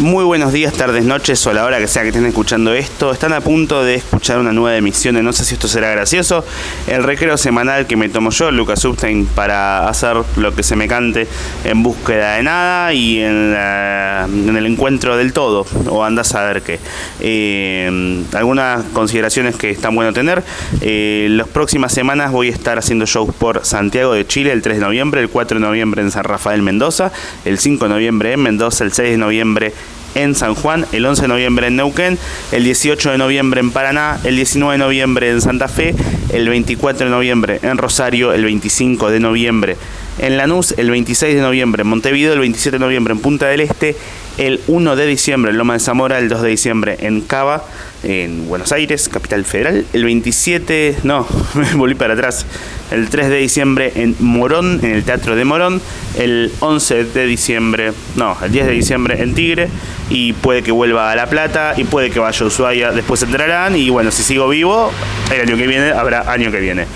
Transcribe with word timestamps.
Muy 0.00 0.24
buenos 0.24 0.54
días, 0.54 0.72
tardes, 0.72 1.04
noches 1.04 1.46
o 1.46 1.50
a 1.50 1.52
la 1.52 1.62
hora 1.62 1.78
que 1.78 1.86
sea 1.86 2.00
que 2.00 2.08
estén 2.08 2.24
escuchando 2.24 2.72
esto. 2.72 3.12
Están 3.12 3.34
a 3.34 3.42
punto 3.42 3.84
de 3.84 3.96
escuchar 3.96 4.38
una 4.38 4.50
nueva 4.50 4.78
emisión 4.78 5.14
de 5.14 5.22
No 5.22 5.34
sé 5.34 5.44
si 5.44 5.52
esto 5.52 5.68
será 5.68 5.90
gracioso. 5.90 6.42
El 6.86 7.02
recreo 7.02 7.36
semanal 7.36 7.86
que 7.86 7.98
me 7.98 8.08
tomo 8.08 8.30
yo, 8.30 8.50
Lucas 8.50 8.80
Substein, 8.80 9.26
para 9.26 9.86
hacer 9.90 10.16
lo 10.36 10.54
que 10.54 10.62
se 10.62 10.74
me 10.74 10.88
cante 10.88 11.28
en 11.64 11.82
búsqueda 11.82 12.36
de 12.36 12.42
nada 12.42 12.94
y 12.94 13.20
en, 13.20 13.54
el 13.54 14.64
encuentro 14.64 15.18
del 15.18 15.34
todo. 15.34 15.66
O 15.90 16.02
andas 16.02 16.34
a 16.34 16.44
ver 16.44 16.62
qué. 16.62 16.80
Eh, 17.20 18.24
algunas 18.32 18.82
consideraciones 18.94 19.54
que 19.56 19.68
están 19.68 19.94
bueno 19.94 20.14
tener. 20.14 20.42
Eh, 20.80 21.26
las 21.30 21.48
próximas 21.48 21.92
semanas 21.92 22.32
voy 22.32 22.48
a 22.48 22.52
estar 22.52 22.78
haciendo 22.78 23.04
shows 23.04 23.34
por 23.34 23.66
Santiago 23.66 24.14
de 24.14 24.26
Chile 24.26 24.52
el 24.52 24.62
3 24.62 24.78
de 24.78 24.82
noviembre, 24.82 25.20
el 25.20 25.28
4 25.28 25.58
de 25.58 25.66
noviembre 25.66 26.00
en 26.00 26.10
San 26.10 26.24
Rafael 26.24 26.62
Mendoza, 26.62 27.12
el 27.44 27.58
5 27.58 27.84
de 27.84 27.90
noviembre 27.90 28.32
en 28.32 28.40
Mendoza, 28.40 28.82
el 28.84 28.94
6 28.94 29.10
de 29.10 29.18
noviembre 29.18 29.74
en 30.14 30.34
San 30.34 30.54
Juan, 30.54 30.86
el 30.92 31.06
11 31.06 31.22
de 31.22 31.28
noviembre 31.28 31.66
en 31.68 31.76
Neuquén, 31.76 32.18
el 32.52 32.64
18 32.64 33.12
de 33.12 33.18
noviembre 33.18 33.60
en 33.60 33.70
Paraná, 33.70 34.18
el 34.24 34.36
19 34.36 34.74
de 34.74 34.78
noviembre 34.78 35.30
en 35.30 35.40
Santa 35.40 35.68
Fe, 35.68 35.94
el 36.32 36.48
24 36.48 37.06
de 37.06 37.10
noviembre 37.10 37.60
en 37.62 37.78
Rosario, 37.78 38.32
el 38.32 38.44
25 38.44 39.10
de 39.10 39.20
noviembre 39.20 39.76
en 40.20 40.36
Lanús, 40.36 40.74
el 40.76 40.90
26 40.90 41.34
de 41.34 41.40
noviembre. 41.40 41.82
En 41.82 41.88
Montevideo, 41.88 42.32
el 42.32 42.40
27 42.40 42.78
de 42.78 42.84
noviembre. 42.84 43.12
En 43.12 43.20
Punta 43.20 43.48
del 43.48 43.60
Este, 43.60 43.96
el 44.38 44.60
1 44.66 44.96
de 44.96 45.06
diciembre. 45.06 45.50
En 45.50 45.58
Loma 45.58 45.74
de 45.74 45.80
Zamora, 45.80 46.18
el 46.18 46.28
2 46.28 46.42
de 46.42 46.48
diciembre. 46.48 46.96
En 47.00 47.20
Cava, 47.22 47.64
en 48.02 48.48
Buenos 48.48 48.72
Aires, 48.72 49.08
capital 49.08 49.44
federal, 49.44 49.84
el 49.92 50.04
27, 50.04 50.96
no, 51.02 51.26
me 51.54 51.74
volví 51.74 51.94
para 51.94 52.14
atrás, 52.14 52.46
el 52.90 53.08
3 53.08 53.28
de 53.28 53.36
diciembre 53.36 53.92
en 53.94 54.16
Morón, 54.20 54.80
en 54.82 54.92
el 54.92 55.04
Teatro 55.04 55.36
de 55.36 55.44
Morón, 55.44 55.80
el 56.16 56.50
11 56.60 57.04
de 57.04 57.26
diciembre, 57.26 57.92
no, 58.16 58.36
el 58.42 58.52
10 58.52 58.66
de 58.66 58.72
diciembre 58.72 59.22
en 59.22 59.34
Tigre, 59.34 59.68
y 60.08 60.32
puede 60.32 60.62
que 60.62 60.72
vuelva 60.72 61.12
a 61.12 61.16
La 61.16 61.28
Plata, 61.28 61.74
y 61.76 61.84
puede 61.84 62.10
que 62.10 62.18
vaya 62.18 62.44
a 62.44 62.48
Ushuaia, 62.48 62.92
después 62.92 63.22
entrarán, 63.22 63.76
y 63.76 63.90
bueno, 63.90 64.10
si 64.10 64.22
sigo 64.22 64.48
vivo, 64.48 64.90
el 65.32 65.42
año 65.42 65.56
que 65.56 65.66
viene 65.66 65.90
habrá 65.90 66.30
año 66.30 66.50
que 66.50 66.60
viene. 66.60 66.86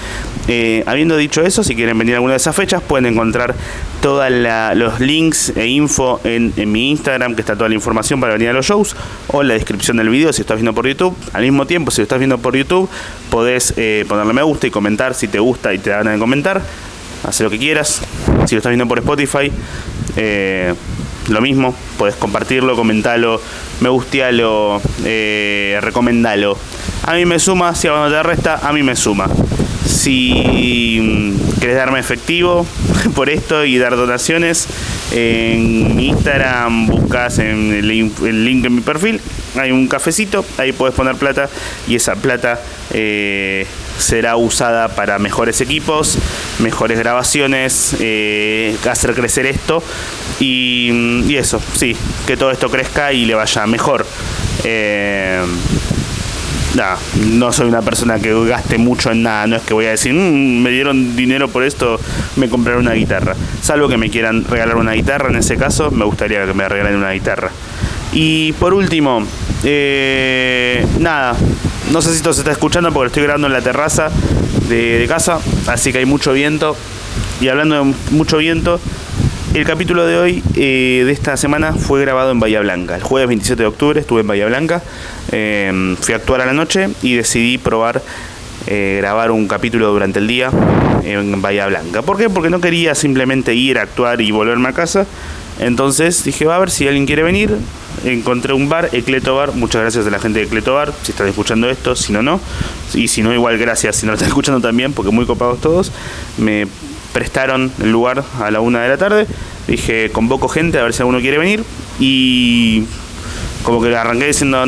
Eh, 0.46 0.82
habiendo 0.86 1.16
dicho 1.16 1.42
eso, 1.42 1.64
si 1.64 1.74
quieren 1.74 1.98
venir 1.98 2.14
a 2.14 2.16
alguna 2.18 2.32
de 2.32 2.38
esas 2.38 2.54
fechas, 2.54 2.82
pueden 2.82 3.06
encontrar 3.06 3.54
todos 4.02 4.30
los 4.30 5.00
links 5.00 5.52
e 5.56 5.66
info 5.66 6.20
en, 6.24 6.52
mi 6.70 6.90
Instagram, 6.90 7.34
que 7.34 7.40
está 7.40 7.54
toda 7.54 7.68
la 7.68 7.74
información 7.74 8.20
para 8.20 8.34
venir 8.34 8.50
a 8.50 8.52
los 8.52 8.66
shows, 8.66 8.94
o 9.28 9.42
en 9.42 9.48
la 9.48 9.54
descripción 9.54 9.96
del 9.96 10.10
video 10.10 10.32
si 10.32 10.42
estás 10.42 10.56
viendo 10.56 10.74
por 10.74 10.86
YouTube. 10.86 11.16
Al 11.32 11.42
mismo 11.42 11.66
tiempo, 11.66 11.90
si 11.90 12.00
lo 12.00 12.02
estás 12.02 12.18
viendo 12.18 12.38
por 12.38 12.56
YouTube, 12.56 12.88
podés 13.30 13.72
eh, 13.76 14.04
ponerle 14.08 14.34
me 14.34 14.42
gusta 14.42 14.66
y 14.66 14.70
comentar 14.70 15.14
si 15.14 15.28
te 15.28 15.38
gusta 15.38 15.72
y 15.72 15.78
te 15.78 15.90
dan 15.90 16.08
a 16.08 16.18
comentar. 16.18 16.60
Haz 17.26 17.40
lo 17.40 17.48
que 17.48 17.58
quieras. 17.58 18.02
Si 18.46 18.54
lo 18.54 18.58
estás 18.58 18.70
viendo 18.70 18.86
por 18.86 18.98
Spotify, 18.98 19.50
eh, 20.16 20.74
lo 21.28 21.40
mismo, 21.40 21.74
podés 21.96 22.16
compartirlo, 22.16 22.76
comentarlo, 22.76 23.40
me 23.80 23.88
gustealo, 23.88 24.82
eh, 25.04 25.78
recomendalo. 25.80 26.58
A 27.06 27.14
mí 27.14 27.24
me 27.24 27.38
suma, 27.38 27.74
si 27.74 27.88
a 27.88 27.92
no 27.92 28.10
te 28.10 28.22
resta, 28.22 28.60
a 28.62 28.72
mí 28.72 28.82
me 28.82 28.94
suma. 28.94 29.26
Si 29.86 30.98
mm, 31.00 31.60
querés 31.60 31.76
darme 31.76 32.00
efectivo 32.00 32.66
por 33.14 33.30
esto 33.30 33.64
y 33.64 33.78
dar 33.78 33.96
donaciones, 33.96 34.66
en 35.12 36.00
Instagram 36.00 36.86
buscas 36.86 37.38
en 37.38 37.72
el, 37.72 37.88
link 37.88 38.64
en 38.64 38.74
mi 38.74 38.80
perfil, 38.80 39.20
hay 39.56 39.70
un 39.70 39.86
cafecito, 39.86 40.44
ahí 40.58 40.72
puedes 40.72 40.94
poner 40.94 41.16
plata 41.16 41.48
y 41.86 41.94
esa 41.96 42.16
plata 42.16 42.60
eh, 42.92 43.66
será 43.98 44.36
usada 44.36 44.88
para 44.88 45.18
mejores 45.18 45.60
equipos, 45.60 46.18
mejores 46.58 46.98
grabaciones, 46.98 47.96
eh, 48.00 48.76
hacer 48.90 49.14
crecer 49.14 49.46
esto 49.46 49.82
y, 50.40 50.90
mm, 50.92 51.30
y, 51.30 51.36
eso, 51.36 51.62
sí, 51.76 51.96
que 52.26 52.36
todo 52.36 52.50
esto 52.50 52.70
crezca 52.70 53.12
y 53.12 53.24
le 53.24 53.34
vaya 53.34 53.66
mejor. 53.66 54.06
Eh, 54.64 55.42
no 57.30 57.52
soy 57.52 57.68
una 57.68 57.82
persona 57.82 58.18
que 58.18 58.32
gaste 58.46 58.78
mucho 58.78 59.12
en 59.12 59.22
nada, 59.22 59.46
no 59.46 59.56
es 59.56 59.62
que 59.62 59.74
voy 59.74 59.86
a 59.86 59.90
decir, 59.90 60.12
mm, 60.12 60.62
me 60.62 60.70
dieron 60.70 61.16
dinero 61.16 61.48
por 61.48 61.62
esto, 61.64 62.00
me 62.36 62.48
compraron 62.48 62.82
una 62.82 62.94
guitarra. 62.94 63.34
Salvo 63.62 63.88
que 63.88 63.96
me 63.96 64.10
quieran 64.10 64.44
regalar 64.44 64.76
una 64.76 64.92
guitarra, 64.92 65.30
en 65.30 65.36
ese 65.36 65.56
caso 65.56 65.90
me 65.90 66.04
gustaría 66.04 66.44
que 66.46 66.54
me 66.54 66.68
regalen 66.68 66.96
una 66.96 67.12
guitarra. 67.12 67.50
Y 68.12 68.52
por 68.54 68.74
último, 68.74 69.24
eh, 69.64 70.84
nada, 70.98 71.36
no 71.92 72.02
sé 72.02 72.10
si 72.10 72.16
esto 72.16 72.32
se 72.32 72.40
está 72.40 72.52
escuchando 72.52 72.92
porque 72.92 73.08
estoy 73.08 73.22
grabando 73.24 73.46
en 73.46 73.52
la 73.52 73.60
terraza 73.60 74.10
de, 74.68 74.98
de 74.98 75.06
casa, 75.06 75.38
así 75.66 75.92
que 75.92 75.98
hay 75.98 76.06
mucho 76.06 76.32
viento. 76.32 76.76
Y 77.40 77.48
hablando 77.48 77.84
de 77.84 77.94
mucho 78.10 78.38
viento, 78.38 78.80
el 79.54 79.64
capítulo 79.64 80.04
de 80.04 80.18
hoy, 80.18 80.42
eh, 80.56 81.04
de 81.06 81.12
esta 81.12 81.36
semana, 81.36 81.72
fue 81.74 82.00
grabado 82.00 82.32
en 82.32 82.40
Bahía 82.40 82.60
Blanca. 82.60 82.96
El 82.96 83.02
jueves 83.02 83.28
27 83.28 83.62
de 83.62 83.66
octubre 83.68 84.00
estuve 84.00 84.22
en 84.22 84.26
Bahía 84.26 84.46
Blanca, 84.46 84.82
em, 85.30 85.96
fui 85.96 86.12
a 86.12 86.16
actuar 86.16 86.40
a 86.40 86.46
la 86.46 86.52
noche 86.52 86.88
y 87.02 87.14
decidí 87.14 87.56
probar 87.58 88.02
eh, 88.66 88.96
grabar 88.98 89.30
un 89.30 89.46
capítulo 89.46 89.92
durante 89.92 90.18
el 90.18 90.26
día 90.26 90.50
en 91.04 91.40
Bahía 91.40 91.66
Blanca. 91.66 92.02
¿Por 92.02 92.16
qué? 92.16 92.30
Porque 92.30 92.50
no 92.50 92.60
quería 92.60 92.94
simplemente 92.94 93.54
ir 93.54 93.78
a 93.78 93.82
actuar 93.82 94.22
y 94.22 94.30
volverme 94.30 94.70
a 94.70 94.72
casa. 94.72 95.06
Entonces 95.60 96.24
dije, 96.24 96.46
va 96.46 96.56
a 96.56 96.58
ver 96.58 96.70
si 96.70 96.88
alguien 96.88 97.06
quiere 97.06 97.22
venir. 97.22 97.54
Encontré 98.04 98.54
un 98.54 98.68
bar, 98.68 98.88
Ecleto 98.92 99.36
Bar. 99.36 99.54
Muchas 99.54 99.82
gracias 99.82 100.06
a 100.06 100.10
la 100.10 100.18
gente 100.18 100.40
de 100.40 100.46
Ecleto 100.46 100.74
Bar, 100.74 100.92
si 101.02 101.12
están 101.12 101.28
escuchando 101.28 101.70
esto, 101.70 101.94
si 101.94 102.12
no, 102.12 102.22
no. 102.22 102.40
Y 102.94 103.08
si 103.08 103.22
no, 103.22 103.32
igual 103.32 103.56
gracias 103.58 103.96
si 103.96 104.06
no 104.06 104.12
lo 104.12 104.16
están 104.16 104.28
escuchando 104.28 104.60
también, 104.60 104.92
porque 104.92 105.12
muy 105.12 105.26
copados 105.26 105.60
todos. 105.60 105.92
Me 106.38 106.66
prestaron 107.14 107.72
el 107.80 107.92
lugar 107.92 108.24
a 108.40 108.50
la 108.50 108.60
una 108.60 108.82
de 108.82 108.88
la 108.88 108.98
tarde. 108.98 109.26
Dije, 109.68 110.10
convoco 110.10 110.48
gente 110.48 110.78
a 110.78 110.82
ver 110.82 110.92
si 110.92 111.00
alguno 111.00 111.20
quiere 111.20 111.38
venir. 111.38 111.64
Y 111.98 112.82
como 113.62 113.80
que 113.80 113.96
arranqué 113.96 114.26
diciendo, 114.26 114.66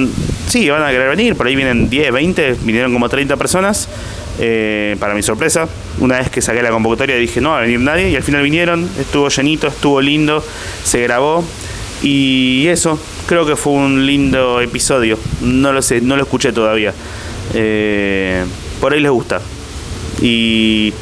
sí, 0.48 0.70
van 0.70 0.82
a 0.82 0.90
querer 0.90 1.10
venir. 1.10 1.34
Por 1.34 1.48
ahí 1.48 1.56
vienen 1.56 1.90
10, 1.90 2.12
20, 2.12 2.56
vinieron 2.62 2.92
como 2.92 3.08
30 3.08 3.36
personas. 3.36 3.88
Eh, 4.38 4.96
para 5.00 5.14
mi 5.14 5.22
sorpresa, 5.22 5.66
una 5.98 6.18
vez 6.18 6.30
que 6.30 6.40
saqué 6.40 6.62
la 6.62 6.70
convocatoria 6.70 7.16
dije, 7.16 7.40
no 7.40 7.50
va 7.50 7.58
a 7.58 7.60
venir 7.62 7.80
nadie. 7.80 8.10
Y 8.10 8.16
al 8.16 8.22
final 8.22 8.42
vinieron, 8.42 8.88
estuvo 8.98 9.28
llenito, 9.28 9.66
estuvo 9.66 10.00
lindo, 10.00 10.42
se 10.84 11.02
grabó. 11.02 11.44
Y 12.02 12.66
eso, 12.68 12.98
creo 13.26 13.44
que 13.44 13.56
fue 13.56 13.72
un 13.72 14.06
lindo 14.06 14.60
episodio. 14.60 15.18
No 15.42 15.72
lo 15.72 15.82
sé, 15.82 16.00
no 16.00 16.16
lo 16.16 16.22
escuché 16.22 16.52
todavía. 16.52 16.94
Eh, 17.54 18.44
por 18.80 18.92
ahí 18.92 19.00
les 19.00 19.10
gusta. 19.10 19.40
Y 20.22 20.92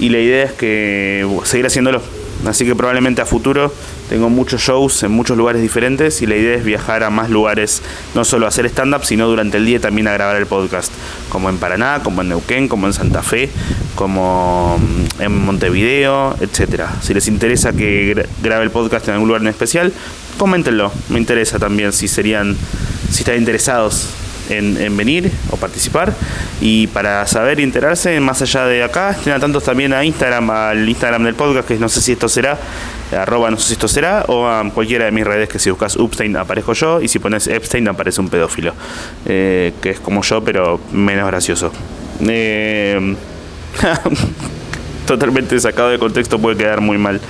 y 0.00 0.08
la 0.08 0.18
idea 0.18 0.44
es 0.44 0.52
que 0.52 1.26
seguir 1.44 1.66
haciéndolo. 1.66 2.02
Así 2.46 2.64
que 2.64 2.74
probablemente 2.74 3.20
a 3.20 3.26
futuro 3.26 3.72
tengo 4.08 4.30
muchos 4.30 4.62
shows 4.62 5.02
en 5.02 5.12
muchos 5.12 5.36
lugares 5.36 5.60
diferentes 5.60 6.22
y 6.22 6.26
la 6.26 6.36
idea 6.36 6.56
es 6.56 6.64
viajar 6.64 7.04
a 7.04 7.10
más 7.10 7.28
lugares, 7.28 7.82
no 8.14 8.24
solo 8.24 8.46
hacer 8.46 8.64
stand-up, 8.64 9.04
sino 9.04 9.28
durante 9.28 9.58
el 9.58 9.66
día 9.66 9.78
también 9.78 10.08
a 10.08 10.14
grabar 10.14 10.36
el 10.36 10.46
podcast, 10.46 10.90
como 11.28 11.50
en 11.50 11.58
Paraná, 11.58 12.00
como 12.02 12.22
en 12.22 12.30
Neuquén, 12.30 12.66
como 12.66 12.86
en 12.86 12.94
Santa 12.94 13.22
Fe, 13.22 13.50
como 13.94 14.78
mm, 14.78 15.22
en 15.22 15.44
Montevideo, 15.44 16.34
etcétera. 16.40 16.96
Si 17.02 17.12
les 17.12 17.28
interesa 17.28 17.74
que 17.74 18.26
grabe 18.42 18.64
el 18.64 18.70
podcast 18.70 19.06
en 19.08 19.14
algún 19.14 19.28
lugar 19.28 19.42
en 19.42 19.48
especial, 19.48 19.92
coméntenlo, 20.38 20.90
me 21.10 21.18
interesa 21.18 21.58
también 21.58 21.92
si 21.92 22.08
serían, 22.08 22.56
si 23.10 23.18
están 23.18 23.36
interesados 23.36 24.08
en, 24.50 24.96
venir 24.96 25.30
o 25.50 25.56
participar. 25.56 26.14
Y 26.60 26.86
para 26.88 27.26
saber 27.26 27.60
y 27.60 27.62
enterarse, 27.62 28.18
más 28.20 28.42
allá 28.42 28.66
de 28.66 28.82
acá, 28.82 29.12
estén 29.12 29.32
atentos 29.32 29.64
también 29.64 29.92
a 29.92 30.04
Instagram, 30.04 30.50
al 30.50 30.88
Instagram 30.88 31.24
del 31.24 31.34
podcast, 31.34 31.68
que 31.68 31.76
no 31.76 31.88
sé 31.88 32.00
si 32.00 32.12
esto 32.12 32.28
será, 32.28 32.58
arroba 33.16 33.50
no 33.50 33.56
sé 33.56 33.68
si 33.68 33.72
esto 33.74 33.88
será, 33.88 34.24
o 34.28 34.46
a 34.46 34.68
cualquiera 34.70 35.06
de 35.06 35.12
mis 35.12 35.24
redes 35.24 35.48
que 35.48 35.58
si 35.58 35.70
buscas 35.70 35.96
Upstein 35.96 36.36
aparezco 36.36 36.72
yo, 36.74 37.00
y 37.00 37.08
si 37.08 37.18
pones 37.18 37.46
Epstein 37.46 37.88
aparece 37.88 38.20
un 38.20 38.28
pedófilo, 38.28 38.74
eh, 39.26 39.72
que 39.80 39.90
es 39.90 40.00
como 40.00 40.22
yo, 40.22 40.42
pero 40.42 40.80
menos 40.92 41.26
gracioso. 41.26 41.72
Eh, 42.28 43.16
totalmente 45.06 45.58
sacado 45.58 45.90
de 45.90 45.98
contexto 45.98 46.38
puede 46.38 46.56
quedar 46.56 46.80
muy 46.80 46.98
mal. 46.98 47.20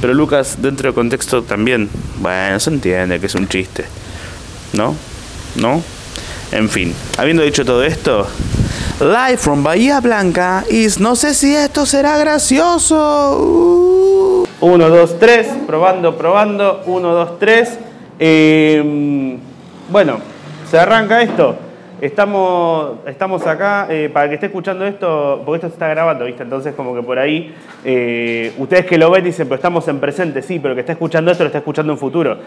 Pero 0.00 0.14
Lucas, 0.14 0.58
dentro 0.60 0.90
de 0.90 0.94
contexto 0.94 1.42
también, 1.42 1.90
bueno, 2.20 2.60
se 2.60 2.70
entiende 2.70 3.18
que 3.18 3.26
es 3.26 3.34
un 3.34 3.48
chiste. 3.48 3.84
¿No? 4.72 4.94
¿No? 5.56 5.82
En 6.52 6.68
fin, 6.68 6.94
habiendo 7.18 7.42
dicho 7.42 7.64
todo 7.64 7.84
esto, 7.84 8.26
live 9.00 9.36
from 9.36 9.62
Bahía 9.62 10.00
Blanca 10.00 10.64
is 10.70 10.98
no 10.98 11.14
sé 11.14 11.34
si 11.34 11.54
esto 11.54 11.84
será 11.84 12.16
gracioso. 12.18 12.96
1, 14.60 14.88
2, 14.88 15.18
3, 15.18 15.46
probando, 15.66 16.16
probando, 16.16 16.82
1, 16.86 17.14
2, 17.14 17.38
3. 17.38 17.78
bueno, 19.90 20.18
se 20.70 20.78
arranca 20.78 21.22
esto. 21.22 21.67
Estamos, 22.00 22.98
estamos 23.06 23.44
acá, 23.44 23.88
eh, 23.90 24.08
para 24.12 24.28
que 24.28 24.34
esté 24.34 24.46
escuchando 24.46 24.86
esto, 24.86 25.42
porque 25.44 25.56
esto 25.56 25.66
se 25.66 25.72
está 25.72 25.88
grabando, 25.88 26.26
¿viste? 26.26 26.44
Entonces, 26.44 26.72
como 26.76 26.94
que 26.94 27.02
por 27.02 27.18
ahí, 27.18 27.52
eh, 27.84 28.52
ustedes 28.56 28.86
que 28.86 28.96
lo 28.96 29.10
ven 29.10 29.24
dicen, 29.24 29.48
pero 29.48 29.56
estamos 29.56 29.88
en 29.88 29.98
presente, 29.98 30.40
sí, 30.42 30.60
pero 30.60 30.76
que 30.76 30.82
está 30.82 30.92
escuchando 30.92 31.32
esto 31.32 31.42
lo 31.42 31.48
está 31.48 31.58
escuchando 31.58 31.92
en 31.92 31.98
futuro. 31.98 32.38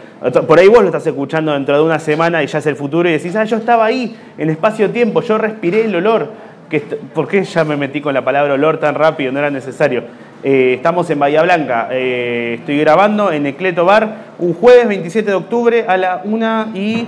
Por 0.48 0.58
ahí 0.58 0.70
vos 0.70 0.80
lo 0.80 0.86
estás 0.86 1.06
escuchando 1.06 1.52
dentro 1.52 1.76
de 1.76 1.84
una 1.84 2.00
semana 2.00 2.42
y 2.42 2.48
ya 2.48 2.60
es 2.60 2.66
el 2.66 2.78
futuro 2.78 3.10
y 3.10 3.12
decís, 3.12 3.36
ah, 3.36 3.44
yo 3.44 3.58
estaba 3.58 3.84
ahí, 3.84 4.16
en 4.38 4.50
espacio-tiempo, 4.50 5.22
yo 5.22 5.38
respiré 5.38 5.84
el 5.84 5.96
olor. 5.96 6.30
Que, 6.70 6.80
¿Por 6.80 7.28
qué 7.28 7.44
ya 7.44 7.66
me 7.66 7.76
metí 7.76 8.00
con 8.00 8.14
la 8.14 8.24
palabra 8.24 8.54
olor 8.54 8.78
tan 8.78 8.96
rápido? 8.96 9.34
No 9.34 9.40
era 9.40 9.50
necesario. 9.50 10.04
Eh, 10.44 10.76
estamos 10.76 11.10
en 11.10 11.20
Bahía 11.20 11.44
Blanca. 11.44 11.90
Eh, 11.92 12.56
estoy 12.60 12.80
grabando 12.80 13.34
en 13.34 13.46
Ecleto 13.46 13.84
Bar 13.84 14.32
un 14.40 14.54
jueves 14.54 14.88
27 14.88 15.30
de 15.30 15.36
octubre 15.36 15.86
a 15.88 15.98
la 15.98 16.22
1 16.24 16.68
y 16.74 17.08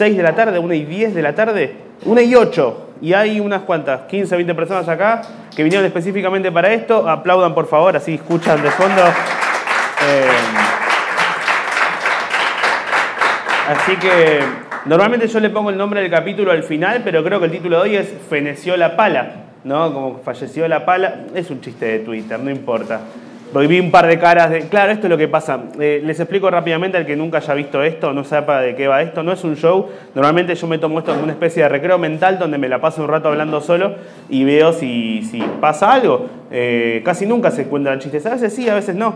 6 0.00 0.16
de 0.16 0.22
la 0.22 0.34
tarde, 0.34 0.58
1 0.58 0.72
y 0.72 0.84
10 0.86 1.14
de 1.14 1.20
la 1.20 1.34
tarde, 1.34 1.76
1 2.06 2.20
y 2.22 2.34
8. 2.34 2.86
Y 3.02 3.12
hay 3.12 3.38
unas 3.38 3.64
cuantas, 3.64 4.00
15, 4.08 4.34
20 4.34 4.54
personas 4.54 4.88
acá 4.88 5.20
que 5.54 5.62
vinieron 5.62 5.84
específicamente 5.84 6.50
para 6.50 6.72
esto. 6.72 7.06
Aplaudan 7.06 7.52
por 7.52 7.66
favor, 7.66 7.94
así 7.94 8.14
escuchan 8.14 8.62
de 8.62 8.70
fondo. 8.70 9.02
Eh, 9.02 10.30
así 13.68 13.96
que 13.96 14.40
normalmente 14.86 15.28
yo 15.28 15.38
le 15.38 15.50
pongo 15.50 15.68
el 15.68 15.76
nombre 15.76 16.00
del 16.00 16.10
capítulo 16.10 16.50
al 16.50 16.62
final, 16.62 17.02
pero 17.04 17.22
creo 17.22 17.38
que 17.38 17.44
el 17.44 17.52
título 17.52 17.76
de 17.76 17.82
hoy 17.82 17.96
es 17.96 18.08
Feneció 18.30 18.78
la 18.78 18.96
pala. 18.96 19.32
¿no? 19.64 19.92
Como 19.92 20.20
falleció 20.20 20.66
la 20.66 20.86
pala, 20.86 21.26
es 21.34 21.50
un 21.50 21.60
chiste 21.60 21.84
de 21.84 21.98
Twitter, 21.98 22.40
no 22.40 22.50
importa. 22.50 23.02
Porque 23.52 23.66
vi 23.66 23.80
un 23.80 23.90
par 23.90 24.06
de 24.06 24.18
caras 24.18 24.50
de. 24.50 24.60
Claro, 24.68 24.92
esto 24.92 25.06
es 25.06 25.10
lo 25.10 25.18
que 25.18 25.26
pasa. 25.26 25.60
Eh, 25.80 26.00
les 26.04 26.20
explico 26.20 26.48
rápidamente 26.50 26.96
al 26.96 27.04
que 27.04 27.16
nunca 27.16 27.38
haya 27.38 27.54
visto 27.54 27.82
esto, 27.82 28.12
no 28.12 28.22
sepa 28.22 28.60
de 28.60 28.76
qué 28.76 28.86
va 28.86 29.02
esto. 29.02 29.24
No 29.24 29.32
es 29.32 29.42
un 29.42 29.56
show. 29.56 29.88
Normalmente 30.14 30.54
yo 30.54 30.66
me 30.68 30.78
tomo 30.78 31.00
esto 31.00 31.10
como 31.10 31.24
una 31.24 31.32
especie 31.32 31.64
de 31.64 31.68
recreo 31.68 31.98
mental 31.98 32.38
donde 32.38 32.58
me 32.58 32.68
la 32.68 32.80
paso 32.80 33.02
un 33.02 33.08
rato 33.08 33.28
hablando 33.28 33.60
solo 33.60 33.94
y 34.28 34.44
veo 34.44 34.72
si, 34.72 35.22
si 35.24 35.42
pasa 35.60 35.92
algo. 35.92 36.26
Eh, 36.52 37.02
casi 37.04 37.26
nunca 37.26 37.50
se 37.50 37.64
cuentan 37.64 37.98
chistes. 37.98 38.24
A 38.26 38.30
veces 38.30 38.54
sí, 38.54 38.68
a 38.68 38.74
veces 38.74 38.94
no. 38.94 39.14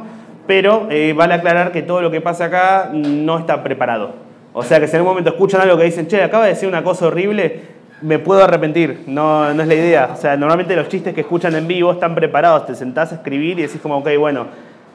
Pero 0.48 0.88
eh, 0.90 1.12
vale 1.16 1.34
aclarar 1.34 1.70
que 1.70 1.82
todo 1.82 2.02
lo 2.02 2.10
que 2.10 2.20
pasa 2.20 2.46
acá 2.46 2.90
no 2.92 3.38
está 3.38 3.62
preparado. 3.62 4.24
O 4.52 4.62
sea 4.62 4.78
que 4.80 4.88
si 4.88 4.96
en 4.96 5.02
un 5.02 5.08
momento 5.08 5.30
escuchan 5.30 5.60
algo 5.60 5.76
que 5.76 5.84
dicen, 5.84 6.06
che, 6.06 6.22
acaba 6.22 6.44
de 6.44 6.50
decir 6.50 6.68
una 6.68 6.84
cosa 6.84 7.06
horrible, 7.06 7.73
me 8.04 8.18
puedo 8.18 8.44
arrepentir, 8.44 9.04
no, 9.06 9.54
no 9.54 9.62
es 9.62 9.66
la 9.66 9.74
idea. 9.74 10.10
O 10.12 10.16
sea, 10.16 10.36
normalmente 10.36 10.76
los 10.76 10.88
chistes 10.88 11.14
que 11.14 11.22
escuchan 11.22 11.54
en 11.54 11.66
vivo 11.66 11.90
están 11.90 12.14
preparados, 12.14 12.66
te 12.66 12.74
sentás 12.74 13.12
a 13.12 13.14
escribir 13.14 13.58
y 13.58 13.62
decís 13.62 13.80
como, 13.80 13.96
ok, 13.96 14.10
bueno, 14.18 14.46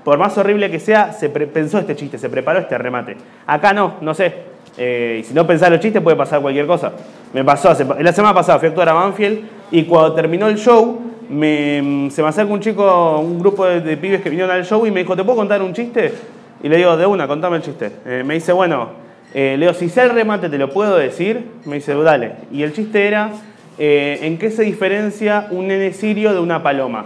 por 0.04 0.20
más 0.20 0.38
horrible 0.38 0.70
que 0.70 0.80
sea, 0.80 1.12
se 1.12 1.28
pensó 1.30 1.80
este 1.80 1.96
chiste, 1.96 2.20
se 2.20 2.30
preparó 2.30 2.60
este 2.60 2.78
remate. 2.78 3.18
Acá 3.48 3.74
no, 3.74 3.96
no 4.02 4.14
sé. 4.14 4.50
Eh, 4.78 5.22
y 5.22 5.24
si 5.24 5.34
no 5.34 5.48
pensás 5.48 5.72
los 5.72 5.80
chistes 5.80 6.04
puede 6.04 6.16
pasar 6.16 6.40
cualquier 6.40 6.68
cosa. 6.68 6.92
Me 7.34 7.44
pasó, 7.44 7.76
la 8.00 8.14
semana 8.14 8.36
pasada 8.36 8.60
fui 8.60 8.68
a 8.68 8.70
actuar 8.70 8.90
a 8.90 8.94
Banfield 8.94 9.40
y 9.72 9.84
cuando 9.86 10.14
terminó 10.14 10.48
el 10.48 10.58
show, 10.58 11.02
se 11.28 11.34
me 11.34 12.28
acerca 12.28 12.54
un 12.54 12.60
chico, 12.60 13.20
un 13.20 13.40
grupo 13.40 13.66
de, 13.66 13.98
pibes 13.98 14.22
que 14.22 14.30
vinieron 14.30 14.52
al 14.52 14.66
show 14.66 14.86
y 14.86 14.92
me 14.92 15.00
dijo, 15.00 15.16
¿te 15.16 15.24
puedo 15.24 15.38
contar 15.38 15.64
un 15.64 15.74
chiste? 15.74 16.14
Y 16.62 16.70
le 16.70 16.78
digo, 16.78 16.96
de 16.96 17.08
una, 17.08 17.28
contame 17.28 17.58
el 17.58 17.64
chiste. 17.64 17.92
Eh, 18.06 18.24
me 18.24 18.36
dice, 18.36 18.54
bueno, 18.54 19.09
eh, 19.34 19.56
Leo, 19.60 19.74
si 19.74 19.90
sé 19.90 20.02
el 20.04 20.10
remate, 20.10 20.50
¿te 20.50 20.58
lo 20.58 20.72
puedo 20.72 20.98
decir? 20.98 21.46
Me 21.66 21.76
dice, 21.76 21.94
dale. 21.96 22.34
Y 22.52 22.64
el 22.64 22.74
chiste 22.74 23.08
era, 23.08 23.32
eh, 23.78 24.20
¿en 24.24 24.38
qué 24.40 24.50
se 24.50 24.64
diferencia 24.64 25.48
un 25.52 25.68
nene 25.68 25.94
sirio 25.94 26.34
de 26.34 26.40
una 26.40 26.64
paloma? 26.64 27.06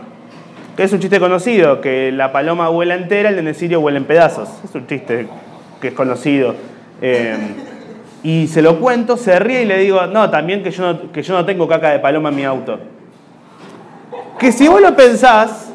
Que 0.77 0.83
es 0.83 0.93
un 0.93 0.99
chiste 0.99 1.19
conocido, 1.19 1.81
que 1.81 2.11
la 2.11 2.31
paloma 2.31 2.69
vuela 2.69 2.95
entera, 2.95 3.29
el 3.29 3.35
nene 3.35 3.53
sirio 3.53 3.81
vuela 3.81 3.97
en 3.97 4.05
pedazos. 4.05 4.49
Es 4.63 4.73
un 4.73 4.87
chiste 4.87 5.27
que 5.81 5.89
es 5.89 5.93
conocido. 5.93 6.55
Eh, 7.01 7.35
y 8.23 8.47
se 8.47 8.61
lo 8.61 8.79
cuento, 8.79 9.17
se 9.17 9.37
ríe 9.37 9.63
y 9.63 9.65
le 9.65 9.79
digo, 9.79 10.07
no, 10.07 10.29
también 10.29 10.63
que 10.63 10.71
yo 10.71 10.93
no, 10.93 11.11
que 11.11 11.21
yo 11.21 11.33
no 11.33 11.45
tengo 11.45 11.67
caca 11.67 11.91
de 11.91 11.99
paloma 11.99 12.29
en 12.29 12.35
mi 12.35 12.45
auto. 12.45 12.79
Que 14.39 14.53
si 14.53 14.69
vos 14.69 14.81
lo 14.81 14.95
pensás, 14.95 15.73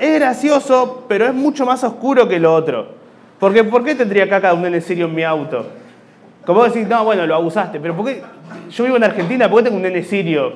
es 0.00 0.18
gracioso, 0.18 1.04
pero 1.08 1.26
es 1.26 1.34
mucho 1.34 1.64
más 1.64 1.84
oscuro 1.84 2.26
que 2.28 2.40
lo 2.40 2.52
otro. 2.52 2.88
Porque 3.38 3.64
¿por 3.64 3.84
qué 3.84 3.94
tendría 3.94 4.28
caca 4.28 4.48
de 4.48 4.54
un 4.54 4.62
nene 4.62 4.80
sirio 4.80 5.06
en 5.06 5.14
mi 5.14 5.22
auto? 5.22 5.66
Como 6.44 6.60
vos 6.60 6.72
decís, 6.72 6.88
no, 6.88 7.04
bueno, 7.04 7.26
lo 7.26 7.34
abusaste, 7.34 7.80
pero 7.80 7.96
¿por 7.96 8.06
qué? 8.06 8.22
Yo 8.70 8.84
vivo 8.84 8.96
en 8.96 9.04
Argentina, 9.04 9.48
¿por 9.48 9.58
qué 9.58 9.64
tengo 9.64 9.76
un 9.76 9.82
nene 9.82 10.02
sirio? 10.02 10.52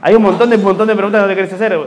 Hay 0.00 0.14
un 0.14 0.22
montón 0.22 0.50
de, 0.50 0.56
un 0.56 0.64
montón 0.64 0.88
de 0.88 0.94
preguntas 0.94 1.20
que 1.20 1.26
no 1.26 1.28
te 1.28 1.36
querés 1.36 1.52
hacer. 1.52 1.78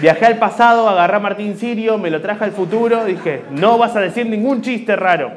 Viajé 0.00 0.26
al 0.26 0.38
pasado, 0.38 0.88
agarré 0.88 1.16
a 1.16 1.20
Martín 1.20 1.56
Sirio, 1.56 1.98
me 1.98 2.10
lo 2.10 2.20
traje 2.20 2.44
al 2.44 2.52
futuro, 2.52 3.04
dije, 3.04 3.42
no 3.50 3.78
vas 3.78 3.94
a 3.94 4.00
decir 4.00 4.26
ningún 4.26 4.62
chiste 4.62 4.96
raro. 4.96 5.30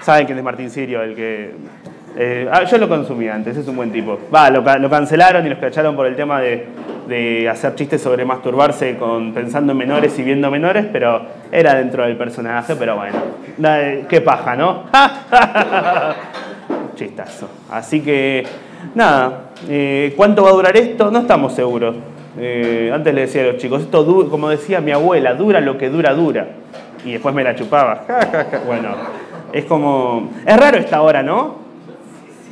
¿Saben 0.00 0.26
quién 0.26 0.38
es 0.38 0.44
Martín 0.44 0.70
Sirio? 0.70 1.02
El 1.02 1.14
que 1.14 1.52
eh, 2.16 2.48
ah, 2.50 2.64
yo 2.64 2.78
lo 2.78 2.88
consumí 2.88 3.28
antes, 3.28 3.56
es 3.56 3.68
un 3.68 3.76
buen 3.76 3.92
tipo. 3.92 4.18
Va, 4.34 4.50
lo, 4.50 4.64
cancelaron 4.90 5.46
y 5.46 5.50
los 5.50 5.58
cacharon 5.58 5.94
por 5.94 6.06
el 6.06 6.16
tema 6.16 6.40
de, 6.40 6.66
hacer 7.50 7.74
chistes 7.74 8.00
sobre 8.00 8.24
masturbarse 8.24 8.96
con, 8.96 9.32
pensando 9.32 9.72
en 9.72 9.78
menores 9.78 10.18
y 10.18 10.22
viendo 10.22 10.50
menores, 10.50 10.86
pero 10.92 11.22
era 11.52 11.74
dentro 11.74 12.04
del 12.04 12.16
personaje, 12.16 12.74
pero 12.76 12.96
bueno, 12.96 13.18
qué 14.08 14.20
paja, 14.20 14.56
¿no? 14.56 14.84
Chistazo. 16.94 17.48
Así 17.70 18.00
que, 18.00 18.44
nada, 18.94 19.50
eh, 19.68 20.12
¿cuánto 20.16 20.44
va 20.44 20.50
a 20.50 20.52
durar 20.52 20.76
esto? 20.76 21.10
No 21.10 21.20
estamos 21.20 21.54
seguros. 21.54 21.96
Eh, 22.38 22.90
antes 22.92 23.14
le 23.14 23.22
decía 23.22 23.42
a 23.42 23.46
los 23.46 23.56
chicos, 23.56 23.82
esto, 23.82 24.28
como 24.30 24.48
decía 24.48 24.80
mi 24.80 24.92
abuela, 24.92 25.34
dura 25.34 25.60
lo 25.60 25.78
que 25.78 25.88
dura, 25.88 26.14
dura. 26.14 26.48
Y 27.04 27.12
después 27.12 27.34
me 27.34 27.42
la 27.42 27.54
chupaba. 27.54 28.04
bueno, 28.66 28.90
es 29.52 29.64
como... 29.64 30.30
Es 30.46 30.56
raro 30.56 30.78
esta 30.78 31.02
hora, 31.02 31.22
¿no? 31.22 31.58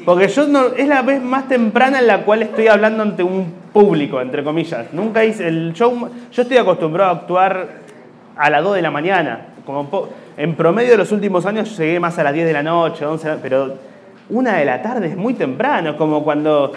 Porque 0.04 0.28
yo 0.28 0.46
no, 0.46 0.68
es 0.68 0.88
la 0.88 1.02
vez 1.02 1.22
más 1.22 1.48
temprana 1.48 1.98
en 1.98 2.06
la 2.06 2.24
cual 2.24 2.42
estoy 2.42 2.68
hablando 2.68 3.02
ante 3.02 3.22
un 3.22 3.52
público, 3.78 4.20
entre 4.20 4.42
comillas. 4.42 4.92
Nunca 4.92 5.24
hice 5.24 5.46
el 5.46 5.72
show. 5.72 6.10
Yo 6.32 6.42
estoy 6.42 6.56
acostumbrado 6.56 7.12
a 7.12 7.14
actuar 7.14 7.68
a 8.36 8.50
las 8.50 8.64
2 8.64 8.74
de 8.74 8.82
la 8.82 8.90
mañana. 8.90 9.46
Como 9.64 10.08
en 10.36 10.56
promedio 10.56 10.90
de 10.90 10.96
los 10.96 11.12
últimos 11.12 11.46
años 11.46 11.78
llegué 11.78 12.00
más 12.00 12.18
a 12.18 12.24
las 12.24 12.32
10 12.32 12.44
de 12.48 12.52
la 12.52 12.64
noche, 12.64 13.06
11, 13.06 13.36
pero 13.40 13.74
una 14.30 14.56
de 14.56 14.64
la 14.64 14.82
tarde 14.82 15.06
es 15.06 15.16
muy 15.16 15.34
temprano, 15.34 15.96
como 15.96 16.24
cuando 16.24 16.72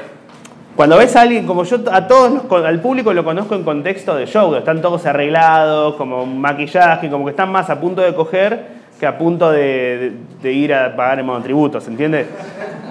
cuando 0.76 0.98
ves 0.98 1.16
a 1.16 1.22
alguien, 1.22 1.48
como 1.48 1.64
yo 1.64 1.80
a 1.92 2.08
todos 2.08 2.44
al 2.64 2.80
público 2.80 3.12
lo 3.14 3.24
conozco 3.24 3.56
en 3.56 3.64
contexto 3.64 4.16
de 4.16 4.28
show, 4.28 4.54
están 4.54 4.80
todos 4.80 5.04
arreglados, 5.08 5.96
como 5.96 6.28
maquillaje, 6.28 7.10
como 7.10 7.26
que 7.26 7.32
están 7.32 7.52
más 7.52 7.70
a 7.72 7.82
punto 7.82 8.02
de 8.02 8.14
coger 8.14 8.71
que 9.02 9.08
a 9.08 9.18
punto 9.18 9.52
de, 9.52 10.14
ir 10.44 10.72
a 10.76 10.96
pagar 10.96 11.18
en 11.18 11.26
monotributos, 11.26 11.88
¿entiendes? 11.88 12.28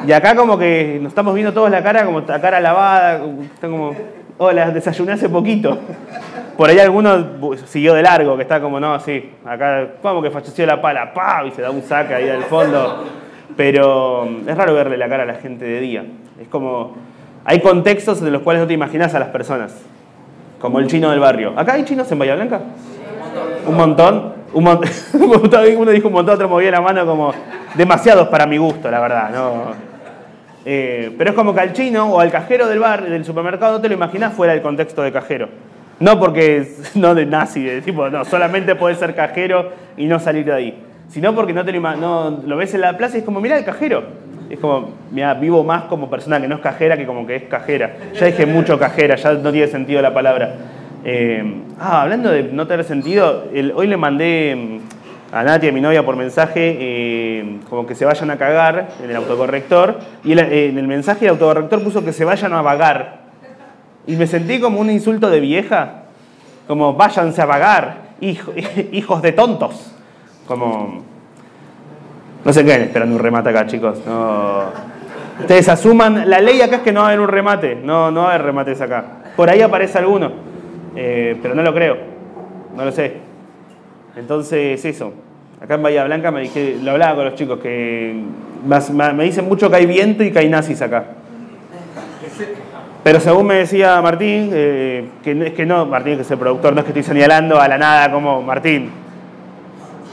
Y 0.04 0.10
acá 0.10 0.34
como 0.34 0.58
que 0.58 0.98
nos 1.00 1.12
estamos 1.12 1.32
viendo 1.34 1.52
todos 1.52 1.70
la 1.70 1.84
cara, 1.84 2.04
como 2.04 2.22
la 2.22 2.40
cara 2.40 2.58
lavada, 2.58 3.24
están 3.54 3.70
como, 3.70 3.94
hola, 4.36 4.72
desayuné 4.72 5.12
hace 5.12 5.28
poquito. 5.28 5.78
Por 6.56 6.68
ahí 6.68 6.80
alguno 6.80 7.54
siguió 7.64 7.94
de 7.94 8.02
largo, 8.02 8.34
que 8.34 8.42
está 8.42 8.60
como, 8.60 8.80
no, 8.80 8.98
sí, 8.98 9.30
acá, 9.46 9.86
como 10.02 10.20
que 10.20 10.32
falleció 10.32 10.66
la 10.66 10.82
pala, 10.82 11.14
¡pau! 11.14 11.46
Y 11.46 11.52
se 11.52 11.62
da 11.62 11.70
un 11.70 11.82
saque 11.82 12.12
ahí 12.12 12.28
al 12.28 12.42
fondo. 12.42 13.04
Pero 13.56 14.28
es 14.48 14.56
raro 14.56 14.74
verle 14.74 14.96
la 14.96 15.08
cara 15.08 15.22
a 15.22 15.26
la 15.26 15.34
gente 15.34 15.64
de 15.64 15.78
día. 15.78 16.04
Es 16.42 16.48
como, 16.48 16.96
hay 17.44 17.60
contextos 17.60 18.20
en 18.20 18.32
los 18.32 18.42
cuales 18.42 18.62
no 18.62 18.66
te 18.66 18.74
imaginas 18.74 19.14
a 19.14 19.20
las 19.20 19.28
personas. 19.28 19.80
Como 20.60 20.80
el 20.80 20.88
chino 20.88 21.08
del 21.10 21.20
barrio. 21.20 21.52
¿Acá 21.56 21.74
hay 21.74 21.84
chinos 21.84 22.10
en 22.10 22.18
Bahía 22.18 22.34
Blanca? 22.34 22.62
Un 23.64 23.76
montón. 23.76 24.39
Uno 24.52 24.80
dijo 25.92 26.08
un 26.08 26.12
montón, 26.12 26.34
otro 26.34 26.48
movía 26.48 26.70
la 26.70 26.80
mano 26.80 27.06
como 27.06 27.32
demasiados 27.74 28.28
para 28.28 28.46
mi 28.46 28.58
gusto, 28.58 28.90
la 28.90 29.00
verdad. 29.00 29.30
¿no? 29.30 29.90
Eh, 30.64 31.14
pero 31.16 31.30
es 31.30 31.36
como 31.36 31.54
que 31.54 31.60
al 31.60 31.72
chino 31.72 32.12
o 32.12 32.20
al 32.20 32.30
cajero 32.30 32.68
del 32.68 32.80
bar, 32.80 33.02
del 33.08 33.24
supermercado, 33.24 33.74
no 33.74 33.80
te 33.80 33.88
lo 33.88 33.94
imaginas 33.94 34.34
fuera 34.34 34.52
del 34.52 34.62
contexto 34.62 35.02
de 35.02 35.12
cajero. 35.12 35.48
No 36.00 36.18
porque, 36.18 36.66
no 36.94 37.14
de 37.14 37.26
nazi, 37.26 37.62
de 37.62 37.80
tipo, 37.82 38.08
no, 38.08 38.24
solamente 38.24 38.74
puedes 38.74 38.98
ser 38.98 39.14
cajero 39.14 39.70
y 39.96 40.06
no 40.06 40.18
salir 40.18 40.44
de 40.44 40.52
ahí. 40.52 40.82
Sino 41.08 41.34
porque 41.34 41.52
no 41.52 41.64
te 41.64 41.72
lo, 41.72 41.80
no, 41.96 42.42
lo 42.44 42.56
ves 42.56 42.74
en 42.74 42.82
la 42.82 42.96
plaza 42.96 43.16
y 43.16 43.20
es 43.20 43.24
como, 43.24 43.40
mira 43.40 43.58
el 43.58 43.64
cajero. 43.64 44.04
Es 44.48 44.58
como, 44.58 44.90
mira, 45.12 45.34
vivo 45.34 45.62
más 45.62 45.84
como 45.84 46.10
persona 46.10 46.40
que 46.40 46.48
no 46.48 46.56
es 46.56 46.60
cajera 46.60 46.96
que 46.96 47.06
como 47.06 47.26
que 47.26 47.36
es 47.36 47.42
cajera. 47.44 47.96
Ya 48.14 48.26
dije 48.26 48.46
mucho 48.46 48.78
cajera, 48.78 49.14
ya 49.14 49.32
no 49.34 49.52
tiene 49.52 49.68
sentido 49.68 50.02
la 50.02 50.12
palabra. 50.12 50.54
Eh, 51.04 51.62
ah, 51.78 52.02
hablando 52.02 52.30
de 52.30 52.44
no 52.44 52.66
tener 52.66 52.84
sentido, 52.84 53.44
hoy 53.74 53.86
le 53.86 53.96
mandé 53.96 54.54
mm, 54.54 55.34
a 55.34 55.42
Nati, 55.42 55.68
a 55.68 55.72
mi 55.72 55.80
novia, 55.80 56.04
por 56.04 56.16
mensaje, 56.16 56.76
eh, 56.78 57.58
como 57.68 57.86
que 57.86 57.94
se 57.94 58.04
vayan 58.04 58.30
a 58.30 58.36
cagar 58.36 58.90
en 59.02 59.10
el 59.10 59.16
autocorrector. 59.16 59.98
Y 60.24 60.38
eh, 60.38 60.68
en 60.68 60.78
el 60.78 60.86
mensaje 60.86 61.24
el 61.24 61.30
autocorrector 61.30 61.82
puso 61.82 62.04
que 62.04 62.12
se 62.12 62.24
vayan 62.24 62.52
a 62.52 62.62
vagar. 62.62 63.20
Y 64.06 64.16
me 64.16 64.26
sentí 64.26 64.60
como 64.60 64.80
un 64.80 64.90
insulto 64.90 65.30
de 65.30 65.40
vieja. 65.40 66.02
Como 66.66 66.94
váyanse 66.94 67.40
a 67.42 67.46
vagar, 67.46 67.96
hijos 68.20 69.22
de 69.22 69.32
tontos. 69.32 69.94
Como. 70.46 71.02
No 72.44 72.52
se 72.52 72.64
queden 72.64 72.82
esperando 72.82 73.16
un 73.16 73.22
remate 73.22 73.50
acá, 73.50 73.66
chicos. 73.66 73.98
Ustedes 75.40 75.68
asuman. 75.68 76.28
La 76.28 76.40
ley 76.40 76.60
acá 76.60 76.76
es 76.76 76.82
que 76.82 76.92
no 76.92 77.00
va 77.00 77.06
a 77.06 77.08
haber 77.10 77.20
un 77.20 77.28
remate. 77.28 77.76
No, 77.76 78.10
no 78.10 78.22
va 78.22 78.28
a 78.28 78.34
haber 78.34 78.46
remates 78.46 78.80
acá. 78.80 79.04
Por 79.36 79.50
ahí 79.50 79.62
aparece 79.62 79.98
alguno. 79.98 80.49
Eh, 80.96 81.36
pero 81.40 81.54
no 81.54 81.62
lo 81.62 81.74
creo, 81.74 81.96
no 82.76 82.84
lo 82.84 82.92
sé. 82.92 83.14
Entonces, 84.16 84.84
eso. 84.84 85.12
Acá 85.60 85.74
en 85.74 85.82
Bahía 85.82 86.04
Blanca 86.04 86.30
me 86.30 86.40
dije, 86.40 86.78
lo 86.82 86.92
hablaba 86.92 87.16
con 87.16 87.24
los 87.26 87.34
chicos, 87.34 87.58
que 87.60 88.22
me 88.64 89.24
dicen 89.24 89.46
mucho 89.46 89.68
que 89.70 89.76
hay 89.76 89.86
viento 89.86 90.24
y 90.24 90.30
que 90.30 90.38
hay 90.38 90.48
nazis 90.48 90.80
acá. 90.80 91.04
Pero 93.02 93.20
según 93.20 93.46
me 93.46 93.56
decía 93.56 94.00
Martín, 94.02 94.50
eh, 94.52 95.08
que 95.22 95.32
es 95.32 95.52
que 95.52 95.66
no, 95.66 95.86
Martín 95.86 96.16
que 96.16 96.22
es 96.22 96.30
el 96.30 96.38
productor, 96.38 96.74
no 96.74 96.80
es 96.80 96.84
que 96.84 96.90
estoy 96.90 97.02
señalando 97.02 97.60
a 97.60 97.68
la 97.68 97.78
nada 97.78 98.10
como 98.10 98.42
Martín. 98.42 98.90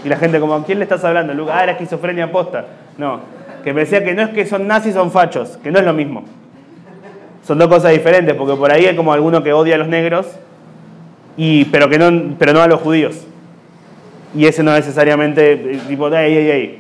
Y 0.04 0.10
la 0.10 0.18
gente 0.18 0.40
como, 0.40 0.54
¿a 0.54 0.64
quién 0.64 0.80
le 0.80 0.84
estás 0.84 1.04
hablando? 1.04 1.48
Ah, 1.52 1.64
era 1.64 1.74
esquizofrenia 1.74 2.32
posta. 2.32 2.66
No, 2.98 3.22
que 3.64 3.74
me 3.74 3.82
decía 3.82 4.04
que 4.04 4.14
no 4.14 4.24
es 4.24 4.30
que 4.30 4.46
son 4.46 4.68
nazis, 4.68 4.94
son 4.94 5.12
fachos, 5.12 5.58
que 5.64 5.72
no 5.72 5.80
es 5.80 5.86
lo 5.86 5.94
mismo. 5.94 6.24
Son 7.46 7.58
dos 7.58 7.68
cosas 7.68 7.92
diferentes, 7.92 8.36
porque 8.36 8.56
por 8.56 8.72
ahí 8.72 8.86
hay 8.86 8.96
como 8.96 9.14
alguno 9.14 9.44
que 9.44 9.54
odia 9.54 9.76
a 9.76 9.78
los 9.78 9.88
negros 9.88 10.28
y, 11.38 11.66
pero, 11.66 11.88
que 11.88 12.00
no, 12.00 12.36
pero 12.40 12.52
no 12.52 12.62
a 12.62 12.68
los 12.68 12.82
judíos. 12.82 13.26
Y 14.36 14.46
ese 14.46 14.64
no 14.64 14.74
necesariamente, 14.74 15.54
eh, 15.54 15.80
tipo, 15.88 16.08
ey, 16.10 16.36
ey. 16.36 16.80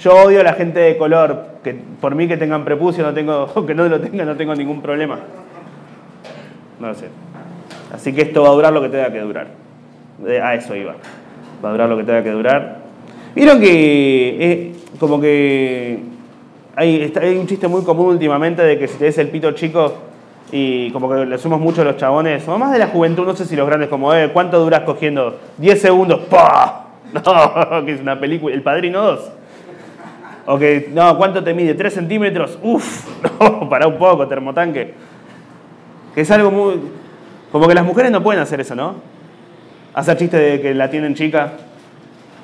Yo 0.00 0.14
odio 0.14 0.40
a 0.40 0.44
la 0.44 0.52
gente 0.52 0.78
de 0.78 0.96
color, 0.96 1.46
que 1.64 1.74
por 2.00 2.14
mí 2.14 2.28
que 2.28 2.36
tengan 2.36 2.64
prepucio, 2.64 3.02
no 3.04 3.12
tengo, 3.12 3.52
que 3.66 3.74
no 3.74 3.88
lo 3.88 4.00
tengan, 4.00 4.26
no 4.26 4.36
tengo 4.36 4.54
ningún 4.54 4.80
problema. 4.80 5.18
No 6.78 6.88
lo 6.88 6.94
sé. 6.94 7.08
Así 7.92 8.12
que 8.12 8.22
esto 8.22 8.42
va 8.42 8.48
a 8.48 8.52
durar 8.52 8.72
lo 8.72 8.80
que 8.80 8.88
tenga 8.88 9.12
que 9.12 9.20
durar. 9.20 9.48
A 10.42 10.54
eso 10.54 10.74
iba. 10.76 10.94
Va 11.64 11.68
a 11.68 11.72
durar 11.72 11.88
lo 11.88 11.96
que 11.96 12.04
tenga 12.04 12.22
que 12.22 12.30
durar. 12.30 12.78
Vieron 13.34 13.60
que 13.60 14.72
es 14.72 14.98
como 14.98 15.20
que 15.20 15.98
hay, 16.74 17.12
hay 17.20 17.36
un 17.36 17.46
chiste 17.46 17.68
muy 17.68 17.82
común 17.82 18.06
últimamente 18.08 18.62
de 18.62 18.78
que 18.78 18.88
si 18.88 18.98
te 18.98 19.04
des 19.06 19.18
el 19.18 19.28
pito 19.28 19.52
chico 19.52 19.94
y 20.52 20.90
como 20.92 21.10
que 21.10 21.26
le 21.26 21.38
sumamos 21.38 21.64
mucho 21.64 21.82
a 21.82 21.84
los 21.84 21.96
chabones, 21.96 22.46
o 22.46 22.58
más 22.58 22.72
de 22.72 22.78
la 22.78 22.88
juventud, 22.88 23.26
no 23.26 23.34
sé 23.34 23.44
si 23.44 23.56
los 23.56 23.66
grandes 23.66 23.88
como, 23.88 24.14
eh, 24.14 24.30
¿cuánto 24.32 24.60
duras 24.60 24.82
cogiendo? 24.82 25.38
10 25.58 25.80
segundos, 25.80 26.20
¡pah! 26.30 26.82
No, 27.12 27.84
que 27.84 27.92
es 27.92 28.00
una 28.00 28.18
película, 28.18 28.54
El 28.54 28.62
Padrino 28.62 29.00
2. 29.00 29.30
O 30.46 30.58
que, 30.58 30.90
no, 30.92 31.16
¿cuánto 31.16 31.42
te 31.42 31.54
mide? 31.54 31.76
¿3 31.76 31.90
centímetros? 31.90 32.58
Uf, 32.62 33.06
no, 33.40 33.68
para 33.68 33.86
un 33.86 33.96
poco, 33.96 34.26
termotanque. 34.28 34.94
Que 36.14 36.20
es 36.20 36.30
algo 36.30 36.50
muy... 36.50 36.80
Como 37.50 37.68
que 37.68 37.74
las 37.74 37.84
mujeres 37.84 38.10
no 38.10 38.22
pueden 38.22 38.42
hacer 38.42 38.60
eso, 38.60 38.74
¿no? 38.74 38.96
Hacer 39.94 40.16
chistes 40.18 40.40
de 40.40 40.60
que 40.60 40.74
la 40.74 40.90
tienen 40.90 41.14
chica. 41.14 41.52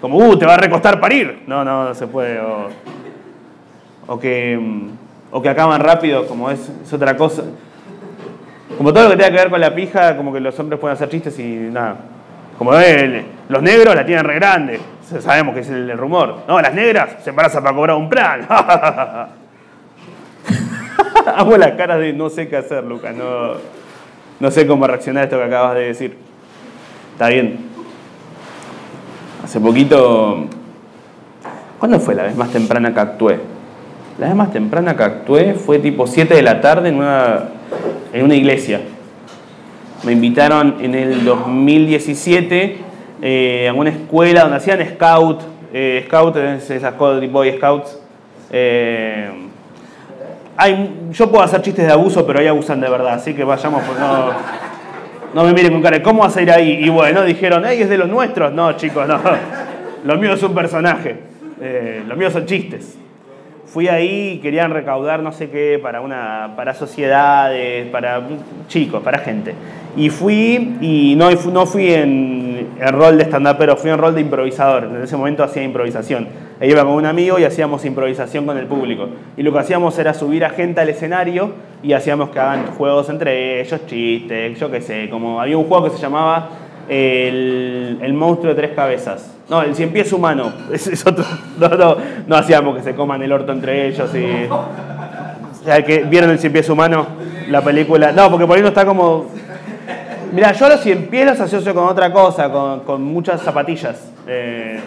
Como, 0.00 0.16
uh, 0.16 0.36
te 0.36 0.46
va 0.46 0.54
a 0.54 0.58
recostar 0.58 1.00
parir. 1.00 1.42
No, 1.46 1.64
no, 1.64 1.84
no 1.84 1.94
se 1.94 2.06
puede. 2.06 2.40
O, 2.40 2.68
o 4.06 4.18
que, 4.18 4.58
o 5.30 5.42
que 5.42 5.48
acaban 5.48 5.80
rápido, 5.80 6.26
como 6.26 6.50
es, 6.50 6.72
es 6.84 6.92
otra 6.92 7.16
cosa. 7.16 7.42
Como 8.82 8.92
todo 8.92 9.04
lo 9.04 9.10
que 9.10 9.16
tenga 9.16 9.30
que 9.30 9.36
ver 9.36 9.48
con 9.48 9.60
la 9.60 9.72
pija, 9.72 10.16
como 10.16 10.32
que 10.32 10.40
los 10.40 10.58
hombres 10.58 10.80
pueden 10.80 10.96
hacer 10.96 11.08
chistes 11.08 11.38
y 11.38 11.44
nada. 11.44 11.98
Como 12.58 12.72
los 12.72 13.62
negros 13.62 13.94
la 13.94 14.04
tienen 14.04 14.24
re 14.24 14.34
grande. 14.34 14.80
Sabemos 15.20 15.54
que 15.54 15.60
es 15.60 15.70
el, 15.70 15.96
rumor. 15.96 16.38
No, 16.48 16.60
las 16.60 16.74
negras 16.74 17.10
se 17.22 17.30
embarazan 17.30 17.62
para 17.62 17.76
cobrar 17.76 17.96
un 17.96 18.08
plan. 18.08 18.44
Hago 21.36 21.56
la 21.56 21.76
cara 21.76 21.96
de 21.96 22.12
no 22.12 22.28
sé 22.28 22.48
qué 22.48 22.56
hacer, 22.56 22.82
Lucas. 22.82 23.14
No, 23.14 23.52
no 24.40 24.50
sé 24.50 24.66
cómo 24.66 24.84
reaccionar 24.88 25.20
a 25.20 25.24
esto 25.26 25.38
que 25.38 25.44
acabas 25.44 25.76
de 25.76 25.82
decir. 25.82 26.18
Está 27.12 27.28
bien. 27.28 27.60
Hace 29.44 29.60
poquito. 29.60 30.46
¿Cuándo 31.78 32.00
fue 32.00 32.16
la 32.16 32.24
vez 32.24 32.34
más 32.34 32.50
temprana 32.50 32.92
que 32.92 32.98
actué? 32.98 33.38
La 34.18 34.26
vez 34.26 34.34
más 34.34 34.50
temprana 34.50 34.96
que 34.96 35.04
actué 35.04 35.54
fue 35.54 35.78
tipo 35.78 36.08
7 36.08 36.34
de 36.34 36.42
la 36.42 36.60
tarde 36.60 36.88
en 36.88 36.96
una, 36.96 37.44
en 38.12 38.24
una 38.24 38.34
iglesia. 38.34 38.80
Me 40.04 40.12
invitaron 40.12 40.76
en 40.80 40.94
el 40.94 41.24
2017 41.24 42.76
eh, 43.22 43.68
a 43.68 43.72
una 43.72 43.90
escuela 43.90 44.42
donde 44.42 44.56
hacían 44.56 44.80
scout. 44.94 45.40
Eh, 45.72 46.04
scout 46.06 46.36
es 46.36 46.70
esas 46.70 46.96
Boy 46.98 47.52
Scouts. 47.56 47.98
Eh, 48.50 49.30
yo 51.12 51.30
puedo 51.30 51.42
hacer 51.42 51.62
chistes 51.62 51.86
de 51.86 51.92
abuso, 51.92 52.26
pero 52.26 52.40
ahí 52.40 52.46
abusan 52.46 52.80
de 52.80 52.88
verdad, 52.88 53.14
así 53.14 53.34
que 53.34 53.42
vayamos, 53.42 53.82
pues 53.84 53.98
no, 53.98 54.30
no 55.34 55.44
me 55.44 55.52
miren 55.52 55.72
con 55.72 55.82
cara, 55.82 56.02
¿cómo 56.02 56.22
vas 56.22 56.36
a 56.36 56.42
ir 56.42 56.50
ahí? 56.50 56.84
Y 56.84 56.88
bueno, 56.88 57.22
dijeron, 57.24 57.64
¡ey, 57.64 57.82
es 57.82 57.88
de 57.88 57.98
los 57.98 58.08
nuestros! 58.08 58.52
No, 58.52 58.72
chicos, 58.74 59.08
no. 59.08 59.18
Lo 60.04 60.16
mío 60.18 60.34
es 60.34 60.42
un 60.42 60.54
personaje. 60.54 61.16
Eh, 61.60 62.02
lo 62.08 62.16
mío 62.16 62.28
son 62.28 62.44
chistes. 62.44 62.98
Fui 63.72 63.88
ahí 63.88 64.32
y 64.34 64.38
querían 64.40 64.70
recaudar 64.70 65.22
no 65.22 65.32
sé 65.32 65.48
qué 65.48 65.80
para, 65.82 66.02
una, 66.02 66.52
para 66.56 66.74
sociedades, 66.74 67.86
para 67.86 68.20
chicos, 68.68 69.02
para 69.02 69.20
gente. 69.20 69.54
Y 69.96 70.10
fui 70.10 70.76
y 70.82 71.14
no, 71.16 71.30
no 71.30 71.64
fui 71.64 71.90
en 71.90 72.68
el 72.78 72.92
rol 72.92 73.16
de 73.16 73.24
stand-up, 73.24 73.56
pero 73.58 73.78
fui 73.78 73.88
en 73.88 73.96
rol 73.96 74.14
de 74.14 74.20
improvisador. 74.20 74.84
En 74.84 75.02
ese 75.02 75.16
momento 75.16 75.42
hacía 75.42 75.62
improvisación. 75.62 76.28
E 76.60 76.68
iba 76.68 76.84
con 76.84 76.92
un 76.92 77.06
amigo 77.06 77.38
y 77.38 77.44
hacíamos 77.44 77.86
improvisación 77.86 78.44
con 78.44 78.58
el 78.58 78.66
público. 78.66 79.08
Y 79.38 79.42
lo 79.42 79.54
que 79.54 79.60
hacíamos 79.60 79.98
era 79.98 80.12
subir 80.12 80.44
a 80.44 80.50
gente 80.50 80.82
al 80.82 80.90
escenario 80.90 81.52
y 81.82 81.94
hacíamos 81.94 82.28
que 82.28 82.40
hagan 82.40 82.66
juegos 82.76 83.08
entre 83.08 83.62
ellos, 83.62 83.86
chistes, 83.86 84.60
yo 84.60 84.70
qué 84.70 84.82
sé. 84.82 85.08
Como 85.08 85.40
había 85.40 85.56
un 85.56 85.64
juego 85.64 85.84
que 85.84 85.96
se 85.96 85.98
llamaba 85.98 86.50
el, 86.88 87.98
el 88.02 88.14
monstruo 88.14 88.54
de 88.54 88.60
tres 88.60 88.74
cabezas 88.74 89.32
no, 89.52 89.60
el 89.60 89.74
cien 89.74 89.92
pies 89.92 90.10
humano. 90.14 90.50
Es, 90.72 91.06
otro. 91.06 91.24
No, 92.26 92.36
hacíamos 92.36 92.74
que 92.76 92.82
se 92.82 92.94
coman 92.94 93.22
el 93.22 93.32
orto 93.32 93.52
entre 93.52 93.86
ellos 93.88 94.10
y. 94.14 94.48
que, 95.84 96.04
¿Vieron 96.04 96.30
el 96.30 96.38
cien 96.38 96.54
pies 96.54 96.70
humano? 96.70 97.06
La 97.50 97.60
película. 97.60 98.12
No, 98.12 98.30
porque 98.30 98.46
por 98.46 98.56
ahí 98.56 98.62
no 98.62 98.68
está 98.68 98.86
como. 98.86 99.26
Mira, 100.32 100.52
yo 100.52 100.68
los 100.70 100.80
cien 100.80 101.08
pies 101.08 101.26
los 101.26 101.38
asocio 101.38 101.74
con 101.74 101.84
otra 101.84 102.10
cosa, 102.10 102.50
con, 102.50 103.02
muchas 103.02 103.42
zapatillas. 103.42 104.10
Eh, 104.26 104.80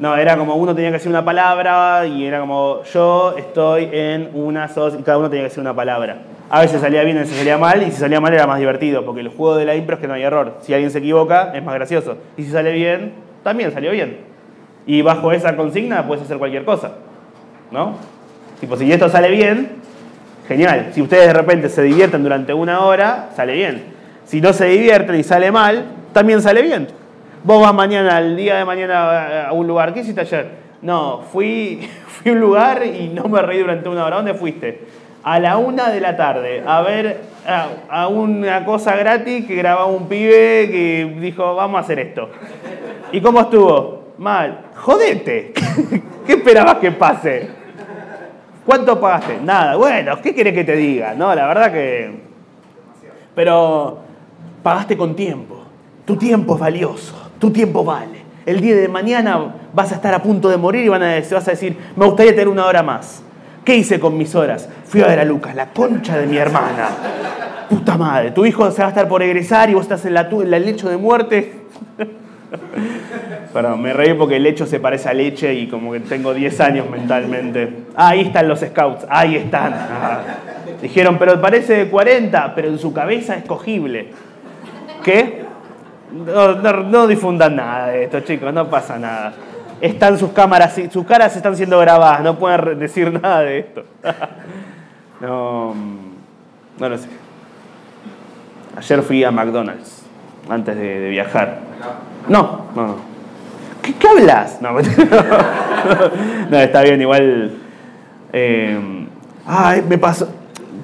no, 0.00 0.16
era 0.16 0.36
como 0.36 0.56
uno 0.56 0.74
tenía 0.74 0.90
que 0.90 0.94
decir 0.94 1.10
una 1.10 1.24
palabra 1.24 2.04
y 2.04 2.24
era 2.24 2.40
como 2.40 2.82
yo 2.92 3.36
estoy 3.38 3.88
en 3.92 4.30
una 4.34 4.66
y 4.66 5.02
cada 5.04 5.18
uno 5.18 5.30
tenía 5.30 5.44
que 5.44 5.50
decir 5.50 5.60
una 5.60 5.74
palabra. 5.74 6.16
A 6.50 6.60
veces 6.60 6.80
salía 6.80 7.02
bien, 7.04 7.16
a 7.16 7.20
veces 7.20 7.36
salía 7.36 7.58
mal 7.58 7.82
y 7.82 7.86
si 7.86 7.98
salía 7.98 8.20
mal 8.20 8.32
era 8.32 8.46
más 8.46 8.58
divertido 8.58 9.04
porque 9.04 9.20
el 9.20 9.28
juego 9.28 9.56
de 9.56 9.64
la 9.64 9.74
impro 9.74 9.96
es 9.96 10.00
que 10.00 10.08
no 10.08 10.14
hay 10.14 10.22
error. 10.22 10.58
Si 10.60 10.74
alguien 10.74 10.90
se 10.90 10.98
equivoca 10.98 11.52
es 11.54 11.64
más 11.64 11.74
gracioso 11.74 12.18
y 12.36 12.44
si 12.44 12.50
sale 12.50 12.72
bien 12.72 13.12
también 13.42 13.72
salió 13.72 13.92
bien. 13.92 14.18
Y 14.86 15.02
bajo 15.02 15.32
esa 15.32 15.56
consigna 15.56 16.06
puedes 16.06 16.24
hacer 16.24 16.38
cualquier 16.38 16.64
cosa. 16.64 16.92
¿No? 17.70 17.94
Tipo, 18.60 18.76
si 18.76 18.90
esto 18.92 19.08
sale 19.08 19.30
bien, 19.30 19.70
genial. 20.46 20.90
Si 20.92 21.02
ustedes 21.02 21.26
de 21.28 21.32
repente 21.32 21.68
se 21.68 21.82
divierten 21.82 22.22
durante 22.22 22.52
una 22.54 22.80
hora, 22.80 23.30
sale 23.34 23.54
bien. 23.54 23.84
Si 24.24 24.40
no 24.40 24.52
se 24.52 24.66
divierten 24.66 25.16
y 25.16 25.22
sale 25.22 25.50
mal, 25.50 25.84
también 26.12 26.40
sale 26.40 26.62
bien. 26.62 26.88
Vos 27.42 27.60
vas 27.60 27.74
mañana, 27.74 28.16
al 28.16 28.36
día 28.36 28.56
de 28.56 28.64
mañana, 28.64 29.48
a 29.48 29.52
un 29.52 29.66
lugar. 29.66 29.92
¿Qué 29.92 30.00
hiciste 30.00 30.20
ayer? 30.20 30.48
No, 30.80 31.22
fui, 31.32 31.88
fui 32.06 32.30
a 32.30 32.34
un 32.34 32.40
lugar 32.40 32.84
y 32.86 33.08
no 33.08 33.24
me 33.24 33.42
reí 33.42 33.58
durante 33.58 33.88
una 33.88 34.04
hora. 34.04 34.16
¿Dónde 34.16 34.34
fuiste? 34.34 34.80
A 35.24 35.40
la 35.40 35.56
una 35.56 35.90
de 35.90 36.00
la 36.00 36.16
tarde, 36.16 36.62
a 36.66 36.82
ver 36.82 37.22
a, 37.88 38.08
una 38.08 38.64
cosa 38.64 38.94
gratis 38.94 39.46
que 39.46 39.56
grababa 39.56 39.86
un 39.86 40.06
pibe 40.06 40.68
que 40.70 41.16
dijo, 41.18 41.54
vamos 41.54 41.78
a 41.78 41.80
hacer 41.80 41.98
esto. 41.98 42.28
¿Y 43.10 43.22
cómo 43.22 43.40
estuvo? 43.40 44.04
Mal. 44.18 44.66
Jodete. 44.76 45.54
¿Qué 46.26 46.34
esperabas 46.34 46.76
que 46.76 46.92
pase? 46.92 47.48
¿Cuánto 48.66 49.00
pagaste? 49.00 49.38
Nada. 49.42 49.76
Bueno, 49.76 50.20
¿qué 50.20 50.34
querés 50.34 50.52
que 50.52 50.64
te 50.64 50.76
diga? 50.76 51.14
No, 51.14 51.34
la 51.34 51.46
verdad 51.46 51.72
que. 51.72 52.20
Pero 53.34 54.00
pagaste 54.62 54.96
con 54.96 55.16
tiempo. 55.16 55.64
Tu 56.04 56.16
tiempo 56.16 56.54
es 56.54 56.60
valioso. 56.60 57.30
Tu 57.38 57.50
tiempo 57.50 57.82
vale. 57.82 58.22
El 58.44 58.60
día 58.60 58.76
de 58.76 58.88
mañana 58.88 59.54
vas 59.72 59.90
a 59.92 59.94
estar 59.94 60.12
a 60.12 60.22
punto 60.22 60.50
de 60.50 60.58
morir 60.58 60.84
y 60.84 60.88
van 60.88 61.02
a, 61.02 61.14
vas 61.18 61.48
a 61.48 61.52
decir, 61.52 61.78
me 61.96 62.04
gustaría 62.04 62.32
tener 62.32 62.48
una 62.48 62.66
hora 62.66 62.82
más. 62.82 63.23
¿Qué 63.64 63.76
hice 63.76 63.98
con 63.98 64.16
mis 64.18 64.34
horas? 64.34 64.68
Fui 64.86 65.00
a 65.00 65.06
ver 65.06 65.20
a 65.20 65.24
Lucas, 65.24 65.54
la 65.54 65.70
concha 65.70 66.18
de 66.18 66.26
mi 66.26 66.36
hermana. 66.36 66.88
Puta 67.68 67.96
madre, 67.96 68.30
tu 68.30 68.44
hijo 68.44 68.70
se 68.70 68.82
va 68.82 68.86
a 68.86 68.90
estar 68.90 69.08
por 69.08 69.22
egresar 69.22 69.70
y 69.70 69.74
vos 69.74 69.82
estás 69.82 70.04
en, 70.04 70.14
la, 70.14 70.28
lecho 70.58 70.90
de 70.90 70.98
muerte. 70.98 71.52
Perdón, 73.52 73.80
me 73.80 73.92
reí 73.92 74.14
porque 74.14 74.36
el 74.36 74.42
lecho 74.42 74.66
se 74.66 74.80
parece 74.80 75.08
a 75.08 75.14
leche 75.14 75.54
y 75.54 75.68
como 75.68 75.92
que 75.92 76.00
tengo 76.00 76.34
10 76.34 76.60
años 76.60 76.90
mentalmente. 76.90 77.84
ahí 77.96 78.20
están 78.20 78.48
los 78.48 78.60
scouts, 78.60 79.06
ahí 79.08 79.36
están. 79.36 79.74
Dijeron, 80.82 81.16
pero 81.18 81.40
parece 81.40 81.74
de 81.74 81.88
40, 81.88 82.54
pero 82.54 82.68
en 82.68 82.78
su 82.78 82.92
cabeza 82.92 83.34
es 83.36 83.44
cogible. 83.44 84.08
¿Qué? 85.02 85.44
No, 86.12 87.06
difundan 87.06 87.56
nada 87.56 87.88
de 87.88 88.04
esto, 88.04 88.20
chicos, 88.20 88.52
no 88.52 88.68
pasa 88.68 88.98
nada. 88.98 89.32
Están 89.80 90.18
sus 90.18 90.30
cámaras, 90.32 90.74
sus 90.90 91.06
caras 91.06 91.36
están 91.36 91.56
siendo 91.56 91.78
grabadas, 91.78 92.22
no 92.22 92.38
pueden 92.38 92.78
decir 92.78 93.12
nada 93.20 93.40
de 93.40 93.58
esto. 93.58 93.84
No, 95.20 95.72
no 96.78 96.88
lo 96.88 96.98
sé. 96.98 97.08
Ayer 98.76 99.02
fui 99.02 99.24
a 99.24 99.30
McDonald's 99.30 100.02
antes 100.50 100.76
de 100.76 101.08
viajar. 101.08 101.60
No, 102.28 102.66
no. 102.74 102.96
¿Qué, 103.80 104.08
hablas? 104.08 104.58
No, 104.62 104.72
no, 106.50 106.58
está 106.58 106.82
bien, 106.82 107.00
igual. 107.00 107.52
Eh, 108.32 109.06
ay, 109.46 109.82
me 109.88 109.98
pasó. 109.98 110.28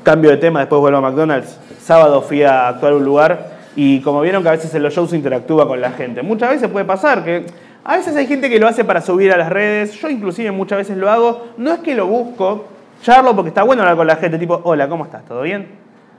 Cambio 0.03 0.31
de 0.31 0.37
tema, 0.37 0.61
después 0.61 0.81
vuelvo 0.81 0.99
a 0.99 1.01
McDonald's. 1.01 1.59
Sábado 1.83 2.23
fui 2.23 2.43
a 2.43 2.69
actuar 2.69 2.95
un 2.95 3.05
lugar 3.05 3.51
y 3.77 4.01
como 4.01 4.21
vieron 4.21 4.43
que 4.43 4.49
a 4.49 4.53
veces 4.53 4.75
en 4.75 4.83
los 4.83 4.95
shows 4.95 5.13
interactúa 5.13 5.67
con 5.67 5.81
la 5.81 5.93
gente. 5.93 6.23
Muchas 6.23 6.51
veces 6.51 6.69
puede 6.69 6.85
pasar 6.85 7.25
que 7.25 7.47
a 7.85 7.97
veces 7.97 8.15
hay 8.17 8.27
gente 8.27 8.51
que 8.51 8.59
lo 8.59 8.69
hace 8.69 8.85
para 8.85 9.01
subir 9.01 9.33
a 9.33 9.37
las 9.37 9.49
redes. 9.49 9.93
Yo 10.01 10.09
inclusive 10.09 10.51
muchas 10.51 10.79
veces 10.79 10.97
lo 10.97 11.11
hago. 11.11 11.49
No 11.57 11.73
es 11.73 11.81
que 11.81 11.95
lo 11.95 12.07
busco, 12.07 12.67
charlo 13.03 13.35
porque 13.35 13.49
está 13.49 13.63
bueno 13.63 13.83
hablar 13.83 13.97
con 13.97 14.07
la 14.07 14.17
gente, 14.17 14.39
tipo, 14.39 14.61
hola, 14.65 14.89
¿cómo 14.89 15.05
estás? 15.05 15.25
¿Todo 15.25 15.43
bien? 15.43 15.69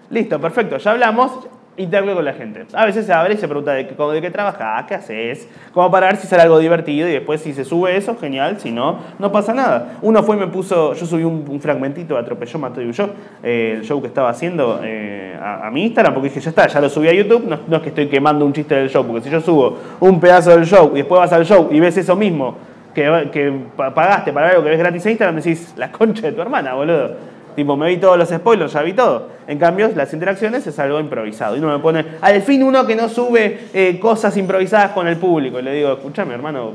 Listo, 0.09 0.41
perfecto, 0.41 0.77
ya 0.77 0.91
hablamos 0.91 1.47
interactúe 1.83 2.13
con 2.15 2.25
la 2.25 2.33
gente. 2.33 2.65
A 2.73 2.85
veces 2.85 3.05
se 3.05 3.13
abre 3.13 3.33
y 3.33 3.37
se 3.37 3.47
pregunta 3.47 3.71
de, 3.73 3.87
qué- 3.87 3.95
de 3.95 4.21
qué 4.21 4.31
trabajas, 4.31 4.85
qué 4.87 4.95
haces, 4.95 5.47
como 5.73 5.89
para 5.91 6.07
ver 6.07 6.17
si 6.17 6.27
sale 6.27 6.43
algo 6.43 6.59
divertido 6.59 7.07
y 7.07 7.11
después 7.11 7.41
si 7.41 7.53
se 7.53 7.63
sube 7.65 7.95
eso, 7.95 8.17
genial, 8.17 8.59
si 8.59 8.71
no, 8.71 8.99
no 9.19 9.31
pasa 9.31 9.53
nada. 9.53 9.93
Uno 10.01 10.23
fue 10.23 10.35
y 10.35 10.39
me 10.39 10.47
puso, 10.47 10.93
yo 10.93 11.05
subí 11.05 11.23
un, 11.23 11.59
fragmentito 11.61 12.17
Atropelló, 12.17 12.59
Mató 12.59 12.81
y 12.81 12.91
yo, 12.91 13.09
el 13.43 13.81
show 13.83 14.01
que 14.01 14.07
estaba 14.07 14.29
haciendo 14.29 14.79
eh, 14.83 15.35
a, 15.41 15.69
mi 15.71 15.83
Instagram, 15.85 16.13
porque 16.13 16.29
dije, 16.29 16.39
ya 16.41 16.49
está, 16.49 16.67
ya 16.67 16.79
lo 16.81 16.89
subí 16.89 17.07
a 17.07 17.13
YouTube, 17.13 17.45
no, 17.67 17.75
es 17.77 17.81
que 17.83 17.89
estoy 17.89 18.07
quemando 18.07 18.45
un 18.45 18.53
chiste 18.53 18.75
del 18.75 18.89
show, 18.89 19.05
porque 19.05 19.21
si 19.23 19.29
yo 19.29 19.41
subo 19.41 19.77
un 19.99 20.19
pedazo 20.19 20.51
del 20.51 20.65
show 20.65 20.91
y 20.93 20.97
después 20.97 21.19
vas 21.19 21.33
al 21.33 21.45
show 21.45 21.69
y 21.71 21.79
ves 21.79 21.97
eso 21.97 22.15
mismo 22.15 22.55
que, 22.93 23.29
que 23.31 23.51
pa- 23.75 23.93
pagaste 23.93 24.33
para 24.33 24.49
algo 24.49 24.63
que 24.63 24.69
ves 24.69 24.79
gratis 24.79 25.05
en 25.05 25.11
Instagram, 25.13 25.35
decís, 25.37 25.73
la 25.77 25.91
concha 25.91 26.23
de 26.27 26.33
tu 26.33 26.41
hermana, 26.41 26.73
boludo. 26.73 27.11
Tipo, 27.55 27.75
me 27.75 27.87
vi 27.87 27.97
todos 27.97 28.17
los 28.17 28.29
spoilers, 28.29 28.73
ya 28.73 28.81
vi 28.81 28.93
todo. 28.93 29.29
En 29.47 29.59
cambio, 29.59 29.91
las 29.95 30.13
interacciones 30.13 30.65
es 30.65 30.79
algo 30.79 30.99
improvisado. 30.99 31.55
Y 31.55 31.59
uno 31.59 31.75
me 31.75 31.79
pone, 31.79 32.05
al 32.21 32.41
fin 32.41 32.63
uno 32.63 32.85
que 32.85 32.95
no 32.95 33.09
sube 33.09 33.67
eh, 33.73 33.99
cosas 33.99 34.37
improvisadas 34.37 34.91
con 34.91 35.07
el 35.07 35.17
público. 35.17 35.59
Y 35.59 35.63
le 35.63 35.73
digo, 35.73 35.91
escúchame, 35.93 36.33
hermano, 36.33 36.73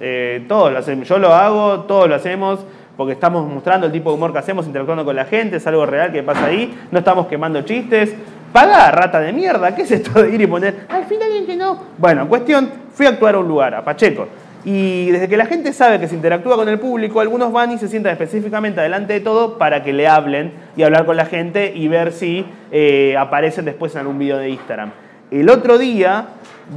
eh, 0.00 0.44
todos 0.48 0.72
lo 0.72 0.78
hacemos. 0.78 1.06
Yo 1.08 1.18
lo 1.18 1.34
hago, 1.34 1.80
todos 1.80 2.08
lo 2.08 2.14
hacemos, 2.14 2.60
porque 2.96 3.12
estamos 3.12 3.46
mostrando 3.46 3.86
el 3.86 3.92
tipo 3.92 4.10
de 4.10 4.16
humor 4.16 4.32
que 4.32 4.38
hacemos, 4.38 4.66
interactuando 4.66 5.04
con 5.04 5.14
la 5.14 5.26
gente, 5.26 5.56
es 5.56 5.66
algo 5.66 5.84
real 5.84 6.12
que 6.12 6.22
pasa 6.22 6.46
ahí. 6.46 6.74
No 6.90 7.00
estamos 7.00 7.26
quemando 7.26 7.60
chistes. 7.62 8.14
Paga, 8.52 8.90
rata 8.90 9.20
de 9.20 9.32
mierda. 9.34 9.74
¿Qué 9.74 9.82
es 9.82 9.90
esto 9.90 10.22
de 10.22 10.34
ir 10.34 10.40
y 10.40 10.46
poner, 10.46 10.86
al 10.88 11.04
fin 11.04 11.22
alguien 11.22 11.44
que 11.44 11.56
no? 11.56 11.78
Bueno, 11.98 12.26
cuestión, 12.26 12.70
fui 12.92 13.04
a 13.04 13.10
actuar 13.10 13.34
a 13.34 13.38
un 13.38 13.48
lugar, 13.48 13.74
a 13.74 13.84
Pacheco. 13.84 14.26
Y 14.68 15.12
desde 15.12 15.28
que 15.28 15.36
la 15.36 15.46
gente 15.46 15.72
sabe 15.72 16.00
que 16.00 16.08
se 16.08 16.16
interactúa 16.16 16.56
con 16.56 16.68
el 16.68 16.80
público, 16.80 17.20
algunos 17.20 17.52
van 17.52 17.70
y 17.70 17.78
se 17.78 17.86
sientan 17.86 18.10
específicamente 18.10 18.80
adelante 18.80 19.12
de 19.12 19.20
todo 19.20 19.58
para 19.58 19.84
que 19.84 19.92
le 19.92 20.08
hablen 20.08 20.50
y 20.76 20.82
hablar 20.82 21.06
con 21.06 21.16
la 21.16 21.24
gente 21.24 21.72
y 21.72 21.86
ver 21.86 22.10
si 22.10 22.44
eh, 22.72 23.16
aparecen 23.16 23.64
después 23.64 23.94
en 23.94 24.00
algún 24.00 24.18
video 24.18 24.38
de 24.38 24.50
Instagram. 24.50 24.90
El 25.30 25.50
otro 25.50 25.78
día 25.78 26.30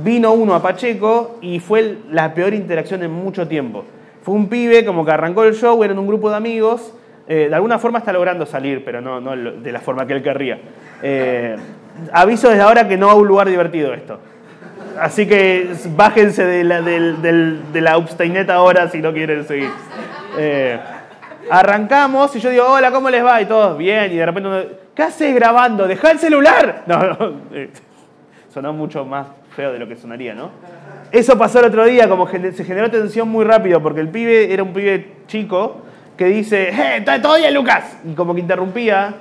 vino 0.03 0.33
uno 0.33 0.53
a 0.53 0.61
Pacheco 0.61 1.39
y 1.41 1.59
fue 1.59 1.97
la 2.11 2.35
peor 2.35 2.53
interacción 2.53 3.01
en 3.01 3.09
mucho 3.09 3.47
tiempo. 3.47 3.85
Fue 4.21 4.35
un 4.35 4.49
pibe 4.49 4.85
como 4.85 5.03
que 5.03 5.09
arrancó 5.09 5.43
el 5.43 5.55
show, 5.55 5.83
eran 5.83 5.97
un 5.97 6.05
grupo 6.05 6.29
de 6.29 6.35
amigos, 6.35 6.93
eh, 7.27 7.47
de 7.49 7.55
alguna 7.55 7.79
forma 7.79 7.97
está 7.97 8.13
logrando 8.13 8.45
salir, 8.45 8.85
pero 8.85 9.01
no, 9.01 9.19
de 9.19 9.71
la 9.71 9.79
forma 9.79 10.05
que 10.05 10.13
él 10.13 10.21
querría. 10.21 10.59
Eh, 11.01 11.55
aviso 12.13 12.49
desde 12.49 12.61
ahora 12.61 12.87
que 12.87 12.97
no 12.97 13.09
a 13.09 13.15
un 13.15 13.27
lugar 13.27 13.49
divertido 13.49 13.95
esto. 13.95 14.19
Así 15.01 15.27
que 15.27 15.73
bájense 15.95 16.43
de 16.45 16.63
la, 16.63 16.81
de 16.81 18.51
ahora 18.51 18.89
si 18.89 18.99
no 18.99 19.13
quieren 19.13 19.45
seguir. 19.45 19.69
Eh, 20.37 20.79
arrancamos 21.49 22.35
y 22.35 22.39
yo 22.39 22.49
digo, 22.49 22.65
hola, 22.65 22.91
¿cómo 22.91 23.09
les 23.09 23.23
va? 23.23 23.41
Y 23.41 23.45
todos, 23.45 23.77
bien. 23.77 24.11
Y 24.11 24.15
de 24.15 24.25
repente 24.25 24.49
uno, 24.49 24.61
¿qué 24.93 25.03
haces 25.03 25.33
grabando? 25.33 25.87
¡Deja 25.87 26.11
el 26.11 26.19
celular! 26.19 26.83
No, 26.85 26.97
no. 26.99 27.33
eh, 27.53 27.69
sonó 28.53 28.73
mucho 28.73 29.05
más 29.05 29.27
feo 29.55 29.71
de 29.71 29.79
lo 29.79 29.87
que 29.87 29.95
sonaría, 29.95 30.33
¿no? 30.33 30.51
Eso 31.11 31.37
pasó 31.37 31.59
el 31.59 31.65
otro 31.65 31.85
día, 31.85 32.07
como 32.07 32.27
se 32.27 32.63
generó 32.63 32.91
tensión 32.91 33.29
muy 33.29 33.43
rápido, 33.45 33.81
porque 33.81 34.01
el 34.01 34.09
pibe 34.09 34.53
era 34.53 34.63
un 34.63 34.73
pibe 34.73 35.13
chico 35.27 35.81
que 36.15 36.25
dice, 36.25 36.69
¡eh, 36.69 37.03
todo 37.21 37.37
Lucas! 37.51 37.97
Y 38.05 38.13
como 38.13 38.35
que 38.35 38.41
interrumpía. 38.41 39.15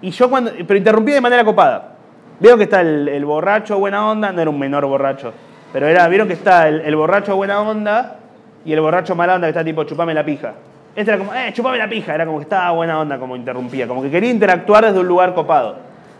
Y 0.00 0.10
yo 0.10 0.28
cuando. 0.28 0.52
Pero 0.66 0.76
interrumpía 0.76 1.14
de 1.16 1.20
manera 1.20 1.44
copada. 1.44 1.95
Vieron 2.38 2.58
que 2.58 2.64
está 2.64 2.82
el, 2.82 3.24
borracho 3.24 3.78
buena 3.78 4.10
onda, 4.10 4.32
no 4.32 4.40
era 4.40 4.50
un 4.50 4.58
menor 4.58 4.84
borracho, 4.86 5.32
pero 5.72 5.86
era, 5.86 6.06
vieron 6.08 6.28
que 6.28 6.34
está 6.34 6.68
el, 6.68 6.80
el 6.80 6.94
borracho 6.96 7.34
buena 7.36 7.60
onda 7.60 8.16
y 8.64 8.72
el 8.72 8.80
borracho 8.80 9.14
mala 9.14 9.36
onda 9.36 9.46
que 9.46 9.50
está 9.50 9.64
tipo 9.64 9.84
chupame 9.84 10.12
la 10.12 10.24
pija. 10.24 10.52
Este 10.94 11.10
era 11.10 11.18
como, 11.18 11.34
eh, 11.34 11.50
chupame 11.52 11.78
la 11.78 11.88
pija, 11.88 12.14
era 12.14 12.26
como 12.26 12.38
que 12.38 12.44
estaba 12.44 12.70
buena 12.72 12.98
onda, 12.98 13.18
como 13.18 13.36
interrumpía, 13.36 13.86
como 13.86 14.02
que 14.02 14.10
quería 14.10 14.30
interactuar 14.30 14.84
desde 14.84 14.98
un 14.98 15.06
lugar 15.06 15.34
copado. 15.34 15.76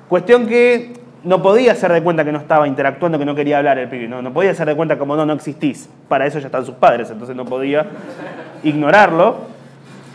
Cuestión 0.08 0.46
que 0.46 0.92
no 1.24 1.42
podía 1.42 1.72
hacer 1.72 1.92
de 1.92 2.02
cuenta 2.02 2.24
que 2.24 2.30
no 2.30 2.38
estaba 2.38 2.68
interactuando, 2.68 3.18
que 3.18 3.24
no 3.24 3.34
quería 3.34 3.58
hablar 3.58 3.78
el 3.78 3.88
pibe, 3.88 4.06
no, 4.06 4.22
no 4.22 4.32
podía 4.32 4.52
hacer 4.52 4.68
de 4.68 4.76
cuenta 4.76 4.96
como 4.96 5.16
no, 5.16 5.26
no 5.26 5.32
existís. 5.32 5.88
Para 6.08 6.26
eso 6.26 6.38
ya 6.38 6.46
están 6.46 6.64
sus 6.64 6.76
padres, 6.76 7.10
entonces 7.10 7.34
no 7.34 7.44
podía 7.44 7.86
ignorarlo. 8.62 9.56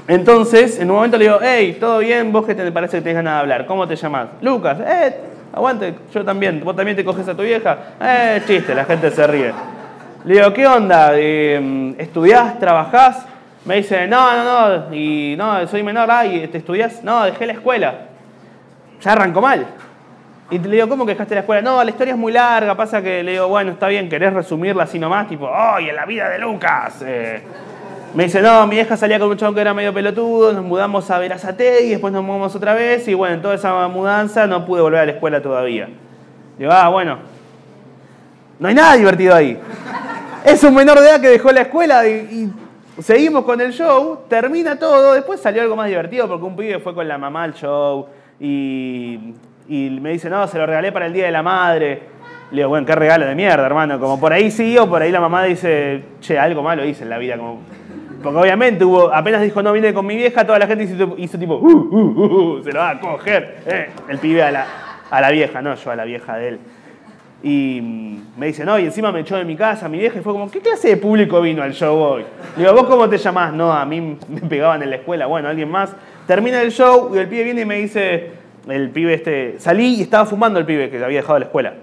Entonces, 0.08 0.80
en 0.80 0.90
un 0.90 0.98
momento 0.98 1.18
le 1.18 1.26
digo, 1.26 1.40
hey, 1.42 1.78
¿todo 1.80 2.00
bien? 2.00 2.32
Vos 2.32 2.46
que 2.46 2.56
te 2.56 2.72
parece 2.72 2.98
que 2.98 3.02
tenés 3.02 3.16
ganas 3.16 3.34
de 3.34 3.40
hablar, 3.42 3.66
¿cómo 3.66 3.88
te 3.88 3.96
llamas? 3.96 4.30
Lucas, 4.42 4.78
eh, 4.80 5.16
aguante, 5.54 5.96
yo 6.14 6.26
también, 6.26 6.62
vos 6.64 6.76
también 6.76 6.96
te 6.96 7.04
coges 7.04 7.28
a 7.28 7.36
tu 7.36 7.44
vieja, 7.44 7.78
eh, 8.02 8.42
chiste, 8.46 8.74
la 8.74 8.86
gente 8.86 9.12
se 9.12 9.28
ríe. 9.28 9.54
Le 10.26 10.36
digo, 10.36 10.54
¿qué 10.54 10.68
onda? 10.68 11.12
Eh, 11.16 11.96
¿Estudiás? 11.98 12.60
¿Trabajás? 12.60 13.26
Me 13.66 13.76
dice, 13.76 14.08
no, 14.08 14.36
no, 14.36 14.44
no, 14.44 14.96
y 14.96 15.36
no, 15.38 15.68
soy 15.68 15.84
menor, 15.84 16.10
ah, 16.10 16.26
¿y 16.26 16.48
te 16.48 16.58
estudiás? 16.58 17.04
No, 17.04 17.24
dejé 17.26 17.46
la 17.46 17.54
escuela. 17.54 17.94
Ya 19.02 19.12
arrancó 19.12 19.42
mal. 19.42 19.66
Y 20.50 20.60
le 20.60 20.76
digo, 20.76 20.90
¿cómo 20.90 21.06
que 21.06 21.14
dejaste 21.14 21.36
la 21.36 21.42
escuela? 21.42 21.62
No, 21.62 21.84
la 21.84 21.90
historia 21.90 22.14
es 22.14 22.20
muy 22.20 22.34
larga, 22.34 22.76
pasa 22.76 23.02
que 23.02 23.24
le 23.24 23.34
digo, 23.34 23.48
bueno, 23.48 23.72
está 23.72 23.88
bien, 23.88 24.10
¿querés 24.10 24.34
resumirla 24.34 24.84
así 24.84 25.00
nomás? 25.00 25.28
Tipo, 25.28 25.50
¡ay, 25.54 25.90
en 25.90 25.96
la 25.96 26.06
vida 26.06 26.28
de 26.30 26.40
Lucas! 26.40 27.04
Eh, 27.06 27.42
me 28.14 28.26
dice, 28.26 28.42
no, 28.42 28.68
mi 28.68 28.78
hija 28.78 28.98
salía 28.98 29.20
con 29.20 29.30
un 29.30 29.38
chabón 29.38 29.56
que 29.56 29.62
era 29.62 29.74
medio 29.74 29.94
pelotudo, 29.94 30.52
nos 30.52 30.66
mudamos 30.66 31.10
a 31.10 31.18
Verazate 31.18 31.86
y 31.86 31.90
después 31.92 32.12
nos 32.12 32.24
mudamos 32.24 32.54
otra 32.56 32.74
vez 32.74 33.08
y 33.08 33.14
bueno, 33.14 33.36
en 33.36 33.42
toda 33.42 33.56
esa 33.56 33.88
mudanza 33.88 34.48
no 34.48 34.66
pude 34.66 34.82
volver 34.82 35.00
a 35.00 35.06
la 35.06 35.12
escuela 35.14 35.42
todavía. 35.42 35.88
Digo, 36.58 36.72
ah, 36.74 36.90
bueno, 36.90 37.20
no 38.60 38.68
hay 38.68 38.76
nada 38.76 38.96
divertido 38.96 39.34
ahí. 39.34 39.58
Es 40.44 40.62
un 40.64 40.76
menor 40.76 41.00
de 41.00 41.10
edad 41.10 41.22
que 41.22 41.30
dejó 41.30 41.52
la 41.52 41.62
escuela 41.62 42.06
y, 42.06 42.52
seguimos 43.00 43.46
con 43.46 43.62
el 43.62 43.72
show, 43.72 44.20
termina 44.28 44.78
todo, 44.78 45.14
después 45.14 45.40
salió 45.40 45.62
algo 45.62 45.76
más 45.78 45.88
divertido 45.88 46.28
porque 46.28 46.46
un 46.46 46.56
pibe 46.56 46.80
fue 46.80 46.94
con 46.94 47.08
la 47.08 47.18
mamá 47.18 47.44
al 47.44 47.54
show 47.54 48.08
y, 48.40 49.34
y 49.70 49.90
me 50.02 50.12
dice, 50.12 50.30
no, 50.30 50.46
se 50.48 50.58
lo 50.58 50.66
regalé 50.66 50.92
para 50.92 51.06
el 51.06 51.14
Día 51.14 51.26
de 51.26 51.32
la 51.32 51.44
Madre. 51.44 52.02
Le 52.52 52.58
digo, 52.58 52.70
bueno, 52.70 52.86
qué 52.86 52.94
regalo 52.94 53.26
de 53.26 53.34
mierda, 53.34 53.66
hermano. 53.66 53.98
Como 53.98 54.20
por 54.20 54.34
ahí 54.34 54.52
sí 54.52 54.78
o 54.78 54.90
por 54.90 55.02
ahí 55.02 55.12
la 55.12 55.22
mamá 55.22 55.46
dice, 55.46 56.04
che, 56.20 56.38
algo 56.38 56.62
malo 56.62 56.84
hice 56.84 57.04
en 57.04 57.10
la 57.10 57.18
vida. 57.18 57.38
Como... 57.38 57.60
Porque 58.22 58.38
obviamente 58.38 58.86
hubo, 58.86 59.14
apenas 59.14 59.42
dijo, 59.42 59.64
no, 59.64 59.74
vine 59.74 59.94
con 59.94 60.06
mi 60.06 60.16
vieja, 60.16 60.46
toda 60.46 60.60
la 60.60 60.68
gente 60.68 60.84
hizo, 61.18 61.38
tipo, 61.38 61.56
uh, 61.56 61.68
uh, 61.68 61.98
uh, 61.98 62.58
uh, 62.58 62.64
se 62.64 62.72
lo 62.72 62.80
va 62.80 62.92
a 62.92 63.00
coger. 63.00 63.58
Eh, 63.66 63.90
el 64.10 64.18
pibe 64.20 64.44
a 64.44 64.52
la, 64.52 64.68
a 65.10 65.22
la 65.22 65.32
vieja, 65.32 65.62
no, 65.62 65.76
yo 65.76 65.92
a 65.92 65.96
la 65.96 66.06
vieja 66.06 66.38
de 66.38 66.48
él. 66.50 66.60
Y 67.44 67.80
mm, 67.82 68.40
me 68.40 68.48
dice, 68.48 68.64
no, 68.64 68.78
y 68.78 68.86
encima 68.86 69.12
me 69.12 69.22
echó 69.22 69.36
de 69.36 69.46
mi 69.46 69.56
casa 69.56 69.90
mi 69.90 69.98
vieja 69.98 70.20
y 70.20 70.22
fue 70.22 70.34
como, 70.34 70.50
¿qué 70.52 70.60
clase 70.60 70.90
de 70.90 70.98
público 70.98 71.42
vino 71.42 71.64
al 71.64 71.74
show 71.74 71.98
hoy? 71.98 72.26
Le 72.56 72.64
digo, 72.64 72.76
¿vos 72.76 72.86
cómo 72.86 73.10
te 73.10 73.18
llamás? 73.18 73.54
No, 73.54 73.74
a 73.74 73.86
mí 73.86 74.18
me 74.28 74.42
pegaban 74.42 74.84
en 74.84 74.92
la 74.92 74.98
escuela, 74.98 75.26
bueno, 75.26 75.50
alguien 75.50 75.70
más. 75.70 75.96
Termina 76.28 76.62
el 76.62 76.72
show 76.72 77.12
y 77.16 77.18
el 77.18 77.28
pibe 77.28 77.44
viene 77.46 77.62
y 77.62 77.66
me 77.66 77.76
dice, 77.78 78.32
el 78.68 78.90
pibe 78.92 79.16
este, 79.16 79.56
salí 79.60 79.96
y 79.96 80.02
estaba 80.02 80.26
fumando 80.26 80.60
el 80.60 80.66
pibe 80.66 80.90
que 80.90 81.04
había 81.04 81.22
dejado 81.22 81.40
la 81.40 81.46
escuela. 81.46 81.74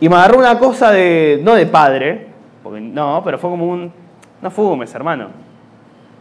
Y 0.00 0.08
me 0.08 0.16
agarró 0.16 0.38
una 0.38 0.58
cosa 0.58 0.90
de, 0.92 1.40
no 1.42 1.54
de 1.54 1.66
padre, 1.66 2.26
porque 2.62 2.80
no, 2.80 3.20
pero 3.22 3.38
fue 3.38 3.50
como 3.50 3.66
un, 3.66 3.92
no 4.40 4.50
fumes, 4.50 4.94
hermano. 4.94 5.49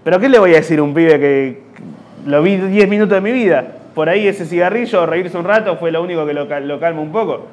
¿Pero 0.10 0.20
qué 0.20 0.28
le 0.28 0.40
voy 0.40 0.54
a 0.54 0.56
decir 0.56 0.80
a 0.80 0.82
un 0.82 0.92
pibe 0.96 1.20
que 1.20 1.62
lo 2.26 2.42
vi 2.42 2.58
10 2.58 2.90
minutos 2.90 3.14
de 3.14 3.22
mi 3.22 3.32
vida? 3.32 3.64
Por 3.94 4.10
ahí 4.10 4.28
ese 4.28 4.44
cigarrillo, 4.44 5.06
reírse 5.06 5.38
un 5.38 5.46
rato, 5.46 5.78
fue 5.78 5.92
lo 5.92 6.02
único 6.02 6.26
que 6.26 6.34
lo, 6.34 6.48
cal- 6.48 6.68
lo 6.68 6.80
calma 6.80 7.00
un 7.02 7.12
poco. 7.12 7.46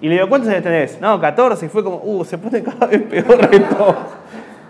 Y 0.00 0.06
le 0.06 0.14
digo, 0.14 0.28
¿cuántos 0.28 0.48
años 0.50 0.62
tenés? 0.62 1.00
No, 1.00 1.20
14. 1.20 1.66
Y 1.66 1.68
fue 1.68 1.82
como, 1.82 2.00
uh, 2.04 2.24
se 2.24 2.38
pone 2.38 2.62
cada 2.62 2.86
vez 2.86 3.02
peor 3.02 3.48
esto. 3.50 3.96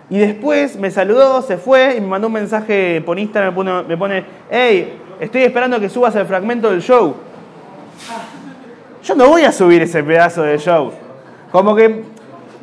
Y 0.08 0.16
después 0.16 0.76
me 0.78 0.90
saludó, 0.90 1.42
se 1.42 1.58
fue 1.58 1.96
y 1.98 2.00
me 2.00 2.06
mandó 2.06 2.28
un 2.28 2.32
mensaje 2.32 3.02
por 3.04 3.18
Instagram, 3.18 3.52
me 3.52 3.54
pone, 3.54 3.82
me 3.82 3.96
pone 3.98 4.24
hey, 4.50 4.98
estoy 5.20 5.42
esperando 5.42 5.78
que 5.78 5.90
subas 5.90 6.16
el 6.16 6.24
fragmento 6.24 6.70
del 6.70 6.80
show. 6.80 7.16
Yo 9.04 9.14
no 9.14 9.28
voy 9.28 9.42
a 9.42 9.52
subir 9.52 9.82
ese 9.82 10.02
pedazo 10.02 10.42
de 10.42 10.56
show. 10.56 10.90
Como 11.52 11.76
que 11.76 12.02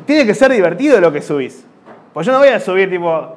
tiene 0.04 0.26
que 0.26 0.34
ser 0.34 0.50
divertido 0.50 1.00
lo 1.00 1.12
que 1.12 1.22
subís. 1.22 1.64
Pues 2.12 2.26
yo 2.26 2.32
no 2.32 2.40
voy 2.40 2.48
a 2.48 2.58
subir 2.58 2.90
tipo, 2.90 3.36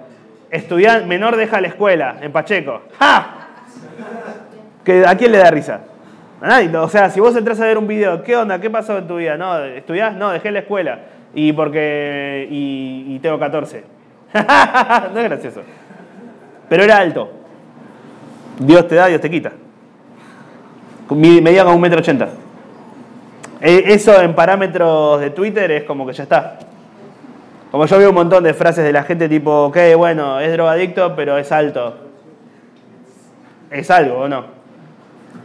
estudiante 0.51 1.05
menor 1.05 1.36
deja 1.36 1.62
la 1.62 1.67
escuela 1.67 2.17
en 2.21 2.31
Pacheco. 2.31 2.81
¡Ja! 2.99 3.47
¿Que, 4.83 5.05
¿A 5.05 5.15
quién 5.15 5.31
le 5.31 5.39
da 5.39 5.51
risa? 5.51 5.81
A 6.41 6.47
nadie. 6.47 6.75
O 6.77 6.88
sea, 6.88 7.10
si 7.10 7.19
vos 7.19 7.36
entras 7.36 7.60
a 7.60 7.65
ver 7.65 7.77
un 7.77 7.88
video, 7.88 8.23
¿qué 8.23 8.36
onda? 8.36 8.60
¿Qué 8.60 8.69
pasó 8.69 8.97
en 8.97 9.07
tu 9.07 9.17
vida? 9.17 9.38
No, 9.38 9.63
¿estudiás? 9.63 10.15
No, 10.15 10.31
dejé 10.31 10.51
la 10.51 10.60
escuela. 10.60 10.99
Y 11.33 11.53
porque. 11.53 12.47
y, 12.49 13.19
tengo 13.19 13.39
14. 13.39 13.83
no 14.33 15.19
es 15.19 15.23
gracioso. 15.23 15.62
Pero 16.69 16.83
era 16.83 16.97
alto. 16.97 17.31
Dios 18.60 18.88
te 18.88 18.95
da, 18.95 19.07
Dios 19.07 19.21
te 19.21 19.29
quita. 19.29 19.51
Medía 21.10 21.63
como 21.63 21.75
un 21.75 21.81
metro 21.81 21.99
ochenta. 21.99 22.29
Eh, 23.62 23.83
Eso 23.88 24.21
en 24.21 24.36
parámetros 24.36 25.19
de 25.21 25.29
Twitter 25.31 25.71
es 25.71 25.83
como 25.83 26.05
que 26.05 26.13
ya 26.13 26.23
está. 26.23 26.60
Como 27.71 27.86
yo 27.86 27.97
veo 27.97 28.10
un 28.10 28.15
montón 28.15 28.43
de 28.43 28.53
frases 28.53 28.84
de 28.84 28.93
la 28.93 29.03
gente 29.03 29.27
tipo, 29.27 29.65
ok, 29.65 29.77
bueno, 29.97 30.39
es 30.39 30.51
drogadicto, 30.51 31.15
pero 31.15 31.38
es 31.38 31.51
alto. 31.51 31.95
Es 33.69 33.91
algo, 33.91 34.19
¿o 34.19 34.27
no? 34.30 34.45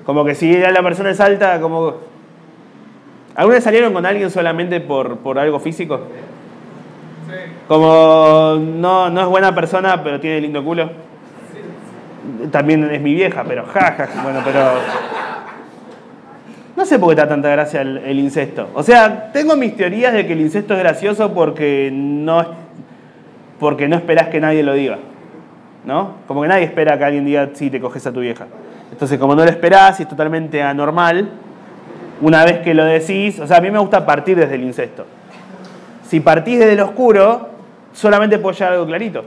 Como 0.04 0.24
que 0.24 0.35
si 0.35 0.56
la 0.56 0.82
persona 0.82 1.11
es 1.11 1.20
alta, 1.20 1.61
como... 1.61 1.94
¿Alguna 3.35 3.54
vez 3.56 3.64
salieron 3.64 3.92
con 3.92 4.04
alguien 4.04 4.30
solamente 4.30 4.80
por, 4.80 5.18
por 5.18 5.38
algo 5.38 5.58
físico? 5.58 6.00
Como 7.66 8.58
no, 8.61 9.08
no 9.08 9.20
es 9.22 9.26
buena 9.26 9.54
persona, 9.54 10.02
pero 10.02 10.20
tiene 10.20 10.40
lindo 10.40 10.62
culo. 10.62 10.90
También 12.50 12.90
es 12.90 13.00
mi 13.00 13.14
vieja, 13.14 13.44
pero 13.46 13.64
jaja. 13.66 14.08
Bueno, 14.22 14.40
pero. 14.44 14.61
No 16.83 16.87
sé 16.87 16.99
por 16.99 17.11
qué 17.11 17.14
da 17.14 17.29
tanta 17.29 17.49
gracia 17.49 17.81
el, 17.81 18.18
incesto. 18.18 18.68
O 18.75 18.83
sea, 18.83 19.31
tengo 19.33 19.55
mis 19.55 19.77
teorías 19.77 20.12
de 20.12 20.27
que 20.27 20.33
el 20.33 20.40
incesto 20.40 20.75
es 20.75 20.81
gracioso 20.81 21.33
porque 21.33 21.90
no, 21.92 22.45
porque 23.61 23.87
no 23.87 23.95
esperás 23.95 24.31
que 24.31 24.40
nadie 24.40 24.64
lo 24.64 24.75
diga. 24.75 24.99
¿No? 25.85 26.16
Como 26.27 26.42
que 26.42 26.49
nadie 26.49 26.64
espera 26.64 26.99
que 26.99 27.05
alguien 27.05 27.25
diga, 27.25 27.51
sí, 27.53 27.71
te 27.71 27.81
coges 27.81 28.05
a 28.09 28.12
tu 28.12 28.18
vieja. 28.18 28.49
Entonces, 28.90 29.16
como 29.21 29.37
no 29.37 29.45
lo 29.45 29.51
esperás 29.51 30.01
y 30.01 30.03
es 30.03 30.09
totalmente 30.09 30.61
anormal, 30.61 31.29
una 32.21 32.45
vez 32.45 32.59
que 32.59 32.75
lo 32.75 32.85
decís, 32.85 33.38
o 33.38 33.47
sea, 33.47 33.59
a 33.59 33.61
mí 33.61 33.71
me 33.71 33.79
gusta 33.79 34.05
partir 34.05 34.37
desde 34.37 34.57
el 34.57 34.64
incesto. 34.64 35.07
Si 36.09 36.18
partís 36.18 36.59
desde 36.59 36.73
el 36.73 36.81
oscuro, 36.81 37.49
solamente 37.92 38.40
puede 38.40 38.57
llegar 38.57 38.73
algo 38.73 38.87
clarito 38.87 39.25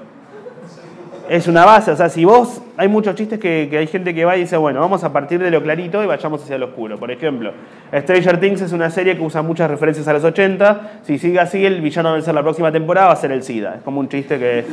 es 1.30 1.48
una 1.48 1.66
base. 1.66 1.92
O 1.92 1.96
sea, 1.96 2.10
si 2.10 2.26
vos, 2.26 2.62
hay 2.78 2.88
muchos 2.88 3.16
chistes 3.16 3.40
que, 3.40 3.70
hay 3.78 3.88
gente 3.88 4.14
que 4.14 4.26
va 4.26 4.38
y 4.38 4.42
dice, 4.42 4.58
bueno, 4.58 4.80
vamos 4.80 5.04
a 5.04 5.12
partir 5.12 5.40
de 5.40 5.52
lo 5.52 5.62
clarito 5.62 6.04
y 6.04 6.08
vayamos 6.08 6.44
hacia 6.44 6.58
lo 6.58 6.68
oscuro. 6.68 6.98
Por 6.98 7.12
ejemplo, 7.12 7.52
Stranger 7.94 8.40
Things 8.40 8.62
es 8.62 8.72
una 8.72 8.90
serie 8.90 9.16
que 9.16 9.24
usa 9.24 9.42
muchas 9.42 9.70
referencias 9.70 10.08
a 10.08 10.14
los 10.14 10.24
80. 10.24 11.00
Si 11.04 11.18
sigue 11.18 11.40
así, 11.40 11.66
el 11.66 11.82
villano 11.82 12.12
va 12.12 12.18
a 12.18 12.22
ser 12.22 12.36
la 12.36 12.44
próxima 12.44 12.72
temporada, 12.72 13.08
va 13.08 13.14
a 13.14 13.18
ser 13.18 13.32
el 13.32 13.44
SIDA. 13.44 13.76
Es 13.76 13.82
como 13.82 14.00
un 14.00 14.10
chiste 14.10 14.38
que, 14.40 14.66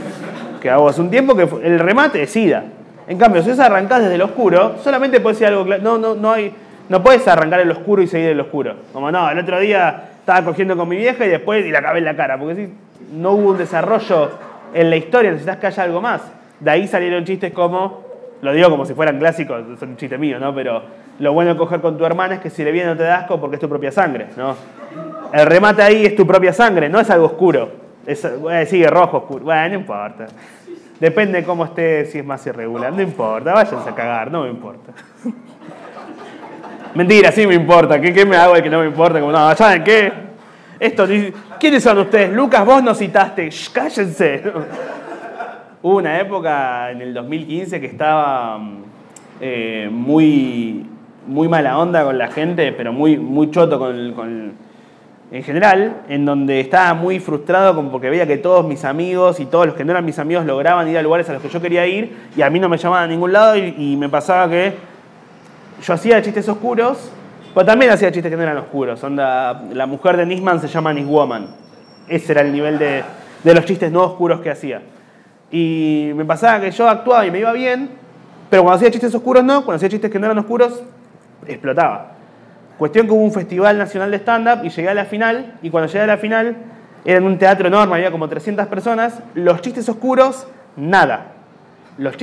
que 0.61 0.71
hago 0.71 0.89
hace 0.89 1.01
un 1.01 1.11
tiempo, 1.11 1.35
que 1.35 1.49
el 1.65 1.79
remate 1.79 2.23
es 2.23 2.31
SIDA. 2.31 2.65
En 3.09 3.19
cambio, 3.19 3.43
si 3.43 3.51
vos 3.51 3.59
arrancás 3.59 4.03
desde 4.03 4.19
lo 4.19 4.27
oscuro, 4.27 4.77
solamente 4.83 5.21
puede 5.21 5.37
ser 5.37 5.49
algo 5.49 5.65
claro. 5.65 5.83
No, 5.83 5.99
no, 5.99 6.15
no 6.15 6.33
hay. 6.33 6.53
No 6.89 7.03
puedes 7.03 7.27
arrancar 7.27 7.61
el 7.61 7.71
oscuro 7.71 8.03
y 8.03 8.07
seguir 8.07 8.31
el 8.31 8.41
oscuro. 8.41 8.75
Como 8.93 9.11
no, 9.11 9.31
el 9.31 9.39
otro 9.39 9.59
día 9.61 10.11
estaba 10.19 10.45
cogiendo 10.45 10.77
con 10.77 10.89
mi 10.89 10.97
vieja 10.97 11.25
y 11.25 11.29
después 11.29 11.65
y 11.65 11.71
la 11.71 11.79
acabé 11.79 12.01
en 12.01 12.05
la 12.05 12.17
cara. 12.17 12.39
Porque 12.39 12.55
si 12.55 12.73
no 13.15 13.33
hubo 13.33 13.51
un 13.51 13.59
desarrollo 13.59 14.31
en 14.75 14.91
la 14.91 14.97
historia, 14.97 15.31
necesitas 15.31 15.59
que 15.59 15.67
haya 15.69 15.83
algo 15.85 16.01
más. 16.01 16.23
De 16.63 16.71
ahí 16.71 16.87
salieron 16.87 17.25
chistes 17.25 17.53
como, 17.53 18.05
lo 18.41 18.53
digo 18.53 18.71
como 18.71 18.87
si 18.87 18.95
fueran 18.95 19.19
clásicos, 19.19 19.65
son 19.81 19.91
un 19.91 19.97
chiste 19.97 20.17
mío, 20.17 20.39
¿no? 20.39 20.55
Pero 20.55 20.81
lo 21.19 21.33
bueno 21.33 21.55
de 21.55 21.57
coger 21.57 21.81
con 21.81 21.99
tu 21.99 22.07
hermana 22.07 22.37
es 22.37 22.41
que 22.41 22.51
si 22.51 22.63
le 22.63 22.71
viene 22.71 22.91
no 22.91 22.97
te 22.97 23.03
da 23.03 23.19
asco 23.19 23.41
porque 23.41 23.57
es 23.57 23.61
tu 23.61 23.69
propia 23.69 23.91
sangre, 23.91 24.29
¿no? 24.37 24.55
El 25.33 25.47
remate 25.47 25.83
ahí 25.83 26.07
es 26.07 26.15
tu 26.15 26.25
propia 26.25 26.53
sangre, 26.53 26.89
no 26.89 27.01
es 27.01 27.11
algo 27.11 27.27
oscuro. 27.27 27.69
Es, 28.07 28.25
sigue 28.69 28.87
rojo 28.87 29.19
oscuro. 29.19 29.45
Bueno, 29.45 29.69
no 29.71 29.75
importa. 29.75 30.27
Depende 31.01 31.41
de 31.41 31.45
cómo 31.45 31.65
esté, 31.65 32.07
si 32.07 32.19
es 32.19 32.25
más 32.25 32.47
irregular. 32.47 32.93
No 32.93 33.03
importa, 33.03 33.55
váyanse 33.55 33.91
a 33.91 33.95
cagar, 33.95 34.31
no 34.31 34.45
me 34.45 34.51
importa. 34.51 34.93
Mentira, 36.95 37.33
sí 37.33 37.45
me 37.45 37.55
importa. 37.55 38.01
¿Qué, 38.01 38.13
¿Qué, 38.13 38.25
me 38.25 38.37
hago 38.37 38.55
de 38.55 38.63
que 38.63 38.71
no 38.71 38.79
me 38.79 38.87
importa? 38.87 39.19
Como, 39.19 39.33
no, 39.33 39.53
¿saben 39.57 39.83
qué? 39.83 40.13
Esto, 40.79 41.07
¿Quiénes 41.59 41.83
son 41.83 41.99
ustedes? 41.99 42.33
Lucas, 42.33 42.65
vos 42.65 42.85
no 42.85 42.95
citaste. 42.95 43.51
Shh, 43.51 43.73
cállense. 43.73 44.43
Hubo 45.85 45.97
una 45.97 46.21
época 46.21 46.93
en 46.93 47.03
el 47.03 47.13
2015 47.13 47.81
que 47.81 47.87
estaba 47.87 48.61
eh, 49.41 49.89
muy, 49.91 50.87
muy 51.27 51.49
mala 51.49 51.77
onda 51.77 52.05
con 52.05 52.17
la 52.17 52.29
gente, 52.29 52.71
pero 52.71 52.93
muy, 52.93 53.19
muy 53.19 53.51
choto 53.51 53.81
con, 53.81 54.53
en 55.33 55.43
general, 55.43 56.03
en 56.09 56.25
donde 56.25 56.61
estaba 56.61 56.95
muy 56.95 57.19
frustrado 57.19 57.91
porque 57.91 58.11
veía 58.11 58.29
que 58.29 58.37
todos 58.37 58.65
mis 58.65 58.85
amigos 58.85 59.41
y 59.41 59.47
todos 59.47 59.67
los 59.67 59.75
que 59.75 59.85
no 59.85 59.91
eran 59.91 60.05
mis 60.05 60.21
amigos 60.21 60.47
lograban 60.47 60.89
ir 60.89 60.99
a 60.99 61.03
lugares 61.03 61.29
a 61.31 61.33
los 61.33 61.43
que 61.43 61.49
yo 61.49 61.61
quería 61.61 61.85
ir 61.85 62.17
y 62.37 62.43
a 62.43 62.49
mí 62.49 62.61
no 62.61 62.69
me 62.69 62.79
llamaban 62.79 63.03
a 63.03 63.09
ningún 63.09 63.33
lado 63.33 63.57
y, 63.57 63.97
me 63.97 64.09
pasaba 64.09 64.49
que 64.49 64.75
yo 65.85 65.95
hacía 65.95 66.23
chistes 66.23 66.49
oscuros, 66.49 67.11
pero 67.53 67.67
también 67.67 67.91
hacía 67.91 68.13
chistes 68.13 68.31
que 68.31 68.37
no 68.37 68.45
eran 68.45 68.59
oscuros. 68.59 69.03
La 69.11 69.87
mujer 69.89 70.17
de 70.17 70.27
Nisman 70.27 70.61
se 70.61 70.69
llama 70.69 70.93
Niswoman. 70.93 71.49
Ese 72.07 72.31
era 72.31 72.43
el 72.43 72.53
nivel 72.53 72.79
de, 72.79 73.03
de 73.43 73.55
los 73.55 73.65
chistes 73.65 73.91
no 73.91 74.05
oscuros 74.05 74.41
que 74.41 74.51
hacía. 74.51 74.81
Y 75.53 76.11
me 76.17 76.25
pasaba 76.25 76.61
que 76.61 76.71
yo 76.71 76.89
actuaba 76.89 77.27
y 77.27 77.31
me 77.31 77.39
iba 77.39 77.53
bien, 77.53 77.91
pero 78.49 78.63
cuando 78.63 78.77
hacía 78.77 78.91
chistes 78.91 79.15
oscuros 79.15 79.45
no, 79.45 79.65
cuando 79.65 79.77
hacía 79.77 79.91
chistes 79.91 80.11
que 80.11 80.19
no 80.19 80.27
eran 80.27 80.39
oscuros, 80.39 80.83
explotaba. 81.47 82.13
Cuestión 82.79 83.07
que 83.07 83.13
hubo 83.13 83.23
un 83.23 83.33
festival 83.33 83.77
nacional 83.79 84.11
de 84.11 84.17
stand-up 84.17 84.65
y 84.65 84.71
llegué 84.71 84.89
a 84.89 84.95
la 84.95 85.05
final, 85.05 85.59
y 85.63 85.71
cuando 85.71 85.89
llegué 85.89 86.01
a 86.01 86.07
la 86.07 86.17
final, 86.17 86.57
era 87.05 87.19
en 87.19 87.25
un 87.25 87.39
teatro 87.39 87.69
enorme, 87.69 87.97
había 87.97 88.11
como 88.11 88.29
300 88.29 88.67
personas, 88.67 89.21
los 89.35 89.61
chistes 89.61 89.89
oscuros, 89.89 90.49
nada. 90.77 91.33
Los, 91.99 92.17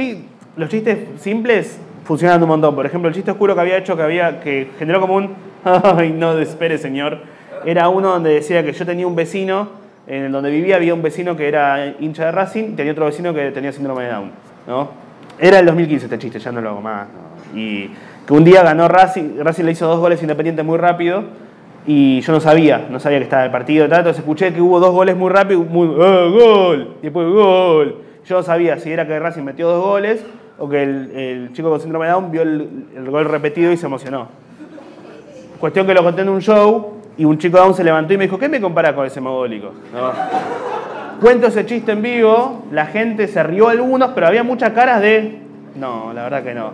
los 0.55 0.69
chistes 0.69 0.97
simples 1.19 1.77
funcionan 2.05 2.41
un 2.41 2.49
montón. 2.49 2.75
Por 2.75 2.85
ejemplo, 2.85 3.09
el 3.09 3.13
chiste 3.13 3.29
oscuro 3.29 3.53
que 3.53 3.61
había 3.61 3.77
hecho, 3.77 3.95
que, 3.95 4.01
había, 4.01 4.39
que 4.39 4.71
generó 4.79 4.99
como 4.99 5.15
un, 5.15 5.35
ay, 5.63 6.11
no 6.11 6.37
espere 6.39 6.79
señor, 6.79 7.19
era 7.65 7.89
uno 7.89 8.09
donde 8.09 8.31
decía 8.31 8.63
que 8.63 8.73
yo 8.73 8.85
tenía 8.85 9.05
un 9.05 9.15
vecino 9.15 9.78
en 10.09 10.31
donde 10.31 10.49
vivía 10.49 10.75
había 10.75 10.93
un 10.95 11.03
vecino 11.03 11.37
que 11.37 11.47
era 11.47 11.93
hincha 11.99 12.25
de 12.25 12.31
Racing 12.31 12.63
y 12.71 12.75
tenía 12.75 12.91
otro 12.91 13.05
vecino 13.05 13.31
que 13.31 13.51
tenía 13.51 13.71
síndrome 13.71 14.03
de 14.03 14.09
Down. 14.09 14.31
¿no? 14.67 14.89
Era 15.37 15.59
el 15.59 15.65
2015 15.67 16.05
este 16.05 16.17
chiste, 16.17 16.39
ya 16.39 16.51
no 16.51 16.61
lo 16.61 16.69
hago 16.69 16.81
más. 16.81 17.07
Y 17.55 17.91
que 18.25 18.33
un 18.33 18.43
día 18.43 18.63
ganó 18.63 18.87
Racing, 18.87 19.37
Racing 19.39 19.65
le 19.65 19.71
hizo 19.71 19.87
dos 19.87 19.99
goles 19.99 20.19
independientes 20.21 20.65
muy 20.65 20.79
rápido 20.79 21.23
y 21.85 22.21
yo 22.21 22.33
no 22.33 22.39
sabía, 22.39 22.87
no 22.89 22.99
sabía 22.99 23.19
que 23.19 23.25
estaba 23.25 23.45
el 23.45 23.51
partido. 23.51 23.85
Entonces 23.85 24.17
escuché 24.17 24.51
que 24.51 24.61
hubo 24.61 24.79
dos 24.79 24.91
goles 24.91 25.15
muy 25.15 25.29
rápido, 25.29 25.61
muy, 25.61 25.87
¡Oh, 25.87 26.31
gol! 26.31 26.95
Y 27.01 27.03
después 27.03 27.27
gol. 27.27 28.01
Yo 28.25 28.37
no 28.37 28.43
sabía 28.43 28.79
si 28.79 28.91
era 28.91 29.05
que 29.05 29.17
Racing 29.19 29.43
metió 29.43 29.69
dos 29.69 29.83
goles 29.83 30.25
o 30.57 30.67
que 30.67 30.83
el, 30.83 31.49
chico 31.53 31.69
con 31.69 31.79
síndrome 31.79 32.07
de 32.07 32.13
Down 32.13 32.31
vio 32.31 32.41
el, 32.41 32.87
el 32.95 33.09
gol 33.11 33.25
repetido 33.25 33.71
y 33.71 33.77
se 33.77 33.85
emocionó. 33.85 34.27
Cuestión 35.59 35.85
que 35.85 35.93
lo 35.93 36.03
conté 36.03 36.23
en 36.23 36.29
un 36.29 36.41
show 36.41 36.98
y 37.19 37.25
un 37.25 37.37
chico 37.37 37.57
aún 37.57 37.73
se 37.73 37.83
levantó 37.83 38.13
y 38.13 38.17
me 38.17 38.23
dijo, 38.23 38.39
¿qué 38.39 38.47
me 38.47 38.61
compara 38.61 38.95
con 38.95 39.05
ese 39.05 39.19
mogólico? 39.19 39.73
Cuento 41.19 41.47
ese 41.47 41.65
chiste 41.65 41.91
en 41.91 42.01
vivo, 42.01 42.63
la 42.71 42.85
gente 42.85 43.27
se 43.27 43.43
rió 43.43 43.67
algunos, 43.67 44.11
pero 44.15 44.27
había 44.27 44.41
muchas 44.41 44.71
caras 44.71 45.01
de, 45.01 45.37
no, 45.75 46.13
la 46.13 46.23
verdad 46.23 46.43
que 46.43 46.53
no. 46.53 46.71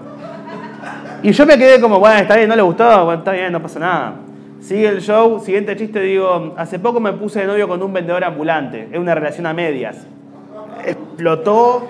Y 1.23 1.31
yo 1.31 1.47
me 1.47 1.57
quedé 1.57 1.81
como, 1.81 1.99
bueno, 1.99 2.19
está 2.19 2.35
bien, 2.35 2.47
no 2.47 2.55
le 2.55 2.61
gustó, 2.61 3.05
bueno, 3.05 3.21
está 3.21 3.31
bien, 3.31 3.51
no 3.51 3.59
pasa 3.59 3.79
nada. 3.79 4.13
Sigue 4.59 4.87
el 4.87 5.01
show, 5.01 5.39
siguiente 5.39 5.75
chiste, 5.75 5.99
digo, 5.99 6.53
hace 6.57 6.77
poco 6.77 6.99
me 6.99 7.11
puse 7.13 7.39
de 7.39 7.47
novio 7.47 7.67
con 7.67 7.81
un 7.81 7.91
vendedor 7.91 8.23
ambulante, 8.23 8.87
es 8.91 8.99
una 8.99 9.15
relación 9.15 9.47
a 9.47 9.53
medias. 9.53 10.05
Explotó. 10.85 11.87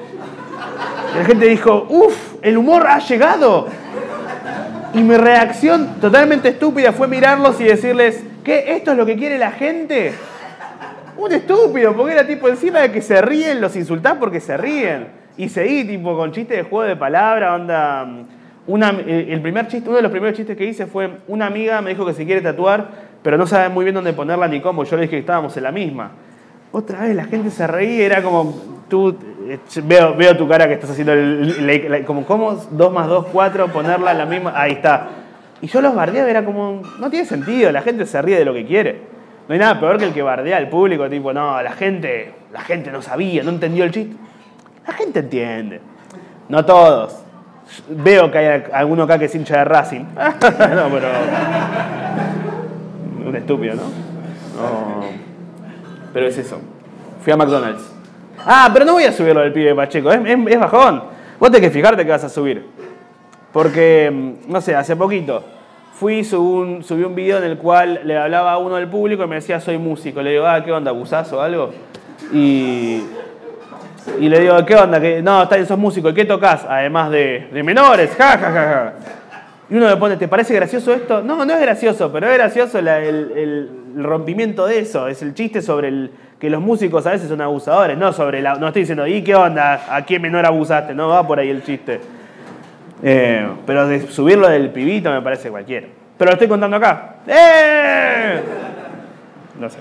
la 1.14 1.26
gente 1.26 1.46
dijo, 1.48 1.88
uff, 1.90 2.36
el 2.42 2.58
humor 2.58 2.88
ha 2.88 3.00
llegado. 3.00 3.68
Y 4.94 5.04
mi 5.04 5.18
reacción 5.18 5.96
totalmente 6.00 6.48
estúpida 6.48 6.94
fue 6.94 7.10
mirarlos 7.10 7.60
y 7.60 7.66
decirles, 7.66 8.24
¿qué? 8.46 8.76
¿Esto 8.76 8.92
es 8.92 8.98
lo 8.98 9.06
que 9.06 9.18
quiere 9.18 9.38
la 9.38 9.52
gente? 9.52 10.14
Un 11.18 11.34
estúpido, 11.34 11.94
porque 11.94 12.14
era 12.14 12.26
tipo 12.26 12.48
encima 12.48 12.80
de 12.80 12.92
que 12.92 13.02
se 13.02 13.22
ríen, 13.22 13.60
los 13.60 13.76
insultás 13.76 14.16
porque 14.18 14.40
se 14.40 14.56
ríen. 14.56 15.08
Y 15.36 15.50
seguí 15.50 15.84
tipo 15.84 16.16
con 16.16 16.32
chistes 16.32 16.58
de 16.58 16.64
juego 16.64 16.84
de 16.84 16.96
palabra, 16.96 17.56
onda... 17.56 18.08
Una, 18.68 18.90
el 18.90 19.42
primer 19.42 19.68
chiste, 19.68 19.88
uno 19.88 19.98
de 19.98 20.02
los 20.02 20.12
primeros 20.12 20.36
chistes 20.36 20.58
que 20.58 20.66
hice 20.66 20.88
fue, 20.88 21.08
una 21.28 21.46
amiga 21.46 21.82
me 21.82 21.92
dijo 21.92 22.04
que 22.04 22.14
se 22.14 22.26
quiere 22.26 22.42
tatuar, 22.42 22.88
pero 23.22 23.38
no 23.38 23.46
sabe 23.46 23.70
muy 23.70 23.86
bien 23.86 23.94
dónde 23.94 24.12
ponerla 24.12 24.48
ni 24.48 24.60
cómo. 24.60 24.84
Yo 24.86 24.96
le 24.96 25.04
dije 25.04 25.12
que 25.12 25.20
estábamos 25.20 25.56
en 25.56 25.64
la 25.64 25.72
misma. 25.72 26.12
Otra 26.72 27.02
vez 27.02 27.16
la 27.16 27.26
gente 27.26 27.52
se 27.52 27.68
reía, 27.68 28.08
era 28.08 28.24
como, 28.24 28.56
tú, 28.90 29.16
eh, 29.48 29.60
veo, 29.84 30.16
veo 30.16 30.36
tu 30.36 30.48
cara 30.48 30.68
que 30.68 30.74
estás 30.74 30.90
haciendo, 30.90 31.14
como, 32.08 32.26
¿cómo? 32.26 32.54
2 32.72 32.92
más 32.92 33.08
2, 33.08 33.28
4, 33.32 33.68
ponerla 33.68 34.14
en 34.14 34.18
la 34.18 34.26
misma, 34.26 34.54
ahí 34.56 34.72
está. 34.72 35.10
Y 35.62 35.68
yo 35.68 35.82
los 35.82 35.96
bardeaba, 35.96 36.30
era 36.30 36.44
como, 36.44 36.82
no 37.00 37.10
tiene 37.10 37.26
sentido, 37.26 37.72
la 37.72 37.82
gente 37.82 38.06
se 38.06 38.22
ríe 38.22 38.38
de 38.38 38.46
lo 38.46 38.54
que 38.54 38.66
quiere. 38.66 39.02
No 39.48 39.54
hay 39.54 39.60
nada 39.60 39.80
peor 39.80 39.98
que 39.98 40.06
el 40.06 40.14
que 40.14 40.22
bardea 40.22 40.58
al 40.58 40.70
público, 40.70 41.10
tipo, 41.10 41.32
no, 41.34 41.62
la 41.62 41.72
gente, 41.72 42.34
la 42.52 42.62
gente 42.62 42.92
no 42.92 43.02
sabía, 43.02 43.44
no 43.44 43.52
entendió 43.52 43.84
el 43.84 43.92
chiste. 43.92 44.16
La 44.88 44.94
gente 44.94 45.20
entiende. 45.20 45.82
No 46.50 46.66
todos. 46.66 47.18
Veo 47.90 48.32
que 48.32 48.38
hay 48.38 48.64
alguno 48.72 49.04
acá 49.04 49.18
que 49.18 49.26
es 49.26 49.36
hincha 49.36 49.58
de 49.58 49.66
Racing. 49.66 50.04
no, 50.16 50.90
pero. 50.92 51.08
Un 53.26 53.36
estúpido, 53.36 53.76
¿no? 53.76 53.82
No. 53.82 55.06
Pero 56.14 56.28
es 56.28 56.38
eso. 56.38 56.62
Fui 57.22 57.34
a 57.34 57.38
McDonald's. 57.38 57.92
Ah, 58.46 58.70
pero 58.72 58.86
no 58.86 58.94
voy 58.94 59.06
a 59.06 59.12
subirlo 59.12 59.42
del 59.42 59.52
pibe 59.52 59.74
Pacheco, 59.74 60.12
es, 60.12 60.60
bajón. 60.60 61.04
Vos 61.40 61.52
tenés 61.52 61.68
que 61.68 61.74
fijarte 61.74 62.06
que 62.06 62.12
vas 62.12 62.24
a 62.24 62.30
subir. 62.30 62.66
Porque, 63.56 64.12
mm, 64.12 64.52
no 64.52 64.60
sé, 64.60 64.76
hace 64.76 64.98
poquito 64.98 65.42
fui, 65.94 66.26
subí 66.26 66.46
un, 66.46 66.84
subí 66.84 67.04
un 67.04 67.16
video 67.16 67.38
en 67.38 67.46
el 67.46 67.58
cual 67.58 68.02
le 68.04 68.18
hablaba 68.18 68.52
a 68.52 68.58
uno 68.58 68.76
del 68.76 68.90
público 68.90 69.24
y 69.24 69.28
me 69.28 69.36
decía, 69.36 69.62
soy 69.62 69.78
músico. 69.78 70.22
Le 70.22 70.32
digo, 70.32 70.46
ah, 70.46 70.62
¿qué 70.62 70.74
onda, 70.74 70.92
abusás 70.92 71.32
o 71.32 71.42
algo? 71.42 71.72
Y, 72.34 73.02
y 74.20 74.28
le 74.28 74.42
digo, 74.42 74.66
¿qué 74.66 74.76
onda? 74.76 75.00
que 75.00 75.22
No, 75.22 75.44
está 75.44 75.66
sos 75.66 75.80
músico. 75.80 76.10
¿Y 76.10 76.14
qué 76.14 76.26
tocas? 76.26 76.66
Además 76.68 77.12
de, 77.12 77.48
de 77.50 77.64
menores, 77.64 78.12
ja, 78.18 78.38
ja, 78.38 78.52
ja, 78.52 78.52
ja. 78.52 78.94
Y 79.70 79.76
uno 79.78 79.88
me 79.88 79.96
pone, 79.96 80.18
¿te 80.18 80.28
parece 80.28 80.54
gracioso 80.54 80.94
esto? 80.94 81.22
No, 81.22 81.46
no 81.46 81.54
es 81.54 81.62
gracioso, 81.62 82.12
pero 82.12 82.28
es 82.28 82.34
gracioso 82.34 82.80
el, 82.80 82.90
el, 82.90 83.70
rompimiento 84.04 84.66
de 84.66 84.80
eso. 84.80 85.08
Es 85.08 85.22
el 85.22 85.34
chiste 85.34 85.62
sobre 85.62 85.88
el, 85.88 86.12
que 86.40 86.50
los 86.50 86.62
músicos 86.62 87.08
a 87.08 87.12
veces 87.12 87.30
son 87.30 87.40
abusadores, 87.40 87.98
no 87.98 88.12
sobre 88.12 88.42
la, 88.42 88.56
no 88.56 88.68
estoy 88.68 88.82
diciendo, 88.82 89.08
¿y 89.08 89.24
qué 89.24 89.34
onda? 89.34 89.86
¿A 89.90 90.06
qué 90.06 90.20
menor 90.20 90.46
abusaste? 90.46 90.94
No 90.94 91.08
va 91.08 91.26
por 91.26 91.40
ahí 91.40 91.50
el 91.50 91.64
chiste. 91.64 92.02
Eh, 93.04 93.48
pero 93.66 93.88
de 93.88 94.08
subirlo 94.08 94.48
del 94.48 94.70
pibito 94.72 95.12
me 95.12 95.22
parece 95.22 95.50
cualquiera. 95.50 95.88
Pero 96.18 96.30
lo 96.30 96.34
estoy 96.34 96.48
contando 96.48 96.78
acá. 96.78 97.16
¡Eh! 97.28 98.42
No 99.60 99.70
sé. 99.70 99.78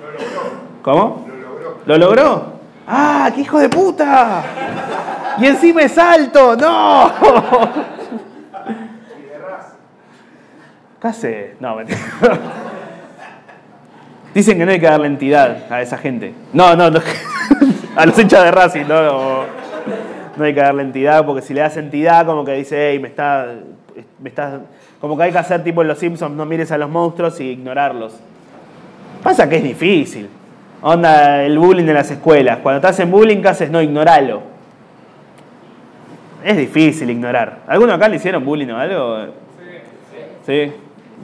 Lo 0.00 0.10
logró. 0.12 0.40
¿Cómo? 0.82 1.26
Lo 1.28 1.36
logró. 1.36 1.80
¿Lo 1.86 1.98
logró? 1.98 2.56
¡Ah, 2.86 3.30
qué 3.34 3.40
hijo 3.40 3.58
de 3.58 3.68
puta! 3.68 4.42
Y 5.38 5.46
encima 5.46 5.82
es 5.82 5.98
alto, 5.98 6.56
¡no! 6.56 7.12
¿Qué 11.00 11.08
hace? 11.08 11.56
No, 11.60 11.76
mentira. 11.76 11.98
Dicen 14.34 14.58
que 14.58 14.64
no 14.66 14.72
hay 14.72 14.80
que 14.80 14.86
darle 14.86 15.06
entidad 15.06 15.70
a 15.70 15.82
esa 15.82 15.98
gente. 15.98 16.34
No, 16.52 16.76
no, 16.76 16.90
no. 16.90 17.00
a 17.96 18.06
los 18.06 18.18
hinchas 18.18 18.44
de 18.44 18.50
Racing, 18.50 18.84
no, 18.86 19.02
no. 19.02 19.55
No 20.36 20.44
hay 20.44 20.54
que 20.54 20.60
darle 20.60 20.82
entidad, 20.82 21.24
porque 21.24 21.42
si 21.42 21.54
le 21.54 21.60
das 21.60 21.76
entidad, 21.76 22.26
como 22.26 22.44
que 22.44 22.52
dice, 22.52 22.90
hey, 22.90 22.98
me 22.98 23.08
está, 23.08 23.46
me 24.20 24.28
está. 24.28 24.60
Como 25.00 25.16
que 25.16 25.22
hay 25.24 25.32
que 25.32 25.38
hacer 25.38 25.62
tipo 25.64 25.82
en 25.82 25.88
los 25.88 25.98
Simpsons, 25.98 26.34
no 26.36 26.44
mires 26.46 26.70
a 26.72 26.78
los 26.78 26.90
monstruos 26.90 27.40
y 27.40 27.44
ignorarlos. 27.50 28.18
Pasa 29.22 29.48
que 29.48 29.56
es 29.56 29.62
difícil. 29.62 30.28
Onda 30.82 31.42
el 31.42 31.58
bullying 31.58 31.84
en 31.88 31.94
las 31.94 32.10
escuelas. 32.10 32.58
Cuando 32.58 32.80
te 32.80 32.86
hacen 32.88 33.10
bullying, 33.10 33.40
¿qué 33.40 33.48
haces? 33.48 33.70
No, 33.70 33.80
ignoralo. 33.80 34.42
Es 36.44 36.56
difícil 36.56 37.10
ignorar. 37.10 37.60
¿Alguno 37.66 37.94
acá 37.94 38.08
le 38.08 38.16
hicieron 38.16 38.44
bullying 38.44 38.68
o 38.70 38.76
algo? 38.78 39.18
Sí. 40.46 40.72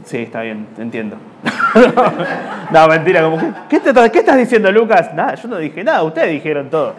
Sí, 0.04 0.18
está 0.18 0.40
bien, 0.42 0.66
entiendo. 0.78 1.16
no, 2.72 2.88
mentira, 2.88 3.22
como 3.22 3.38
que, 3.38 3.46
¿qué, 3.68 3.78
te- 3.78 4.10
¿qué 4.10 4.18
estás 4.18 4.36
diciendo, 4.36 4.72
Lucas? 4.72 5.14
Nada, 5.14 5.36
yo 5.36 5.46
no 5.48 5.58
dije 5.58 5.84
nada, 5.84 6.02
ustedes 6.02 6.30
dijeron 6.32 6.68
todo. 6.70 6.94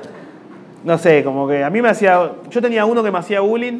No 0.84 0.98
sé, 0.98 1.24
como 1.24 1.48
que 1.48 1.63
a 1.63 1.69
mí 1.69 1.82
me 1.82 1.89
hacía. 1.89 2.32
Yo 2.50 2.62
tenía 2.62 2.86
uno 2.86 3.04
que 3.04 3.12
me 3.12 3.19
hacía 3.19 3.39
bullying 3.39 3.80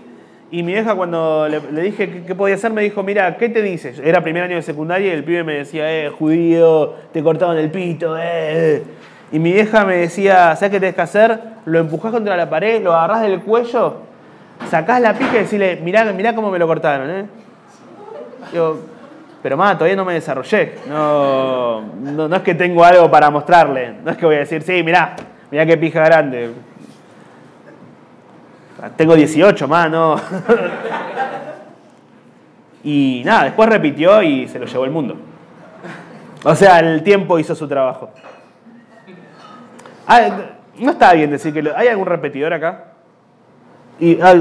y 0.51 0.63
mi 0.63 0.73
vieja, 0.73 0.95
cuando 0.95 1.47
le, 1.49 1.81
dije 1.81 2.23
qué, 2.25 2.35
podía 2.35 2.55
hacer, 2.55 2.71
me 2.71 2.81
dijo: 2.81 3.03
Mira, 3.03 3.37
¿qué 3.37 3.49
te 3.49 3.61
dices? 3.61 3.99
Era 3.99 4.21
primer 4.21 4.43
año 4.43 4.55
de 4.55 4.61
secundaria 4.61 5.07
y 5.07 5.11
el 5.11 5.23
pibe 5.23 5.43
me 5.43 5.55
decía: 5.55 5.91
Eh, 5.91 6.09
judío, 6.09 6.93
te 7.11 7.21
cortaban 7.23 7.57
el 7.57 7.71
pito, 7.71 8.15
eh. 8.19 8.83
Y 9.31 9.39
mi 9.39 9.51
vieja 9.51 9.83
me 9.83 9.97
decía: 9.97 10.55
¿Sabes 10.55 10.71
qué 10.71 10.79
tenés 10.79 10.95
que 10.95 11.01
hacer? 11.01 11.39
Lo 11.65 11.79
empujás 11.79 12.11
contra 12.11 12.37
la 12.37 12.49
pared, 12.49 12.81
lo 12.81 12.93
agarrás 12.93 13.21
del 13.21 13.41
cuello, 13.41 13.97
sacás 14.69 15.01
la 15.01 15.13
pica 15.13 15.35
y 15.35 15.39
decirle: 15.39 15.79
Mirá, 15.83 16.05
mirá 16.13 16.33
cómo 16.35 16.51
me 16.51 16.59
lo 16.59 16.67
cortaron, 16.67 17.09
eh. 17.09 17.25
Digo, 18.51 18.79
pero 19.41 19.57
más, 19.57 19.77
todavía 19.77 19.97
no 19.97 20.05
me 20.05 20.13
desarrollé. 20.13 20.75
No, 20.87 21.81
no, 21.81 22.27
no 22.29 22.35
es 22.35 22.41
que 22.43 22.55
tengo 22.55 22.83
algo 22.85 23.11
para 23.11 23.29
mostrarle. 23.29 23.95
No 24.03 24.11
es 24.11 24.17
que 24.17 24.25
voy 24.25 24.35
a 24.35 24.39
decir, 24.39 24.61
sí, 24.61 24.83
mirá, 24.83 25.15
mirá 25.51 25.65
qué 25.65 25.75
pija 25.77 26.05
grande. 26.05 26.51
Tengo 28.91 29.15
18 29.15 29.67
más, 29.67 29.89
no. 29.89 30.19
Y 32.85 33.21
nada, 33.23 33.45
después 33.45 33.69
repitió 33.69 34.21
y 34.21 34.45
se 34.49 34.59
lo 34.59 34.65
llevó 34.65 34.83
el 34.83 34.91
mundo. 34.91 35.15
O 36.43 36.53
sea, 36.53 36.79
el 36.79 37.01
tiempo 37.01 37.39
hizo 37.39 37.55
su 37.55 37.65
trabajo. 37.65 38.09
Ah, 40.05 40.27
no 40.79 40.91
está 40.91 41.13
bien 41.13 41.31
decir 41.31 41.53
que... 41.53 41.61
lo- 41.61 41.77
¿Hay 41.77 41.87
algún 41.87 42.05
repetidor 42.05 42.51
acá? 42.53 42.87
Y, 44.01 44.19
ah, 44.19 44.33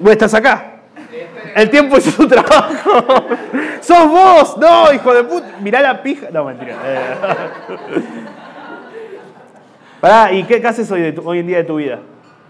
¿Vos 0.00 0.12
estás 0.12 0.32
acá? 0.32 0.76
El 1.54 1.68
tiempo 1.68 1.98
hizo 1.98 2.10
su 2.10 2.26
trabajo. 2.26 3.02
¡Sos 3.82 4.08
vos! 4.08 4.56
¡No, 4.56 4.90
hijo 4.90 5.12
de 5.12 5.24
puta! 5.24 5.46
Mirá 5.60 5.82
la 5.82 6.02
pija. 6.02 6.28
No, 6.32 6.44
mentira. 6.46 6.76
Eh. 6.86 7.14
Pará, 10.00 10.32
¿y 10.32 10.42
qué, 10.44 10.58
qué 10.60 10.66
haces 10.66 10.90
hoy, 10.90 11.02
de 11.02 11.12
tu- 11.12 11.28
hoy 11.28 11.40
en 11.40 11.46
día 11.46 11.58
de 11.58 11.64
tu 11.64 11.76
vida? 11.76 11.98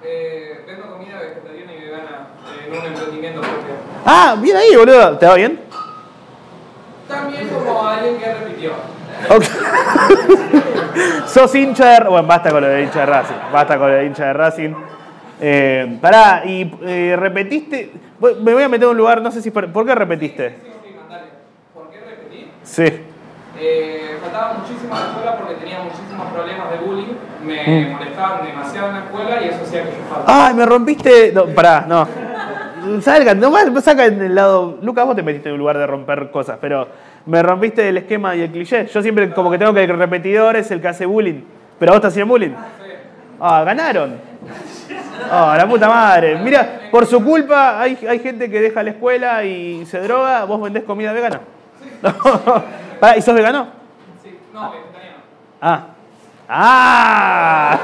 Eh, 0.05 0.63
vendo 0.65 0.93
comida 0.93 1.19
vegetariana 1.19 1.73
y 1.73 1.77
vegana 2.75 2.87
en 2.87 2.93
un 2.93 2.99
emprendimiento 2.99 3.41
propio. 3.41 3.75
Ah, 4.05 4.37
bien 4.41 4.57
ahí, 4.57 4.77
boludo. 4.77 5.19
¿Te 5.19 5.27
va 5.27 5.35
bien? 5.35 5.61
También 7.09 7.49
como 7.49 7.87
alguien 7.87 8.19
que 8.19 8.35
repitió. 8.35 8.73
Ok. 9.31 9.45
Sos 11.27 11.55
hincha 11.55 12.01
de... 12.01 12.09
Bueno, 12.09 12.27
basta 12.27 12.51
con 12.51 12.63
lo 12.63 12.69
de 12.69 12.83
hincha 12.83 13.01
de 13.01 13.07
Racing. 13.07 13.35
Basta 13.53 13.79
con 13.79 13.89
lo 13.91 13.95
de 13.95 14.07
hincha 14.07 14.27
de 14.27 14.33
Racing. 14.33 14.75
Eh, 15.41 15.99
pará, 16.01 16.43
y 16.45 16.73
eh, 16.83 17.17
repetiste... 17.19 17.93
Me 18.21 18.55
voy 18.55 18.63
a 18.63 18.69
meter 18.69 18.85
en 18.85 18.91
un 18.91 18.97
lugar, 18.97 19.21
no 19.21 19.31
sé 19.31 19.43
si... 19.43 19.51
¿Por, 19.51 19.71
¿por 19.73 19.85
qué 19.85 19.95
repetiste? 19.95 20.57
¿Por 21.75 21.91
qué 21.91 22.01
repetí? 22.01 22.49
Sí. 22.63 22.85
Eh, 23.59 24.19
faltaba 24.23 24.55
muchísimo 24.55 24.95
a 24.95 25.01
la 25.01 25.07
escuela 25.07 25.37
porque 25.37 25.55
tenía 25.55 25.81
muchísimos 25.81 26.33
problemas 26.33 26.71
de 26.71 26.79
bullying. 26.79 27.15
Me 27.45 27.89
molestaban 27.91 28.47
demasiado 28.47 28.89
en 28.89 28.95
la 28.95 29.01
escuela 29.01 29.43
y 29.43 29.49
eso 29.49 29.63
hacía 29.63 29.83
que 29.83 29.91
yo 29.91 30.15
faltara. 30.15 30.47
Ay, 30.47 30.55
me 30.55 30.67
rompiste... 30.67 31.33
No, 31.33 31.47
pará, 31.47 31.85
no. 31.87 32.07
Salgan, 33.01 33.41
no 33.41 33.51
más 33.51 33.85
saca 33.85 34.07
en 34.07 34.23
el 34.23 34.35
lado... 34.35 34.79
Lucas, 34.83 35.07
vos 35.07 35.17
te 35.17 35.23
metiste 35.23 35.49
en 35.49 35.55
un 35.55 35.61
lugar 35.61 35.79
de 35.79 35.87
romper 35.87 36.31
cosas, 36.31 36.59
pero 36.61 36.89
me 37.27 37.43
rompiste 37.43 37.89
el 37.89 37.97
esquema 37.97 38.37
y 38.37 38.43
el 38.43 38.51
cliché. 38.51 38.87
Yo 38.87 39.03
siempre 39.03 39.31
como 39.31 39.51
que 39.51 39.59
tengo 39.59 39.73
que 39.73 39.85
el 39.85 39.99
repetidor 39.99 40.57
es 40.57 40.71
el 40.71 40.81
que 40.81 40.89
hace 40.89 41.07
bullying. 41.07 41.43
Pero 41.79 41.93
vos 41.93 42.01
te 42.01 42.09
hacían 42.09 42.29
bullying. 42.29 42.53
Ah, 43.41 43.63
ganaron. 43.65 44.17
Ah, 45.31 45.55
la 45.57 45.69
puta 45.69 45.89
madre. 45.89 46.39
Mira, 46.39 46.81
por 46.91 47.07
su 47.07 47.25
culpa 47.25 47.81
hay, 47.81 47.99
hay 48.09 48.19
gente 48.19 48.51
que 48.51 48.61
deja 48.61 48.83
la 48.83 48.91
escuela 48.91 49.45
y 49.45 49.87
se 49.87 50.01
droga, 50.01 50.45
vos 50.45 50.61
vendés 50.61 50.85
comida 50.85 51.13
vegana. 51.13 51.41
Pará, 53.01 53.17
¿Y 53.17 53.23
sos 53.23 53.35
vegano? 53.35 53.69
Sí, 54.23 54.39
no, 54.53 54.71
vegetariano. 54.71 55.17
Ah. 55.61 55.87
¡Ah! 56.49 57.79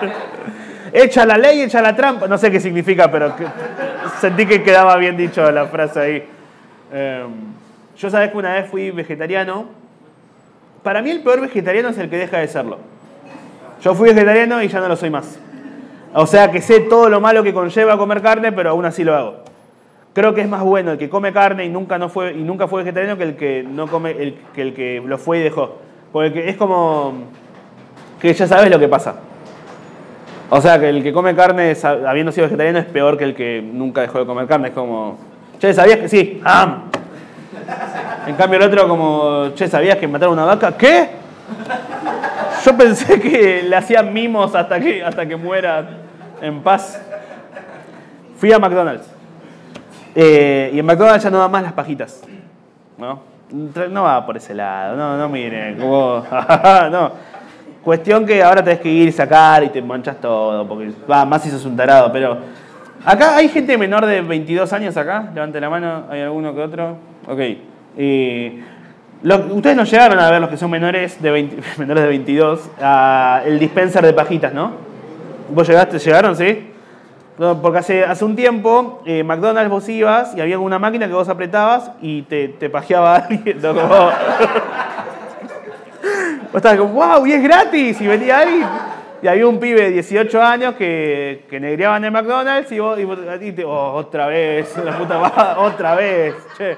echa 0.96 1.26
la 1.26 1.36
ley, 1.36 1.60
echa 1.60 1.82
la 1.82 1.94
trampa. 1.94 2.26
No 2.26 2.38
sé 2.38 2.50
qué 2.50 2.58
significa, 2.58 3.10
pero 3.10 3.34
sentí 4.20 4.46
que 4.46 4.62
quedaba 4.62 4.96
bien 4.96 5.16
dicho 5.16 5.50
la 5.50 5.66
frase 5.66 6.00
ahí. 6.00 6.28
Eh, 6.92 7.26
yo 7.96 8.10
sabés 8.10 8.30
que 8.30 8.38
una 8.38 8.54
vez 8.54 8.68
fui 8.68 8.90
vegetariano. 8.90 9.66
Para 10.82 11.02
mí 11.02 11.10
el 11.10 11.22
peor 11.22 11.40
vegetariano 11.40 11.90
es 11.90 11.98
el 11.98 12.08
que 12.08 12.16
deja 12.16 12.38
de 12.38 12.48
serlo. 12.48 12.78
Yo 13.82 13.94
fui 13.94 14.08
vegetariano 14.08 14.62
y 14.62 14.68
ya 14.68 14.80
no 14.80 14.88
lo 14.88 14.96
soy 14.96 15.10
más. 15.10 15.38
O 16.14 16.26
sea 16.26 16.50
que 16.50 16.62
sé 16.62 16.80
todo 16.80 17.10
lo 17.10 17.20
malo 17.20 17.42
que 17.42 17.52
conlleva 17.52 17.98
comer 17.98 18.22
carne, 18.22 18.52
pero 18.52 18.70
aún 18.70 18.84
así 18.84 19.04
lo 19.04 19.14
hago. 19.14 19.36
Creo 20.14 20.32
que 20.32 20.40
es 20.40 20.48
más 20.48 20.62
bueno 20.62 20.92
el 20.92 20.98
que 20.98 21.10
come 21.10 21.30
carne 21.30 21.66
y 21.66 21.68
nunca, 21.68 21.98
no 21.98 22.08
fue, 22.08 22.32
y 22.32 22.42
nunca 22.42 22.68
fue 22.68 22.82
vegetariano 22.82 23.18
que 23.18 23.24
el 23.24 23.36
que 23.36 23.62
no 23.62 23.86
come, 23.86 24.12
el, 24.12 24.38
que 24.54 24.62
el 24.62 24.72
que 24.72 25.02
lo 25.04 25.18
fue 25.18 25.40
y 25.40 25.42
dejó. 25.42 25.76
Porque 26.10 26.48
es 26.48 26.56
como 26.56 27.12
que 28.18 28.32
ya 28.32 28.46
sabes 28.46 28.70
lo 28.70 28.78
que 28.78 28.88
pasa. 28.88 29.16
O 30.48 30.60
sea, 30.60 30.78
que 30.78 30.88
el 30.88 31.02
que 31.02 31.12
come 31.12 31.34
carne 31.34 31.76
habiendo 32.06 32.30
sido 32.30 32.46
vegetariano 32.46 32.78
es 32.78 32.84
peor 32.86 33.18
que 33.18 33.24
el 33.24 33.34
que 33.34 33.60
nunca 33.62 34.00
dejó 34.02 34.20
de 34.20 34.26
comer 34.26 34.46
carne. 34.46 34.68
Es 34.68 34.74
como, 34.74 35.18
che, 35.58 35.74
¿sabías 35.74 35.98
que 35.98 36.08
sí? 36.08 36.40
¡Ah! 36.44 36.82
En 38.26 38.36
cambio 38.36 38.58
el 38.60 38.66
otro 38.66 38.88
como, 38.88 39.50
che, 39.54 39.66
¿sabías 39.66 39.96
que 39.98 40.06
mataron 40.06 40.34
una 40.34 40.44
vaca? 40.44 40.76
¿Qué? 40.76 41.10
Yo 42.64 42.76
pensé 42.76 43.20
que 43.20 43.62
le 43.62 43.76
hacían 43.76 44.12
mimos 44.12 44.54
hasta 44.54 44.78
que, 44.80 45.02
hasta 45.02 45.26
que 45.26 45.36
muera 45.36 45.88
en 46.40 46.62
paz. 46.62 47.02
Fui 48.36 48.52
a 48.52 48.58
McDonald's. 48.58 49.08
Eh, 50.14 50.70
y 50.72 50.78
en 50.78 50.86
McDonald's 50.86 51.24
ya 51.24 51.30
no 51.30 51.38
dan 51.38 51.50
más 51.50 51.62
las 51.62 51.72
pajitas. 51.72 52.22
¿No? 52.98 53.20
No 53.50 54.02
va 54.02 54.24
por 54.24 54.36
ese 54.36 54.54
lado. 54.54 54.96
No, 54.96 55.16
no 55.16 55.28
miren. 55.28 55.78
Como, 55.78 56.24
no. 56.90 57.12
Cuestión 57.86 58.26
que 58.26 58.42
ahora 58.42 58.64
tenés 58.64 58.80
que 58.80 58.88
ir 58.88 59.12
sacar 59.12 59.62
y 59.62 59.68
te 59.68 59.80
manchas 59.80 60.20
todo. 60.20 60.66
Porque 60.66 60.90
va, 61.08 61.24
más 61.24 61.40
si 61.42 61.50
sos 61.50 61.64
un 61.64 61.76
tarado. 61.76 62.10
Pero. 62.12 62.36
Acá 63.04 63.36
hay 63.36 63.48
gente 63.48 63.78
menor 63.78 64.04
de 64.06 64.22
22 64.22 64.72
años 64.72 64.96
acá. 64.96 65.30
Levante 65.32 65.60
la 65.60 65.70
mano. 65.70 66.02
¿Hay 66.10 66.20
alguno 66.20 66.52
que 66.52 66.62
otro? 66.62 66.96
Ok. 67.28 67.38
Y 67.96 68.58
lo- 69.22 69.54
ustedes 69.54 69.76
no 69.76 69.84
llegaron 69.84 70.18
a 70.18 70.28
ver 70.32 70.40
los 70.40 70.50
que 70.50 70.56
son 70.56 70.68
menores 70.68 71.22
de 71.22 71.30
20 71.30 71.56
menores 71.78 72.02
de 72.02 72.08
22 72.08 72.70
a 72.82 73.42
el 73.46 73.60
dispenser 73.60 74.04
de 74.04 74.12
pajitas, 74.12 74.52
¿no? 74.52 74.72
¿Vos 75.54 75.68
llegaste, 75.68 76.00
llegaron, 76.00 76.34
sí? 76.34 76.72
Porque 77.38 77.78
hace, 77.78 78.04
hace 78.04 78.24
un 78.24 78.34
tiempo 78.34 79.02
eh, 79.06 79.22
McDonald's 79.22 79.70
vos 79.70 79.88
ibas 79.88 80.34
y 80.36 80.40
había 80.40 80.58
una 80.58 80.80
máquina 80.80 81.06
que 81.06 81.12
vos 81.12 81.28
apretabas 81.28 81.92
y 82.02 82.22
te, 82.22 82.48
te 82.48 82.68
pajeaba 82.68 83.14
alguien. 83.28 83.62
¿no? 83.62 83.74
vos 86.56 86.64
estabas 86.64 86.78
como, 86.78 86.94
wow, 86.94 87.26
y 87.26 87.32
es 87.34 87.42
gratis. 87.42 88.00
Y 88.00 88.06
venía 88.06 88.38
alguien. 88.38 88.66
Y 89.22 89.28
había 89.28 89.46
un 89.46 89.60
pibe 89.60 89.82
de 89.82 89.90
18 89.90 90.42
años 90.42 90.74
que, 90.74 91.44
que 91.50 91.60
negreaba 91.60 91.98
en 91.98 92.10
McDonald's 92.10 92.72
y 92.72 92.78
vos, 92.78 92.98
y 92.98 93.04
vos- 93.04 93.18
oh, 93.66 93.92
otra 93.94 94.26
vez, 94.26 94.74
la 94.82 94.96
puta 94.96 95.58
otra 95.58 95.94
vez. 95.96 96.34
Che. 96.56 96.76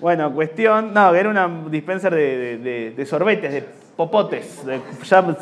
Bueno, 0.00 0.32
cuestión, 0.34 0.92
no, 0.92 1.14
era 1.14 1.30
una 1.30 1.48
dispenser 1.70 2.14
de, 2.14 2.92
de- 2.94 3.06
sorbetes, 3.06 3.52
de 3.54 3.64
popotes, 3.96 4.66
de 4.66 4.80
jams 5.08 5.36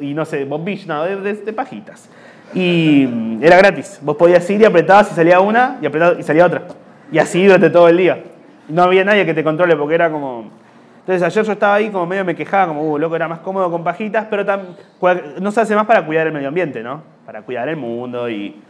y 0.00 0.12
no 0.12 0.24
sé, 0.24 0.44
bombillas, 0.44 0.88
no, 0.88 1.04
de, 1.04 1.52
pajitas. 1.52 2.08
Y 2.52 3.06
mm, 3.08 3.44
era 3.44 3.58
gratis. 3.58 4.00
Vos 4.02 4.16
podías 4.16 4.48
ir 4.50 4.60
y 4.60 4.64
apretabas 4.64 5.12
y 5.12 5.14
salía 5.14 5.38
una 5.38 5.78
y 5.80 5.86
apretabas 5.86 6.18
y 6.18 6.24
salía 6.24 6.46
otra. 6.46 6.62
Y 7.12 7.18
así 7.18 7.44
durante 7.44 7.70
todo 7.70 7.88
el 7.88 7.96
día. 7.96 8.24
No 8.68 8.82
había 8.82 9.04
nadie 9.04 9.24
que 9.24 9.34
te 9.34 9.44
controle 9.44 9.76
porque 9.76 9.94
era 9.94 10.10
como... 10.10 10.59
Entonces 11.10 11.26
ayer 11.26 11.44
yo 11.44 11.52
estaba 11.54 11.74
ahí 11.74 11.88
como 11.90 12.06
medio 12.06 12.24
me 12.24 12.36
quejaba, 12.36 12.68
como, 12.68 12.82
uh, 12.88 12.96
loco, 12.96 13.16
era 13.16 13.26
más 13.26 13.40
cómodo 13.40 13.68
con 13.68 13.82
pajitas, 13.82 14.26
pero 14.30 14.46
tam- 14.46 14.76
no 15.40 15.50
se 15.50 15.60
hace 15.60 15.74
más 15.74 15.84
para 15.84 16.06
cuidar 16.06 16.28
el 16.28 16.32
medio 16.32 16.46
ambiente, 16.46 16.84
¿no? 16.84 17.02
Para 17.26 17.42
cuidar 17.42 17.68
el 17.68 17.76
mundo 17.76 18.30
y... 18.30 18.62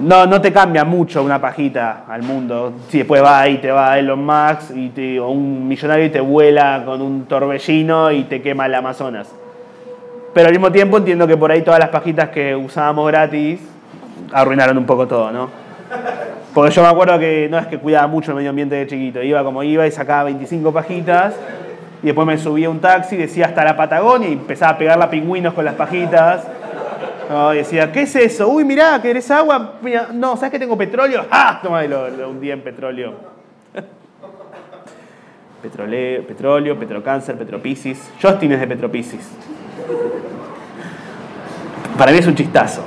No, 0.00 0.24
no 0.24 0.40
te 0.40 0.54
cambia 0.54 0.84
mucho 0.86 1.22
una 1.22 1.38
pajita 1.38 2.04
al 2.08 2.22
mundo. 2.22 2.72
Si 2.88 2.96
después 2.96 3.22
va 3.22 3.46
y 3.46 3.58
te 3.58 3.70
va 3.70 3.98
Elon 3.98 4.24
Musk 4.24 4.74
y 4.74 4.88
te- 4.88 5.20
o 5.20 5.28
un 5.28 5.68
millonario 5.68 6.06
y 6.06 6.10
te 6.10 6.20
vuela 6.20 6.82
con 6.86 7.02
un 7.02 7.26
torbellino 7.26 8.10
y 8.10 8.24
te 8.24 8.40
quema 8.40 8.64
el 8.64 8.74
Amazonas. 8.74 9.30
Pero 10.32 10.46
al 10.46 10.52
mismo 10.54 10.72
tiempo 10.72 10.96
entiendo 10.96 11.26
que 11.26 11.36
por 11.36 11.52
ahí 11.52 11.60
todas 11.60 11.78
las 11.78 11.90
pajitas 11.90 12.30
que 12.30 12.56
usábamos 12.56 13.06
gratis 13.08 13.60
arruinaron 14.32 14.78
un 14.78 14.86
poco 14.86 15.06
todo, 15.06 15.30
¿no? 15.30 15.50
Porque 16.56 16.74
yo 16.74 16.80
me 16.80 16.88
acuerdo 16.88 17.18
que 17.18 17.48
no 17.50 17.58
es 17.58 17.66
que 17.66 17.76
cuidaba 17.76 18.06
mucho 18.06 18.30
el 18.30 18.38
medio 18.38 18.48
ambiente 18.48 18.76
de 18.76 18.86
chiquito, 18.86 19.22
iba 19.22 19.44
como 19.44 19.62
iba 19.62 19.86
y 19.86 19.90
sacaba 19.90 20.24
25 20.24 20.72
pajitas 20.72 21.34
y 22.02 22.06
después 22.06 22.26
me 22.26 22.38
subía 22.38 22.70
un 22.70 22.80
taxi, 22.80 23.14
decía 23.18 23.44
hasta 23.44 23.62
la 23.62 23.76
Patagonia 23.76 24.30
y 24.30 24.32
empezaba 24.32 24.72
a 24.72 24.78
pegar 24.78 25.02
a 25.02 25.10
pingüinos 25.10 25.52
con 25.52 25.66
las 25.66 25.74
pajitas. 25.74 26.46
No, 27.28 27.52
y 27.52 27.58
decía, 27.58 27.92
¿qué 27.92 28.04
es 28.04 28.16
eso? 28.16 28.48
Uy, 28.48 28.64
mirá, 28.64 28.98
¿querés 29.02 29.30
agua? 29.30 29.74
No, 30.14 30.34
¿sabes 30.36 30.52
que 30.52 30.58
tengo 30.58 30.78
petróleo? 30.78 31.26
¡Ah! 31.30 31.60
Toma, 31.62 31.82
lo, 31.82 32.08
lo 32.08 32.30
hundía 32.30 32.54
en 32.54 32.62
petróleo. 32.62 33.12
Petroleo, 35.60 36.26
petróleo, 36.26 36.78
petrocáncer, 36.78 37.36
petropisis. 37.36 38.10
Justin 38.22 38.52
es 38.52 38.60
de 38.60 38.66
petropisis. 38.66 39.30
Para 41.98 42.12
mí 42.12 42.16
es 42.16 42.26
un 42.26 42.34
chistazo. 42.34 42.82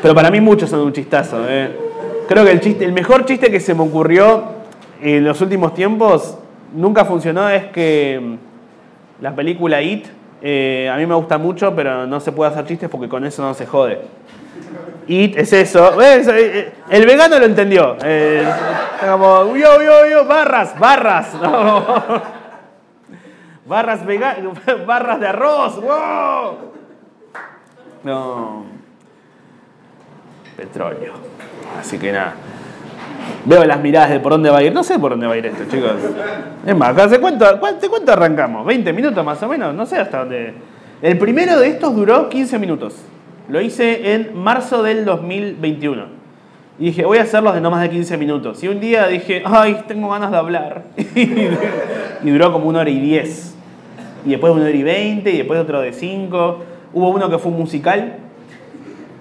Pero 0.00 0.14
para 0.14 0.30
mí 0.30 0.40
muchos 0.40 0.70
son 0.70 0.78
un 0.78 0.92
chistazo. 0.92 1.44
¿eh? 1.48 1.87
Creo 2.28 2.44
que 2.44 2.50
el, 2.52 2.60
chiste, 2.60 2.84
el 2.84 2.92
mejor 2.92 3.24
chiste 3.24 3.50
que 3.50 3.58
se 3.58 3.74
me 3.74 3.82
ocurrió 3.82 4.44
en 5.00 5.24
los 5.24 5.40
últimos 5.40 5.74
tiempos 5.74 6.36
nunca 6.74 7.04
funcionó 7.04 7.48
es 7.48 7.64
que 7.66 8.20
mm, 8.22 9.22
la 9.22 9.34
película 9.34 9.80
It, 9.80 10.06
eh, 10.42 10.90
a 10.92 10.96
mí 10.96 11.06
me 11.06 11.14
gusta 11.14 11.38
mucho, 11.38 11.74
pero 11.74 12.06
no 12.06 12.20
se 12.20 12.30
puede 12.32 12.50
hacer 12.50 12.66
chistes 12.66 12.88
porque 12.90 13.08
con 13.08 13.24
eso 13.24 13.42
no 13.42 13.54
se 13.54 13.66
jode. 13.66 14.02
It 15.06 15.38
es 15.38 15.52
eso. 15.54 15.96
¿Ves? 15.96 16.28
Eh, 16.28 16.72
El 16.90 17.06
vegano 17.06 17.38
lo 17.38 17.46
entendió. 17.46 17.96
Eh, 18.04 18.46
como, 19.00 19.56
yo, 19.56 19.82
yo, 19.82 20.06
yo, 20.10 20.24
barras, 20.26 20.78
barras. 20.78 21.34
No. 21.42 22.38
Barras, 23.66 24.04
vega- 24.06 24.36
barras 24.86 25.20
de 25.20 25.26
arroz. 25.28 25.76
¡Wow! 25.80 26.56
No. 28.04 28.77
Petróleo. 30.58 31.12
Así 31.78 31.98
que 31.98 32.10
nada. 32.10 32.34
Veo 33.44 33.64
las 33.64 33.80
miradas 33.80 34.10
de 34.10 34.18
por 34.18 34.32
dónde 34.32 34.50
va 34.50 34.58
a 34.58 34.62
ir. 34.64 34.74
No 34.74 34.82
sé 34.82 34.98
por 34.98 35.12
dónde 35.12 35.28
va 35.28 35.34
a 35.34 35.36
ir 35.36 35.46
esto, 35.46 35.62
chicos. 35.70 35.92
Es 36.66 36.76
más, 36.76 36.98
¿hace 36.98 37.20
cuánto, 37.20 37.46
cuánto, 37.60 37.88
cuánto 37.88 38.12
arrancamos? 38.12 38.66
¿20 38.66 38.92
minutos 38.92 39.24
más 39.24 39.40
o 39.40 39.48
menos? 39.48 39.72
No 39.72 39.86
sé 39.86 39.98
hasta 39.98 40.18
dónde. 40.18 40.54
El 41.00 41.16
primero 41.16 41.60
de 41.60 41.68
estos 41.68 41.94
duró 41.94 42.28
15 42.28 42.58
minutos. 42.58 42.96
Lo 43.48 43.60
hice 43.60 44.14
en 44.14 44.36
marzo 44.36 44.82
del 44.82 45.04
2021. 45.04 46.06
Y 46.80 46.86
dije, 46.86 47.04
voy 47.04 47.18
a 47.18 47.22
hacerlos 47.22 47.54
de 47.54 47.60
no 47.60 47.70
más 47.70 47.82
de 47.82 47.90
15 47.90 48.16
minutos. 48.16 48.62
Y 48.64 48.68
un 48.68 48.80
día 48.80 49.06
dije, 49.06 49.44
ay, 49.46 49.84
tengo 49.86 50.10
ganas 50.10 50.32
de 50.32 50.36
hablar. 50.38 50.82
y 51.14 52.30
duró 52.30 52.52
como 52.52 52.68
una 52.68 52.80
hora 52.80 52.90
y 52.90 52.98
10. 52.98 53.54
Y 54.26 54.30
después 54.30 54.52
una 54.52 54.64
hora 54.64 54.72
y 54.72 54.82
20, 54.82 55.30
y 55.30 55.36
después 55.38 55.60
otro 55.60 55.80
de 55.80 55.92
5. 55.92 56.64
Hubo 56.94 57.10
uno 57.10 57.30
que 57.30 57.38
fue 57.38 57.52
musical, 57.52 58.16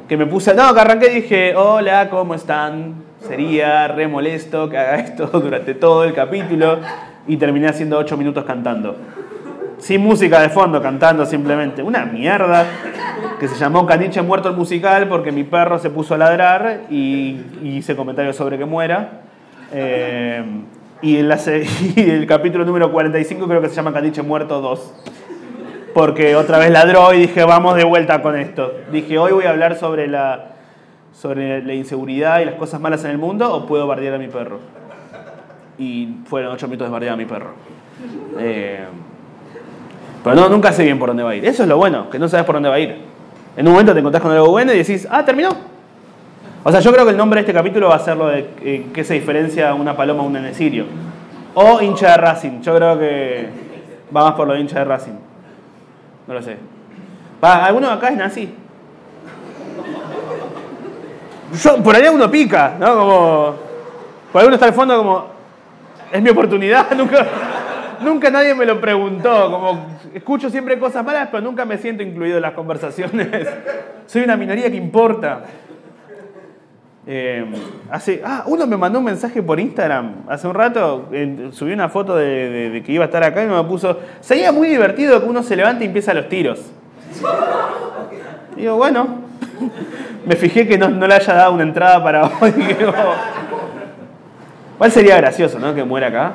que 0.07 0.17
me 0.17 0.25
puse, 0.25 0.53
no, 0.53 0.73
que 0.73 0.79
arranqué 0.79 1.11
y 1.11 1.15
dije, 1.21 1.55
hola, 1.55 2.09
¿cómo 2.09 2.33
están? 2.33 2.95
Sería 3.27 3.87
re 3.87 4.07
molesto 4.07 4.69
que 4.69 4.77
haga 4.77 4.95
esto 4.99 5.27
durante 5.27 5.73
todo 5.73 6.03
el 6.03 6.13
capítulo 6.13 6.79
y 7.27 7.37
terminé 7.37 7.67
haciendo 7.67 7.97
8 7.97 8.15
minutos 8.15 8.45
cantando. 8.45 8.95
Sin 9.79 10.01
música 10.01 10.41
de 10.41 10.49
fondo, 10.49 10.81
cantando 10.81 11.25
simplemente. 11.25 11.83
Una 11.83 12.05
mierda 12.05 12.65
que 13.39 13.47
se 13.47 13.55
llamó 13.55 13.85
Caniche 13.85 14.21
Muerto 14.21 14.49
el 14.49 14.55
Musical 14.55 15.07
porque 15.07 15.31
mi 15.31 15.43
perro 15.43 15.77
se 15.77 15.89
puso 15.89 16.15
a 16.15 16.17
ladrar 16.17 16.81
y, 16.89 17.41
hice 17.63 17.95
comentarios 17.95 18.35
sobre 18.35 18.57
que 18.57 18.65
muera. 18.65 19.21
Eh, 19.71 20.43
y, 21.01 21.17
se- 21.37 21.65
y 21.95 22.09
el 22.09 22.25
capítulo 22.25 22.65
número 22.65 22.91
45 22.91 23.47
creo 23.47 23.61
que 23.61 23.69
se 23.69 23.75
llama 23.75 23.93
Caniche 23.93 24.21
Muerto 24.23 24.61
2 24.61 24.93
porque 25.97 26.35
otra 26.35 26.59
vez 26.59 26.69
ladró 26.69 27.11
y 27.11 27.21
dije, 27.21 27.43
vamos 27.43 27.75
de 27.75 27.83
vuelta 27.83 28.21
con 28.21 28.37
esto. 28.37 28.71
Dije, 28.91 29.17
hoy 29.17 29.31
voy 29.31 29.45
a 29.45 29.49
hablar 29.49 29.77
sobre 29.77 30.05
la, 30.05 30.49
sobre 31.11 31.63
la 31.63 31.73
inseguridad 31.73 32.39
y 32.39 32.45
las 32.45 32.53
cosas 32.53 32.79
malas 32.79 33.03
en 33.03 33.09
el 33.09 33.17
mundo 33.17 33.51
o 33.51 33.65
puedo 33.65 33.87
bardear 33.87 34.13
a 34.13 34.19
mi 34.19 34.27
perro. 34.27 34.59
Y 35.79 36.17
fueron 36.25 36.51
ocho 36.51 36.67
minutos 36.67 36.87
de 36.87 36.91
bardear 36.91 37.15
a 37.15 37.17
mi 37.17 37.25
perro. 37.25 37.49
Eh, 38.37 38.85
pero 40.23 40.35
no, 40.35 40.49
nunca 40.49 40.71
sé 40.71 40.83
bien 40.83 40.99
por 40.99 41.09
dónde 41.09 41.23
va 41.23 41.31
a 41.31 41.35
ir. 41.35 41.43
Eso 41.43 41.63
es 41.63 41.69
lo 41.69 41.77
bueno, 41.77 42.11
que 42.11 42.19
no 42.19 42.27
sabes 42.27 42.45
por 42.45 42.53
dónde 42.53 42.69
va 42.69 42.75
a 42.75 42.79
ir. 42.79 42.95
En 43.55 43.65
un 43.65 43.73
momento 43.73 43.91
te 43.91 43.99
encontrás 43.99 44.21
con 44.21 44.31
algo 44.31 44.51
bueno 44.51 44.71
y 44.73 44.77
decís, 44.77 45.07
ah, 45.09 45.25
terminó. 45.25 45.49
O 46.63 46.71
sea, 46.71 46.79
yo 46.79 46.93
creo 46.93 47.05
que 47.05 47.11
el 47.11 47.17
nombre 47.17 47.39
de 47.39 47.47
este 47.47 47.53
capítulo 47.53 47.89
va 47.89 47.95
a 47.95 47.99
ser 47.99 48.17
lo 48.17 48.27
de 48.27 48.47
eh, 48.61 48.85
qué 48.93 49.03
se 49.03 49.15
diferencia 49.15 49.73
una 49.73 49.97
paloma 49.97 50.21
a 50.21 50.27
un 50.27 50.33
nenecirio. 50.33 50.85
O 51.55 51.81
hincha 51.81 52.11
de 52.11 52.17
Racing. 52.17 52.61
Yo 52.61 52.75
creo 52.75 52.99
que 52.99 53.49
va 54.15 54.25
más 54.25 54.33
por 54.33 54.47
lo 54.47 54.53
de 54.53 54.59
hincha 54.59 54.77
de 54.77 54.85
Racing. 54.85 55.26
No 56.27 56.33
lo 56.33 56.41
sé. 56.41 56.57
Va, 57.43 57.65
¿Alguno 57.65 57.89
acá 57.89 58.09
es 58.09 58.17
nazi? 58.17 58.53
Yo, 61.63 61.81
por 61.81 61.95
ahí 61.95 62.07
uno 62.09 62.29
pica, 62.29 62.75
¿no? 62.77 62.97
Como. 62.97 63.55
Por 64.31 64.41
ahí 64.41 64.47
uno 64.47 64.55
está 64.55 64.65
al 64.65 64.73
fondo 64.73 64.97
como. 64.97 65.27
Es 66.11 66.21
mi 66.21 66.29
oportunidad. 66.29 66.91
Nunca, 66.97 67.25
nunca 68.01 68.29
nadie 68.29 68.53
me 68.53 68.65
lo 68.65 68.81
preguntó. 68.81 69.49
Como. 69.49 69.97
Escucho 70.13 70.49
siempre 70.49 70.77
cosas 70.77 71.05
malas, 71.05 71.29
pero 71.31 71.41
nunca 71.41 71.63
me 71.63 71.77
siento 71.77 72.03
incluido 72.03 72.37
en 72.37 72.41
las 72.41 72.53
conversaciones. 72.53 73.47
Soy 74.05 74.23
una 74.23 74.35
minoría 74.35 74.69
que 74.69 74.77
importa. 74.77 75.43
Eh, 77.09 77.45
hace, 77.89 78.21
ah, 78.25 78.43
uno 78.47 78.67
me 78.67 78.75
mandó 78.75 78.99
un 78.99 79.05
mensaje 79.05 79.41
por 79.41 79.61
Instagram 79.61 80.23
hace 80.27 80.45
un 80.45 80.53
rato, 80.53 81.07
eh, 81.13 81.51
subí 81.53 81.71
una 81.71 81.87
foto 81.87 82.17
de, 82.17 82.83
que 82.85 82.91
iba 82.91 83.05
a 83.05 83.07
estar 83.07 83.23
acá 83.23 83.41
y 83.41 83.47
me 83.47 83.63
puso, 83.63 83.97
sería 84.19 84.51
muy 84.51 84.67
divertido 84.67 85.21
que 85.21 85.29
uno 85.29 85.41
se 85.41 85.55
levante 85.55 85.85
y 85.85 85.87
empieza 85.87 86.13
los 86.13 86.27
tiros. 86.27 86.59
Digo, 88.57 88.75
bueno, 88.75 89.21
me 90.25 90.35
fijé 90.35 90.67
que 90.67 90.77
no, 90.77 90.89
no 90.89 91.07
le 91.07 91.15
haya 91.15 91.33
dado 91.33 91.53
una 91.53 91.63
entrada 91.63 92.03
para 92.03 92.25
hoy. 92.25 92.53
¿Cuál 94.77 94.91
sería 94.91 95.15
gracioso, 95.15 95.59
no? 95.59 95.73
Que 95.73 95.85
muera 95.85 96.07
acá. 96.07 96.33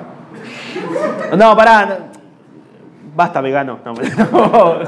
No, 1.37 1.55
pará. 1.55 1.99
Basta, 3.15 3.41
vegano. 3.43 3.79
No, 3.85 3.93
no. 4.33 4.79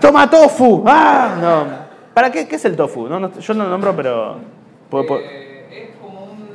Toma 0.00 0.28
tofu. 0.28 0.82
Ah, 0.86 1.36
no. 1.40 1.87
¿Para 2.18 2.32
qué? 2.32 2.48
¿Qué 2.48 2.56
es 2.56 2.64
el 2.64 2.74
tofu? 2.74 3.06
No, 3.08 3.20
no, 3.20 3.30
yo 3.38 3.54
no 3.54 3.62
lo 3.62 3.70
nombro, 3.70 3.94
pero. 3.94 4.38
puedo- 4.90 5.06
puedo- 5.06 5.20
Eh, 5.22 5.68
es 5.70 5.96
como 6.02 6.24
un 6.24 6.48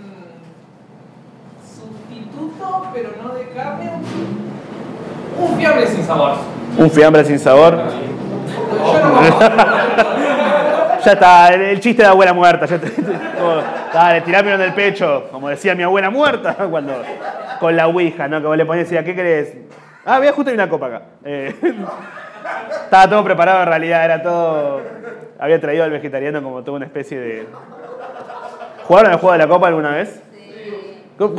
sustituto, 1.66 2.88
pero 2.94 3.12
no 3.24 3.30
de 3.34 3.48
carne. 3.56 3.92
Un 5.40 5.58
fiambre 5.58 5.88
sin 5.88 6.04
sabor. 6.04 6.34
Un 6.78 6.92
fiambre 6.92 7.24
sin 7.24 7.40
sabor. 7.40 7.78
Yo 7.78 9.00
no 9.00 9.14
como. 9.14 9.30
Ya 11.06 11.12
está, 11.14 11.54
el, 11.54 11.62
el 11.62 11.80
chiste 11.80 12.04
de 12.04 12.10
abuela 12.10 12.34
muerta. 12.34 12.66
Ya 12.66 12.78
te- 12.82 12.92
como, 12.92 13.62
dale, 13.94 14.20
tirámelo 14.20 14.56
en 14.56 14.62
el 14.64 14.74
pecho, 14.74 15.30
como 15.32 15.48
decía 15.48 15.76
mi 15.76 15.84
abuela 15.84 16.10
muerta, 16.10 16.56
cuando 16.70 16.92
con 17.62 17.74
la 17.78 17.88
ouija, 17.88 18.28
¿no? 18.28 18.42
Que 18.42 18.48
vos 18.48 18.58
le 18.58 18.66
ponías 18.66 18.88
y 18.92 18.96
decía, 18.96 19.06
¿qué 19.06 19.16
querés? 19.16 19.54
Ah, 20.04 20.18
voy 20.18 20.28
a 20.28 20.34
justo 20.34 20.50
hay 20.50 20.56
una 20.56 20.68
copa 20.68 20.88
acá. 20.88 21.02
Eh, 21.24 21.56
estaba 22.84 23.10
todo 23.10 23.24
preparado 23.24 23.62
en 23.62 23.68
realidad, 23.68 24.06
era 24.06 24.22
todo. 24.22 24.82
Había 25.40 25.60
traído 25.60 25.84
al 25.84 25.92
vegetariano 25.92 26.42
como 26.42 26.64
toda 26.64 26.78
una 26.78 26.86
especie 26.86 27.20
de. 27.20 27.48
¿Jugaron 28.86 29.12
al 29.12 29.18
juego 29.20 29.34
de 29.34 29.40
la 29.40 29.48
copa 29.48 29.68
alguna 29.68 29.92
vez? 29.92 30.22
¿Cómo- 31.18 31.36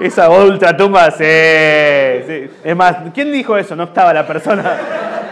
Esa 0.00 0.30
ultratumba, 0.30 1.10
sí, 1.10 1.24
sí. 2.26 2.50
Es 2.64 2.74
más, 2.76 2.96
¿quién 3.12 3.30
dijo 3.32 3.56
eso? 3.56 3.76
No 3.76 3.84
estaba 3.84 4.14
la 4.14 4.26
persona. 4.26 4.62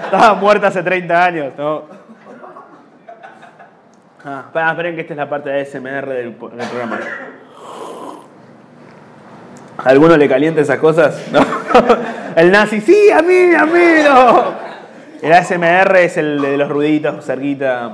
Estaba 0.04 0.34
muerta 0.34 0.66
hace 0.68 0.82
30 0.82 1.24
años, 1.24 1.52
¿no? 1.56 1.82
Ah, 4.24 4.44
esperen 4.70 4.94
que 4.94 5.02
esta 5.02 5.14
es 5.14 5.16
la 5.18 5.28
parte 5.28 5.48
de 5.50 5.60
ASMR 5.62 6.06
del, 6.08 6.36
del 6.38 6.68
programa. 6.68 6.98
¿A 9.84 9.88
alguno 9.90 10.16
le 10.16 10.28
calienta 10.28 10.60
esas 10.60 10.78
cosas? 10.78 11.28
No. 11.32 11.40
El 12.36 12.52
nazi, 12.52 12.80
sí, 12.80 13.10
a 13.10 13.22
mí, 13.22 13.54
a 13.54 13.66
mí, 13.66 14.02
no. 14.04 14.68
El 15.20 15.32
ASMR 15.32 15.96
es 15.96 16.16
el 16.16 16.40
de 16.40 16.56
los 16.56 16.68
ruiditos 16.68 17.24
cerquita. 17.24 17.92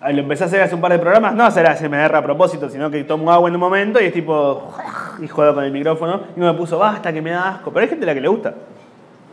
Lo 0.00 0.20
empecé 0.20 0.44
a 0.44 0.46
hacer 0.46 0.62
hace 0.62 0.74
un 0.74 0.80
par 0.80 0.92
de 0.92 0.98
programas, 0.98 1.34
no 1.34 1.44
hacer 1.44 1.66
ASMR 1.66 2.16
a 2.16 2.22
propósito, 2.22 2.68
sino 2.70 2.90
que 2.90 3.04
tomo 3.04 3.30
agua 3.30 3.48
en 3.48 3.54
un 3.54 3.60
momento 3.60 4.00
y 4.00 4.06
es 4.06 4.12
tipo. 4.12 4.72
Y 5.20 5.28
juego 5.28 5.54
con 5.54 5.64
el 5.64 5.70
micrófono. 5.70 6.22
Y 6.34 6.40
uno 6.40 6.52
me 6.52 6.58
puso, 6.58 6.78
basta, 6.78 7.12
que 7.12 7.20
me 7.20 7.30
da 7.30 7.50
asco. 7.50 7.70
Pero 7.70 7.84
hay 7.84 7.88
gente 7.90 8.04
a 8.04 8.06
la 8.06 8.14
que 8.14 8.20
le 8.20 8.28
gusta. 8.28 8.54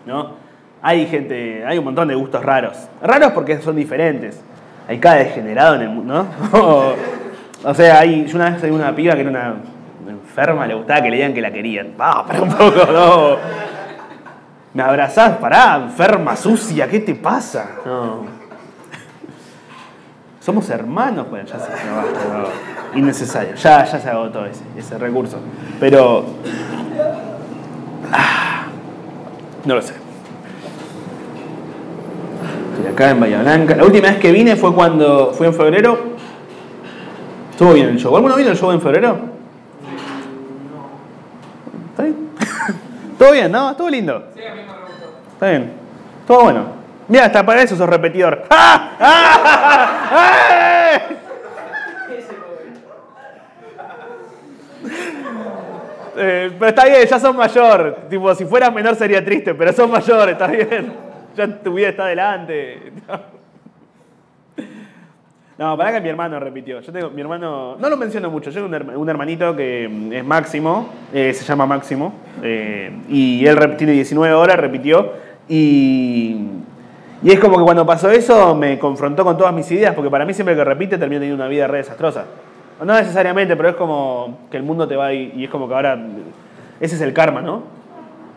¿No? 0.05 0.33
Hay 0.81 1.07
gente, 1.07 1.65
hay 1.65 1.77
un 1.77 1.85
montón 1.85 2.07
de 2.07 2.15
gustos 2.15 2.43
raros. 2.43 2.77
Raros 3.01 3.31
porque 3.31 3.59
son 3.61 3.75
diferentes. 3.75 4.41
Hay 4.87 4.99
cada 4.99 5.17
degenerado 5.17 5.75
en 5.75 5.81
el 5.81 5.89
mundo, 5.89 6.27
¿no? 6.51 6.93
o, 7.63 7.73
sea, 7.73 7.99
hay, 7.99 8.25
yo 8.25 8.35
una 8.35 8.49
vez 8.51 8.61
vi 8.61 8.69
una 8.69 8.95
piba 8.95 9.15
que 9.15 9.21
era 9.21 9.29
una 9.29 9.55
enferma, 10.29 10.67
le 10.67 10.75
gustaba 10.75 11.01
que 11.01 11.09
le 11.09 11.17
digan 11.17 11.33
que 11.33 11.41
la 11.41 11.51
querían. 11.51 11.93
Ah, 11.97 12.23
para 12.25 12.41
un 12.41 12.49
poco, 12.49 12.91
no. 12.91 13.37
Me 14.73 14.83
abrazás, 14.83 15.37
pará, 15.37 15.81
enferma, 15.83 16.35
sucia, 16.35 16.87
¿qué 16.87 16.99
te 16.99 17.15
pasa? 17.15 17.71
No. 17.85 18.39
Somos 20.39 20.69
hermanos, 20.69 21.29
bueno, 21.29 21.45
ya 21.47 21.59
se 21.59 21.69
no, 21.85 21.95
basta, 21.95 22.19
no. 22.93 22.99
Innecesario, 22.99 23.55
ya, 23.55 23.83
ya 23.83 23.99
se 23.99 24.09
agotó 24.09 24.45
ese, 24.45 24.63
ese 24.77 24.97
recurso. 24.97 25.37
Pero. 25.79 26.25
ah, 28.11 28.65
no 29.65 29.75
lo 29.75 29.81
sé. 29.81 29.93
Estoy 32.73 32.91
acá 32.91 33.09
en 33.11 33.19
Bahía 33.19 33.41
Blanca. 33.41 33.75
La 33.75 33.83
última 33.83 34.09
vez 34.09 34.17
que 34.17 34.31
vine 34.31 34.55
fue 34.55 34.73
cuando 34.73 35.33
fui 35.33 35.47
en 35.47 35.53
febrero. 35.53 35.99
Estuvo 37.51 37.73
bien 37.73 37.89
el 37.89 37.97
show. 37.97 38.15
¿Alguno 38.15 38.35
vino 38.35 38.51
el 38.51 38.57
show 38.57 38.71
en 38.71 38.81
febrero? 38.81 39.19
¿Está 41.91 42.03
bien? 42.03 42.29
¿Todo 43.19 43.33
bien, 43.33 43.51
no? 43.51 43.71
Estuvo 43.71 43.89
lindo. 43.89 44.29
Sí, 44.33 44.41
a 44.45 44.55
mí 44.55 44.61
me 44.61 44.67
gustó. 44.67 45.13
Está 45.33 45.49
bien. 45.49 45.73
Todo 46.25 46.43
bueno. 46.43 46.65
Mira, 47.09 47.25
hasta 47.25 47.45
para 47.45 47.61
eso 47.61 47.75
sos 47.75 47.89
repetidor. 47.89 48.45
¡Ah! 48.49 48.95
¡Ah! 50.11 50.99
¡Eh! 51.01 51.15
Eh, 56.21 56.51
pero 56.57 56.69
está 56.69 56.85
bien, 56.85 57.05
ya 57.05 57.19
sos 57.19 57.35
mayor. 57.35 57.97
Tipo, 58.09 58.33
si 58.35 58.45
fueras 58.45 58.73
menor 58.73 58.95
sería 58.95 59.23
triste, 59.23 59.53
pero 59.53 59.73
sos 59.73 59.89
mayor, 59.89 60.29
está 60.29 60.47
bien. 60.47 60.93
Ya 61.35 61.47
tu 61.61 61.73
vida 61.73 61.89
está 61.89 62.03
adelante. 62.05 62.93
No, 65.59 65.75
para 65.77 65.91
que 65.91 65.99
mi 65.99 66.07
hermano 66.07 66.39
repitió. 66.39 66.79
Yo 66.79 66.89
tengo, 66.93 67.09
mi 67.09 67.19
hermano, 67.19 67.75
no 67.77 67.89
lo 67.89 67.97
menciono 67.97 68.29
mucho, 68.31 68.49
yo 68.49 68.61
tengo 68.63 68.67
un, 68.67 68.73
herma- 68.73 68.95
un 68.97 69.09
hermanito 69.09 69.53
que 69.57 69.89
mm, 69.91 70.13
es 70.13 70.23
Máximo, 70.23 70.87
eh, 71.13 71.33
se 71.33 71.43
llama 71.43 71.65
Máximo, 71.65 72.13
eh, 72.41 72.89
y 73.09 73.45
él 73.45 73.75
tiene 73.75 73.91
19 73.91 74.33
horas, 74.33 74.55
repitió, 74.57 75.11
y, 75.49 76.37
y 77.21 77.29
es 77.29 77.41
como 77.41 77.57
que 77.57 77.63
cuando 77.65 77.85
pasó 77.85 78.09
eso 78.09 78.55
me 78.55 78.79
confrontó 78.79 79.25
con 79.25 79.37
todas 79.37 79.53
mis 79.53 79.69
ideas, 79.69 79.93
porque 79.95 80.09
para 80.09 80.23
mí 80.23 80.33
siempre 80.33 80.55
que 80.55 80.63
repite 80.63 80.97
termina 80.97 81.19
teniendo 81.19 81.43
una 81.43 81.49
vida 81.49 81.67
re 81.67 81.79
desastrosa. 81.79 82.23
No 82.81 82.93
necesariamente, 82.93 83.57
pero 83.57 83.67
es 83.67 83.75
como 83.75 84.37
que 84.49 84.55
el 84.55 84.63
mundo 84.63 84.87
te 84.87 84.95
va 84.95 85.11
y, 85.11 85.33
y 85.35 85.43
es 85.43 85.49
como 85.49 85.67
que 85.67 85.73
ahora, 85.73 85.99
ese 86.79 86.95
es 86.95 87.01
el 87.01 87.11
karma, 87.11 87.41
¿no? 87.41 87.63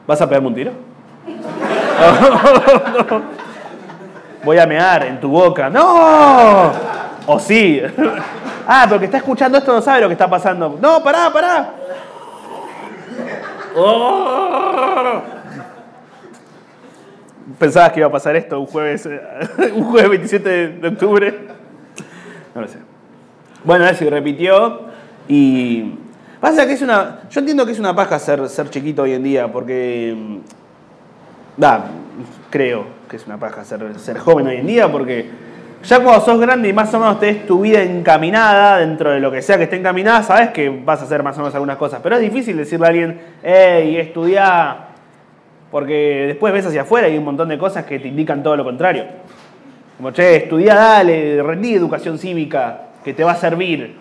¿Vas 0.09 0.21
a 0.21 0.29
pegarme 0.29 0.49
un 0.49 0.55
tiro? 0.57 0.73
Voy 4.45 4.59
a 4.59 4.67
mear 4.67 5.05
en 5.07 5.21
tu 5.21 5.29
boca. 5.29 5.71
¡No! 5.71 6.73
O 7.27 7.39
sí. 7.39 7.81
Ah, 8.65 8.85
pero 8.87 9.01
que 9.01 9.07
está 9.07 9.17
escuchando 9.19 9.59
esto 9.59 9.73
no 9.75 9.83
sabe 9.83 10.03
lo 10.03 10.07
que 10.07 10.13
está 10.13 10.31
pasando. 10.31 10.79
No, 10.81 11.03
pará, 11.03 11.33
pará. 11.33 11.75
Oh. 13.75 15.21
Pensabas 17.59 17.93
que 17.93 17.99
iba 17.99 18.07
a 18.07 18.13
pasar 18.13 18.37
esto 18.37 18.61
un 18.61 18.67
jueves, 18.67 19.05
eh, 19.07 19.21
un 19.75 19.83
jueves 19.85 20.11
27 20.11 20.69
de 20.69 20.89
octubre. 20.89 21.39
No 22.55 22.61
lo 22.61 22.69
sé. 22.69 22.79
Bueno, 23.65 23.85
eso 23.87 24.05
y 24.05 24.11
repitió. 24.11 24.83
Y 25.27 25.95
pasa 26.41 26.65
que 26.65 26.75
es 26.75 26.83
una. 26.83 27.23
Yo 27.31 27.41
entiendo 27.41 27.67
que 27.67 27.73
es 27.73 27.81
una 27.81 27.97
paja 27.97 28.21
ser, 28.21 28.49
ser 28.49 28.71
chiquito 28.71 29.03
hoy 29.03 29.15
en 29.15 29.25
día, 29.25 29.51
porque. 29.51 30.15
mm, 30.17 30.39
Da, 31.57 31.85
creo 32.49 32.87
que 33.11 33.17
es 33.17 33.27
una 33.27 33.39
paja 33.39 33.65
ser, 33.65 33.99
ser 33.99 34.19
joven 34.19 34.47
hoy 34.47 34.57
en 34.57 34.67
día, 34.67 34.91
porque 34.91 35.29
ya 35.83 36.01
cuando 36.01 36.25
sos 36.25 36.41
grande 36.41 36.69
y 36.69 36.73
más 36.73 36.93
o 36.95 37.01
menos 37.01 37.19
tenés 37.19 37.47
tu 37.47 37.61
vida 37.61 37.83
encaminada 37.83 38.79
dentro 38.79 39.11
de 39.11 39.21
lo 39.21 39.31
que 39.31 39.43
sea 39.43 39.57
que 39.57 39.65
esté 39.65 39.77
encaminada, 39.77 40.23
sabes 40.23 40.51
que 40.51 40.69
vas 40.69 41.01
a 41.01 41.05
hacer 41.05 41.23
más 41.23 41.37
o 41.37 41.41
menos 41.41 41.55
algunas 41.55 41.77
cosas. 41.77 42.01
Pero 42.03 42.17
es 42.17 42.23
difícil 42.23 42.57
decirle 42.57 42.87
a 42.87 42.89
alguien, 42.89 43.21
hey, 43.43 43.97
estudiá, 43.97 44.89
porque 45.71 46.27
después 46.29 46.53
ves 46.53 46.67
hacia 46.67 46.83
afuera 46.83 47.09
y 47.09 47.13
hay 47.13 47.19
un 47.19 47.25
montón 47.25 47.49
de 47.49 47.59
cosas 47.59 47.85
que 47.85 47.99
te 47.99 48.09
indican 48.09 48.43
todo 48.43 48.57
lo 48.57 48.65
contrario. 48.65 49.07
Como, 49.97 50.13
che, 50.13 50.37
estudiá, 50.37 50.75
dale, 50.75 51.43
rendí 51.43 51.75
educación 51.75 52.19
cívica, 52.19 52.83
que 53.05 53.13
te 53.13 53.25
va 53.25 53.33
a 53.33 53.37
servir. 53.37 53.97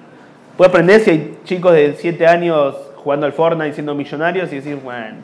Puedes 0.58 0.70
aprender 0.70 1.02
si 1.02 1.10
hay 1.10 1.38
chicos 1.46 1.74
de 1.74 1.96
7 1.98 2.28
años 2.28 2.76
jugando 2.98 3.26
al 3.26 3.34
Fortnite 3.34 3.74
siendo 3.74 3.96
millonarios 3.96 4.52
y 4.52 4.58
decir, 4.58 4.76
bueno, 4.76 5.18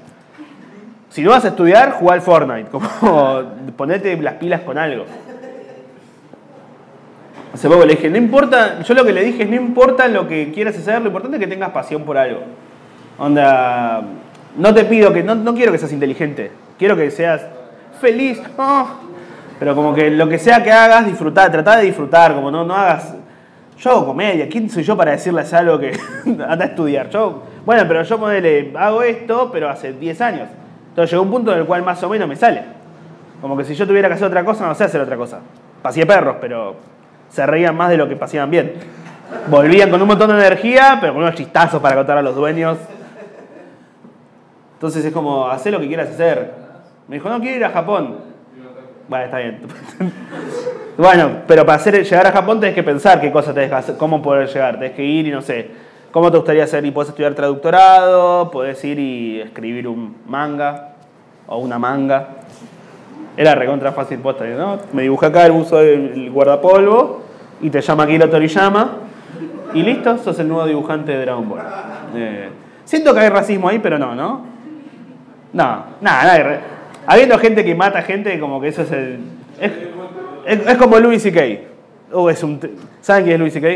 si 1.10 1.22
no 1.22 1.32
vas 1.32 1.45
a 1.45 1.49
estudiar, 1.49 1.91
jugá 1.91 2.16
al 2.16 2.22
Fortnite. 2.22 2.70
Como 2.72 3.41
ponete 3.76 4.16
las 4.18 4.36
pilas 4.36 4.62
con 4.62 4.78
algo. 4.78 5.05
Hace 7.54 7.70
poco 7.70 7.86
le 7.86 7.95
dije, 7.95 8.10
no 8.10 8.18
importa, 8.18 8.82
yo 8.82 8.93
lo 8.93 9.06
que 9.06 9.14
le 9.14 9.24
dije 9.24 9.43
es, 9.43 9.50
no 9.50 9.56
importa 9.56 10.08
lo 10.08 10.28
que 10.28 10.52
quieras 10.52 10.78
hacer, 10.78 11.02
lo 11.02 11.08
importante 11.08 11.38
es 11.38 11.41
que 11.41 11.48
tengas 11.48 11.72
pasión 11.72 12.04
por 12.04 12.18
algo. 12.18 12.41
Onda, 13.18 14.04
no 14.58 14.74
te 14.74 14.84
pido 14.86 15.14
que, 15.14 15.24
no, 15.24 15.36
no 15.36 15.56
quiero 15.56 15.72
que 15.72 15.78
seas 15.78 15.93
inteligente, 15.93 16.52
quiero 16.78 16.95
que 16.95 17.10
seas 17.10 17.45
feliz, 18.00 18.41
oh, 18.58 18.88
pero 19.60 19.76
como 19.76 19.93
que 19.95 20.12
lo 20.12 20.28
que 20.28 20.38
sea 20.38 20.62
que 20.62 20.72
hagas, 20.72 21.06
disfrutar, 21.06 21.52
trata 21.52 21.78
de 21.78 21.86
disfrutar, 21.86 22.36
como 22.36 22.52
no, 22.52 22.64
no 22.64 22.76
hagas, 22.76 23.16
yo 23.80 23.91
hago 23.91 24.08
comedia, 24.08 24.50
¿quién 24.50 24.70
soy 24.70 24.84
yo 24.84 24.98
para 24.98 25.12
decirles 25.12 25.54
algo 25.54 25.80
que 25.80 25.98
anda 26.26 26.66
a 26.66 26.68
estudiar? 26.68 27.10
Yo, 27.10 27.43
bueno, 27.66 27.84
pero 27.88 28.04
yo 28.04 28.18
modele, 28.18 28.74
hago 28.76 29.04
esto, 29.04 29.50
pero 29.52 29.70
hace 29.70 29.93
10 29.93 30.22
años. 30.22 30.50
Entonces 30.89 31.12
llegó 31.12 31.24
un 31.24 31.30
punto 31.30 31.52
en 31.54 31.60
el 31.60 31.66
cual 31.66 31.84
más 31.84 32.02
o 32.02 32.10
menos 32.10 32.28
me 32.28 32.36
sale. 32.36 32.64
Como 33.39 33.56
que 33.56 33.64
si 33.64 33.76
yo 33.76 33.86
tuviera 33.86 34.08
que 34.08 34.16
hacer 34.16 34.28
otra 34.28 34.43
cosa, 34.43 34.66
no 34.66 34.74
sé 34.74 34.84
hacer 34.86 35.00
otra 35.00 35.16
cosa. 35.16 35.39
Paseé 35.84 36.08
perros, 36.08 36.38
pero 36.41 36.76
se 37.30 37.45
reían 37.45 37.75
más 37.75 37.89
de 37.89 37.97
lo 37.97 38.07
que 38.07 38.15
paseaban 38.15 38.49
bien. 38.51 38.73
Volvían 39.47 39.89
con 39.89 40.01
un 40.01 40.07
montón 40.07 40.30
de 40.30 40.36
energía, 40.36 40.97
pero 40.99 41.13
con 41.13 41.23
unos 41.23 41.36
chistazos 41.36 41.82
para 41.82 41.95
contar 41.95 42.17
a 42.17 42.21
los 42.21 42.36
dueños. 42.36 42.78
Entonces 44.73 45.03
es 45.03 45.11
como, 45.11 45.47
haz 45.47 45.65
lo 45.65 45.80
que 45.80 45.88
quieras 45.88 46.09
hacer. 46.09 46.53
Me 47.07 47.15
dijo, 47.15 47.30
no 47.30 47.39
quiero 47.39 47.57
ir 47.57 47.65
a 47.65 47.69
Japón. 47.69 48.17
Bueno, 49.07 49.25
está 49.25 49.38
bien. 49.38 49.61
bueno, 50.97 51.30
pero 51.47 51.65
para 51.65 51.78
hacer, 51.78 52.03
llegar 52.03 52.28
a 52.28 52.32
Japón 52.32 52.59
tenés 52.59 52.75
que 52.75 52.84
pensar 52.84 53.19
qué 53.19 53.32
cosas 53.32 53.53
tenés 53.53 53.69
que 53.69 53.75
hacer, 53.75 53.97
cómo 53.97 54.21
poder 54.21 54.47
llegar. 54.47 54.75
Tenés 54.78 54.91
que 54.91 55.03
ir 55.03 55.28
y 55.28 55.32
no 55.32 55.41
sé, 55.41 55.71
cómo 56.11 56.30
te 56.30 56.38
gustaría 56.38 56.63
hacer. 56.63 56.86
Y 56.86 56.91
podés 56.91 57.09
estudiar 57.09 57.34
traductorado, 57.34 58.51
podés 58.51 58.84
ir 58.84 58.99
y 58.99 59.41
escribir 59.41 59.88
un 59.88 60.17
manga 60.28 60.89
o 61.47 61.57
una 61.57 61.80
manga. 61.80 62.28
Era 63.38 63.53
recontra 63.55 63.91
fácil 63.91 64.17
posta, 64.19 64.45
¿no? 64.45 64.79
Me 64.93 65.03
dibujé 65.03 65.27
acá 65.27 65.45
el 65.45 65.51
uso 65.51 65.77
del 65.77 66.31
guardapolvo 66.31 67.21
y 67.61 67.69
te 67.69 67.81
llama 67.81 68.03
Akira 68.03 68.29
Toriyama 68.29 68.97
y 69.73 69.83
listo, 69.83 70.17
sos 70.17 70.39
el 70.39 70.47
nuevo 70.47 70.65
dibujante 70.65 71.11
de 71.11 71.21
Dragon 71.21 71.47
Ball. 71.47 71.59
Eh, 72.15 72.49
siento 72.83 73.13
que 73.13 73.19
hay 73.19 73.29
racismo 73.29 73.69
ahí, 73.69 73.77
pero 73.79 73.99
no, 73.99 74.15
¿no? 74.15 74.41
No, 75.53 75.63
nada, 76.01 76.23
nada. 76.23 76.59
Habiendo 77.05 77.38
gente 77.38 77.63
que 77.63 77.75
mata 77.75 78.01
gente, 78.01 78.39
como 78.39 78.59
que 78.59 78.69
eso 78.69 78.81
es 78.81 78.91
el... 78.91 79.19
Es, 79.59 79.71
es- 80.45 80.67
es 80.67 80.77
como 80.77 80.97
Louis 80.99 81.21
C.K. 81.21 82.15
Uh, 82.17 82.29
es 82.29 82.41
un, 82.43 82.59
¿Saben 83.01 83.23
quién 83.23 83.33
es 83.35 83.39
Louis 83.39 83.53
C.K.? 83.53 83.67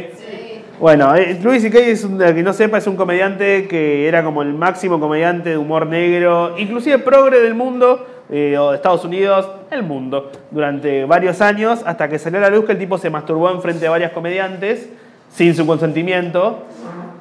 Bueno, 0.80 1.14
eh, 1.16 1.38
Louis 1.44 1.62
C.K. 1.62 1.78
es 1.80 2.04
un, 2.04 2.18
que 2.18 2.42
no 2.44 2.54
sepa, 2.54 2.78
es 2.80 2.88
un 2.88 2.96
comediante 2.96 3.68
que 3.68 4.08
era 4.08 4.24
como 4.24 4.42
el 4.42 4.54
máximo 4.54 5.00
comediante 5.00 5.50
de 5.52 5.58
humor 5.58 5.86
negro, 5.86 6.56
inclusive 6.58 6.98
progre 7.00 7.40
del 7.42 7.54
mundo, 7.54 8.06
eh, 8.32 8.58
o 8.58 8.72
de 8.72 8.78
Estados 8.78 9.04
Unidos, 9.04 9.50
el 9.70 9.84
mundo, 9.84 10.32
durante 10.52 11.04
varios 11.04 11.42
años, 11.42 11.82
hasta 11.86 12.08
que 12.08 12.18
salió 12.18 12.40
a 12.40 12.44
la 12.44 12.50
luz 12.50 12.66
que 12.66 12.72
el 12.72 12.78
tipo 12.78 12.98
se 12.98 13.10
masturbó 13.10 13.52
en 13.52 13.62
frente 13.62 13.82
de 13.82 13.90
varias 13.90 14.14
comediantes, 14.14 14.90
sin 15.30 15.54
su 15.54 15.68
consentimiento, 15.68 16.64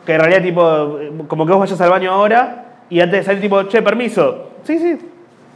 que 0.06 0.14
en 0.14 0.20
realidad 0.20 0.42
tipo, 0.42 0.98
eh, 1.00 1.12
como 1.26 1.44
que 1.44 1.52
vos 1.52 1.60
vayas 1.60 1.80
al 1.80 1.90
baño 1.90 2.12
ahora, 2.12 2.64
y 2.88 3.00
antes 3.00 3.20
de 3.20 3.24
salir 3.24 3.40
tipo, 3.40 3.62
che, 3.64 3.82
permiso, 3.82 4.50
sí, 4.62 4.78
sí, 4.78 4.98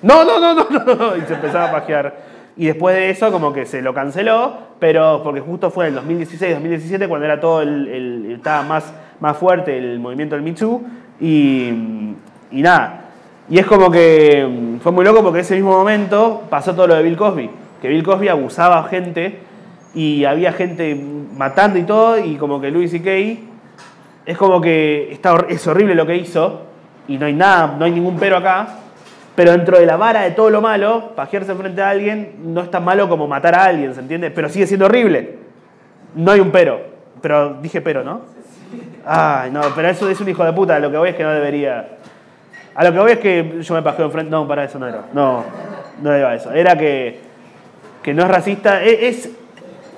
no, 0.02 0.24
no, 0.24 0.40
no, 0.40 0.54
no, 0.54 0.68
no, 0.68 1.16
y 1.18 1.20
se 1.22 1.34
empezaba 1.34 1.66
a 1.68 1.72
pajear. 1.72 2.34
Y 2.56 2.66
después 2.66 2.94
de 2.96 3.10
eso, 3.10 3.32
como 3.32 3.52
que 3.52 3.64
se 3.64 3.80
lo 3.80 3.94
canceló, 3.94 4.58
pero 4.80 5.22
porque 5.22 5.40
justo 5.40 5.70
fue 5.70 5.88
en 5.88 5.96
el 5.96 6.04
2016-2017 6.04 7.08
cuando 7.08 7.26
era 7.26 7.40
todo 7.40 7.62
el, 7.62 8.32
estaba 8.36 8.62
más, 8.62 8.92
más 9.20 9.36
fuerte 9.36 9.78
el 9.78 9.98
movimiento 9.98 10.36
del 10.36 10.44
Me 10.44 10.54
y, 11.20 12.16
y 12.50 12.62
nada. 12.62 13.03
Y 13.48 13.58
es 13.58 13.66
como 13.66 13.90
que 13.90 14.46
mm, 14.48 14.80
fue 14.80 14.92
muy 14.92 15.04
loco 15.04 15.22
porque 15.22 15.38
en 15.38 15.44
ese 15.44 15.54
mismo 15.54 15.72
momento 15.72 16.44
pasó 16.48 16.74
todo 16.74 16.86
lo 16.86 16.94
de 16.94 17.02
Bill 17.02 17.16
Cosby, 17.16 17.50
que 17.80 17.88
Bill 17.88 18.02
Cosby 18.02 18.28
abusaba 18.28 18.78
a 18.78 18.84
gente 18.84 19.38
y 19.94 20.24
había 20.24 20.52
gente 20.52 20.94
matando 21.36 21.78
y 21.78 21.82
todo, 21.82 22.18
y 22.18 22.36
como 22.36 22.60
que 22.60 22.70
Louis 22.70 22.90
C.K. 22.90 23.40
es 24.26 24.36
como 24.36 24.60
que 24.60 25.12
está, 25.12 25.44
es 25.48 25.66
horrible 25.66 25.94
lo 25.94 26.06
que 26.06 26.16
hizo, 26.16 26.62
y 27.06 27.18
no 27.18 27.26
hay 27.26 27.34
nada, 27.34 27.76
no 27.78 27.84
hay 27.84 27.92
ningún 27.92 28.16
pero 28.16 28.36
acá, 28.36 28.66
pero 29.34 29.52
dentro 29.52 29.78
de 29.78 29.86
la 29.86 29.96
vara 29.96 30.22
de 30.22 30.30
todo 30.30 30.50
lo 30.50 30.60
malo, 30.60 31.12
pajearse 31.16 31.54
frente 31.54 31.82
a 31.82 31.90
alguien 31.90 32.36
no 32.44 32.60
es 32.62 32.70
tan 32.70 32.84
malo 32.84 33.08
como 33.08 33.26
matar 33.26 33.54
a 33.54 33.64
alguien, 33.64 33.94
¿se 33.94 34.00
entiende? 34.00 34.30
Pero 34.30 34.48
sigue 34.48 34.66
siendo 34.66 34.86
horrible. 34.86 35.38
No 36.14 36.30
hay 36.30 36.40
un 36.40 36.52
pero. 36.52 36.80
Pero 37.20 37.54
dije 37.54 37.80
pero, 37.80 38.04
¿no? 38.04 38.20
Ay, 39.04 39.50
no, 39.50 39.60
pero 39.74 39.88
eso 39.88 40.08
es 40.08 40.20
un 40.20 40.28
hijo 40.28 40.44
de 40.44 40.52
puta. 40.52 40.78
Lo 40.78 40.90
que 40.90 40.96
voy 40.96 41.08
es 41.10 41.16
que 41.16 41.24
no 41.24 41.30
debería. 41.30 41.98
A 42.74 42.84
lo 42.84 42.92
que 42.92 42.98
voy 42.98 43.12
es 43.12 43.18
que 43.18 43.58
yo 43.62 43.74
me 43.74 43.82
pajeo 43.82 44.06
enfrente. 44.06 44.30
No, 44.30 44.46
para 44.48 44.64
eso 44.64 44.78
no 44.78 44.86
era. 44.88 45.04
No, 45.12 45.44
no 46.02 46.12
era 46.12 46.34
eso. 46.34 46.50
Era 46.52 46.76
que, 46.76 47.20
que 48.02 48.12
no 48.14 48.22
es 48.24 48.28
racista. 48.28 48.82
e- 48.82 49.08
Es, 49.08 49.28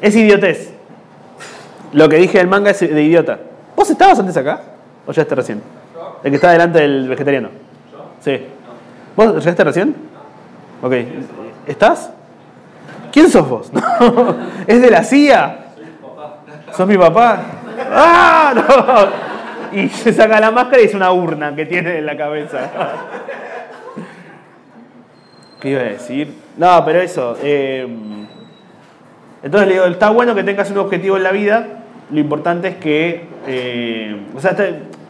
es, 0.00 0.16
idiotez. 0.16 0.72
Lo 1.92 2.08
que 2.08 2.16
dije 2.16 2.38
del 2.38 2.48
manga 2.48 2.70
es 2.70 2.80
de 2.80 3.02
idiota. 3.02 3.38
¿Vos 3.74 3.88
estabas 3.90 4.18
antes 4.18 4.36
acá? 4.36 4.60
¿O 5.06 5.12
ya 5.12 5.22
estás 5.22 5.38
recién? 5.38 5.62
El 6.22 6.30
que 6.30 6.36
está 6.36 6.50
delante 6.50 6.80
del 6.80 7.08
vegetariano. 7.08 7.48
Sí. 8.20 8.40
¿Vos 9.14 9.34
llegaste 9.38 9.64
recién? 9.64 9.94
Ok. 10.82 10.92
¿Estás? 11.66 12.10
¿Quién 13.12 13.30
sos 13.30 13.48
vos? 13.48 13.70
¿Es 14.66 14.82
de 14.82 14.90
la 14.90 15.02
CIA? 15.02 15.58
¿Sos 16.76 16.86
mi 16.86 16.98
papá? 16.98 17.40
¡Ah! 17.90 18.52
No. 18.54 19.35
Y 19.72 19.88
se 19.88 20.12
saca 20.12 20.40
la 20.40 20.50
máscara 20.50 20.82
y 20.82 20.86
es 20.86 20.94
una 20.94 21.12
urna 21.12 21.54
que 21.54 21.66
tiene 21.66 21.98
en 21.98 22.06
la 22.06 22.16
cabeza. 22.16 22.70
¿Qué 25.60 25.70
iba 25.70 25.80
a 25.80 25.84
decir? 25.84 26.32
No, 26.56 26.84
pero 26.84 27.00
eso. 27.00 27.36
eh, 27.42 27.86
Entonces 29.42 29.68
le 29.68 29.74
digo, 29.74 29.86
está 29.86 30.10
bueno 30.10 30.34
que 30.34 30.44
tengas 30.44 30.70
un 30.70 30.78
objetivo 30.78 31.16
en 31.16 31.22
la 31.22 31.32
vida, 31.32 31.66
lo 32.10 32.20
importante 32.20 32.68
es 32.68 32.76
que, 32.76 33.24
eh, 33.46 34.26
o 34.34 34.40
sea, 34.40 34.56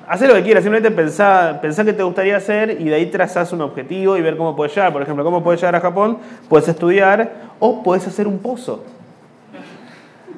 hacer 0.08 0.28
lo 0.28 0.34
que 0.34 0.42
quieras, 0.42 0.62
simplemente 0.62 0.94
pensá, 0.94 1.58
pensá 1.60 1.84
qué 1.84 1.92
te 1.92 2.02
gustaría 2.02 2.36
hacer 2.36 2.80
y 2.80 2.84
de 2.84 2.94
ahí 2.94 3.06
trazás 3.06 3.52
un 3.52 3.60
objetivo 3.60 4.16
y 4.16 4.22
ver 4.22 4.36
cómo 4.36 4.54
puedes 4.56 4.74
llegar. 4.74 4.92
Por 4.92 5.02
ejemplo, 5.02 5.24
cómo 5.24 5.42
puedes 5.42 5.60
llegar 5.60 5.76
a 5.76 5.80
Japón, 5.80 6.18
puedes 6.48 6.68
estudiar 6.68 7.32
o 7.58 7.82
puedes 7.82 8.06
hacer 8.06 8.26
un 8.26 8.38
pozo. 8.38 8.84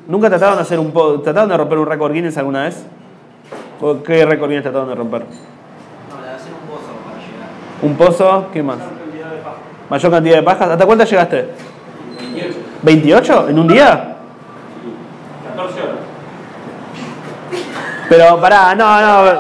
¿Nunca 0.07 0.31
trataron 0.31 0.57
de 0.57 0.63
hacer 0.63 0.79
un 0.79 0.91
pozo? 0.91 1.21
¿Trataron 1.21 1.51
de 1.51 1.57
romper 1.57 1.79
un 1.79 1.87
récord 1.87 2.13
Guinness 2.13 2.39
alguna 2.39 2.65
vez? 2.65 2.85
¿O 3.81 4.03
¿Qué 4.03 4.25
récord 4.27 4.49
Guinness 4.49 4.65
trataron 4.65 4.89
de 4.89 4.95
romper? 4.95 5.23
No, 5.23 6.23
de 6.23 6.31
hacer 6.31 6.53
un 6.53 6.69
pozo 6.69 6.93
para 7.05 7.19
llegar. 7.19 7.49
¿Un 7.83 7.97
pozo? 7.97 8.47
¿Qué 8.53 8.63
más? 8.63 8.79
Mayor 9.89 10.11
cantidad 10.13 10.37
de 10.37 10.43
pajas. 10.43 10.71
¿Hasta 10.71 10.85
cuántas 10.87 11.09
llegaste? 11.11 11.49
28. 12.83 13.45
¿28? 13.47 13.51
¿En 13.51 13.59
un 13.59 13.69
día? 13.69 14.17
14 15.57 15.83
horas. 15.83 15.95
Pero 18.09 18.41
pará, 18.41 18.75
no, 18.75 19.01
no. 19.01 19.31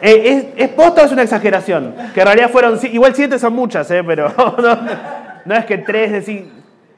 Eh, 0.00 0.52
¿Es, 0.56 0.64
es 0.64 0.68
posta 0.70 1.02
o 1.02 1.04
es 1.06 1.12
una 1.12 1.22
exageración? 1.22 1.94
Que 2.14 2.20
en 2.20 2.26
realidad 2.26 2.50
fueron. 2.50 2.78
si- 2.78 2.88
Igual 2.88 3.14
siete 3.14 3.38
son 3.38 3.52
muchas, 3.54 3.90
¿eh? 3.90 4.02
Pero 4.04 4.32
no, 4.58 4.78
no 5.44 5.54
es 5.54 5.64
que 5.64 5.78
tres 5.78 6.12
decir. 6.12 6.50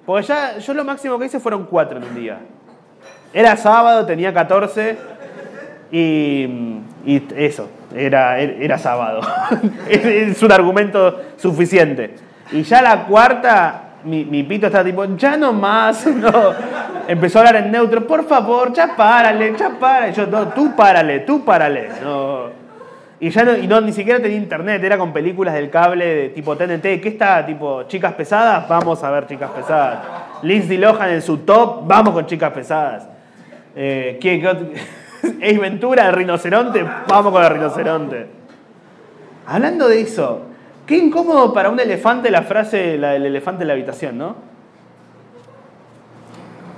Porque 0.05 0.26
ya 0.26 0.59
yo 0.59 0.74
lo 0.74 0.85
máximo 0.85 1.18
que 1.18 1.26
hice 1.26 1.41
fueron 1.41 1.64
cuatro 1.66 1.99
en 1.99 2.05
un 2.05 2.14
día. 2.14 2.39
Era 3.33 3.57
sábado, 3.57 4.05
tenía 4.07 4.33
14 4.35 4.97
y, 5.93 6.47
y 7.05 7.22
eso, 7.36 7.68
era, 7.95 8.38
era 8.38 8.78
sábado. 8.78 9.20
es, 9.88 10.43
un 10.43 10.53
argumento 10.53 11.20
suficiente. 11.36 12.14
Y 12.53 12.62
ya 12.62 12.82
la 12.82 13.05
cuarta, 13.05 13.82
mi, 14.05 14.24
mi 14.24 14.43
pito 14.43 14.66
está 14.66 14.84
tipo, 14.84 15.05
ya 15.16 15.36
no 15.36 15.53
más, 15.53 16.07
no. 16.14 16.53
Empezó 17.09 17.38
a 17.38 17.49
hablar 17.49 17.64
en 17.64 17.72
neutro, 17.72 18.07
por 18.07 18.24
favor, 18.26 18.72
ya 18.72 18.95
párale, 18.97 19.55
ya 19.57 19.70
para. 19.70 20.09
Y 20.09 20.12
yo, 20.12 20.26
no, 20.26 20.49
tú 20.49 20.74
párale, 20.76 21.20
tú 21.20 21.45
párale. 21.45 21.88
No. 22.03 22.61
Y 23.22 23.28
ya 23.28 23.45
no, 23.45 23.55
y 23.55 23.66
no, 23.66 23.80
ni 23.82 23.93
siquiera 23.93 24.18
tenía 24.18 24.38
internet, 24.38 24.82
era 24.82 24.97
con 24.97 25.12
películas 25.12 25.53
del 25.53 25.68
cable 25.68 26.07
de 26.07 26.28
tipo 26.30 26.57
TNT. 26.57 27.03
¿Qué 27.03 27.09
está? 27.09 27.45
Tipo, 27.45 27.82
chicas 27.82 28.14
pesadas, 28.14 28.66
vamos 28.66 29.03
a 29.05 29.11
ver 29.11 29.26
chicas 29.26 29.51
pesadas. 29.51 29.99
Lindsay 30.43 30.78
Lohan 30.78 31.11
en 31.11 31.20
su 31.20 31.38
top, 31.38 31.86
vamos 31.86 32.14
con 32.14 32.24
chicas 32.24 32.51
pesadas. 32.53 33.07
Eh, 33.76 34.18
¿qué? 34.20 34.41
Ace 35.43 35.59
Ventura, 35.59 36.09
el 36.09 36.14
rinoceronte, 36.14 36.85
vamos 37.09 37.33
con 37.33 37.43
el 37.43 37.51
rinoceronte. 37.51 38.27
Hablando 39.47 39.89
de 39.89 40.01
eso, 40.01 40.43
qué 40.87 40.97
incómodo 40.97 41.53
para 41.53 41.71
un 41.71 41.81
elefante 41.81 42.31
la 42.31 42.43
frase, 42.43 42.99
del 42.99 43.27
elefante 43.27 43.62
en 43.62 43.68
la 43.68 43.75
habitación, 43.75 44.18
¿no? 44.18 44.37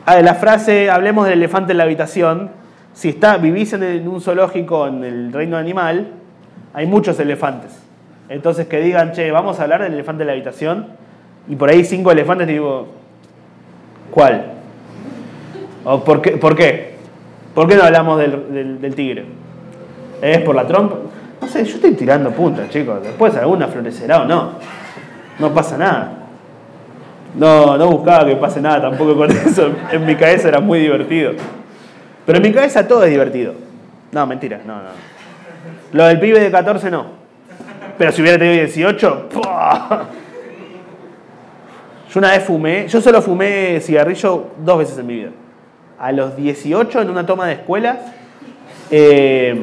Ah, 0.05 0.21
la 0.21 0.35
frase, 0.35 0.91
hablemos 0.91 1.27
del 1.27 1.35
elefante 1.35 1.73
en 1.73 1.79
la 1.79 1.85
habitación. 1.85 2.51
Si 2.93 3.11
está, 3.11 3.37
vivís 3.37 3.73
en, 3.73 3.83
en 3.83 4.09
un 4.09 4.21
zoológico 4.21 4.87
en 4.87 5.05
el 5.05 5.33
reino 5.33 5.57
animal, 5.57 6.09
hay 6.75 6.87
muchos 6.87 7.19
elefantes. 7.21 7.71
Entonces 8.29 8.67
que 8.67 8.81
digan, 8.81 9.13
che, 9.13 9.31
vamos 9.31 9.61
a 9.61 9.65
hablar 9.65 9.83
del 9.83 9.93
elefante 9.93 10.23
en 10.23 10.27
la 10.29 10.33
habitación. 10.33 10.87
Y 11.49 11.57
por 11.57 11.71
ahí 11.71 11.85
cinco 11.85 12.11
elefantes, 12.11 12.49
digo, 12.49 12.89
¿cuál? 14.11 14.47
¿O 15.85 16.03
por, 16.05 16.23
qué, 16.23 16.33
¿Por 16.33 16.57
qué? 16.57 16.92
¿Por 17.55 17.69
qué 17.69 17.77
no 17.77 17.83
hablamos 17.83 18.19
del, 18.19 18.95
tigre? 18.95 19.25
¿Es 20.21 20.39
por 20.41 20.55
la 20.55 20.67
trompa? 20.67 20.97
No 21.41 21.49
sé, 21.49 21.65
yo 21.65 21.75
estoy 21.75 21.93
tirando 21.93 22.31
puntas, 22.31 22.71
chicos. 22.71 23.03
Después 23.03 23.37
alguna 23.37 23.69
florecerá 23.69 24.23
o 24.23 24.25
no. 24.25 24.53
No 25.39 25.53
pasa 25.53 25.77
nada. 25.77 26.13
No, 27.35 27.77
no 27.77 27.89
buscaba 27.89 28.27
que 28.27 28.37
pase 28.37 28.61
nada 28.61 28.83
tampoco 28.83 29.17
con 29.17 29.31
eso. 29.31 29.71
En 29.91 30.07
mi 30.07 30.15
cabeza 30.15 30.49
era 30.49 30.61
muy 30.61 30.81
divertido. 30.81 31.33
Pero 32.25 32.39
en 32.39 32.43
mi 32.43 32.53
cabeza 32.53 32.87
todo 32.87 33.05
es 33.05 33.11
divertido. 33.11 33.55
No, 34.13 34.27
mentira, 34.27 34.61
no, 34.65 34.77
no. 34.77 34.91
Lo 35.93 36.07
del 36.07 36.21
pibe 36.21 36.41
de 36.41 36.51
14 36.51 36.91
no. 36.91 37.07
Pero 37.99 38.13
si 38.13 38.23
hubiera 38.23 38.39
tenido 38.39 38.57
18, 38.57 39.29
¡pua! 39.29 40.07
Yo 42.13 42.19
una 42.19 42.31
vez 42.31 42.45
fumé, 42.45 42.89
yo 42.89 43.01
solo 43.01 43.21
fumé 43.23 43.81
cigarrillo 43.81 44.49
dos 44.59 44.79
veces 44.79 44.99
en 44.99 45.07
mi 45.07 45.15
vida. 45.15 45.31
A 46.03 46.11
los 46.11 46.35
18 46.35 47.01
en 47.03 47.11
una 47.11 47.25
toma 47.25 47.47
de 47.47 47.53
escuela 47.53 48.01
eh, 48.91 49.57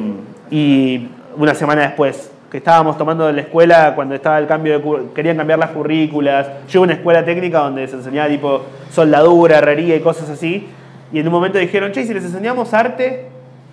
y 0.50 1.06
una 1.36 1.54
semana 1.54 1.82
después, 1.82 2.32
que 2.50 2.56
estábamos 2.56 2.96
tomando 2.96 3.28
en 3.28 3.36
la 3.36 3.42
escuela 3.42 3.92
cuando 3.94 4.14
estaba 4.14 4.38
el 4.38 4.46
cambio 4.46 4.80
de 4.80 5.12
querían 5.14 5.36
cambiar 5.36 5.58
las 5.58 5.72
currículas. 5.72 6.48
Yo 6.70 6.80
una 6.80 6.94
escuela 6.94 7.26
técnica 7.26 7.58
donde 7.58 7.86
se 7.88 7.96
enseñaba 7.96 8.30
tipo 8.30 8.62
soldadura, 8.90 9.58
herrería 9.58 9.96
y 9.96 10.00
cosas 10.00 10.30
así. 10.30 10.66
Y 11.12 11.18
en 11.18 11.26
un 11.26 11.32
momento 11.34 11.58
dijeron, 11.58 11.92
che, 11.92 12.00
¿y 12.00 12.06
si 12.06 12.14
les 12.14 12.24
enseñamos 12.24 12.72
arte, 12.72 13.28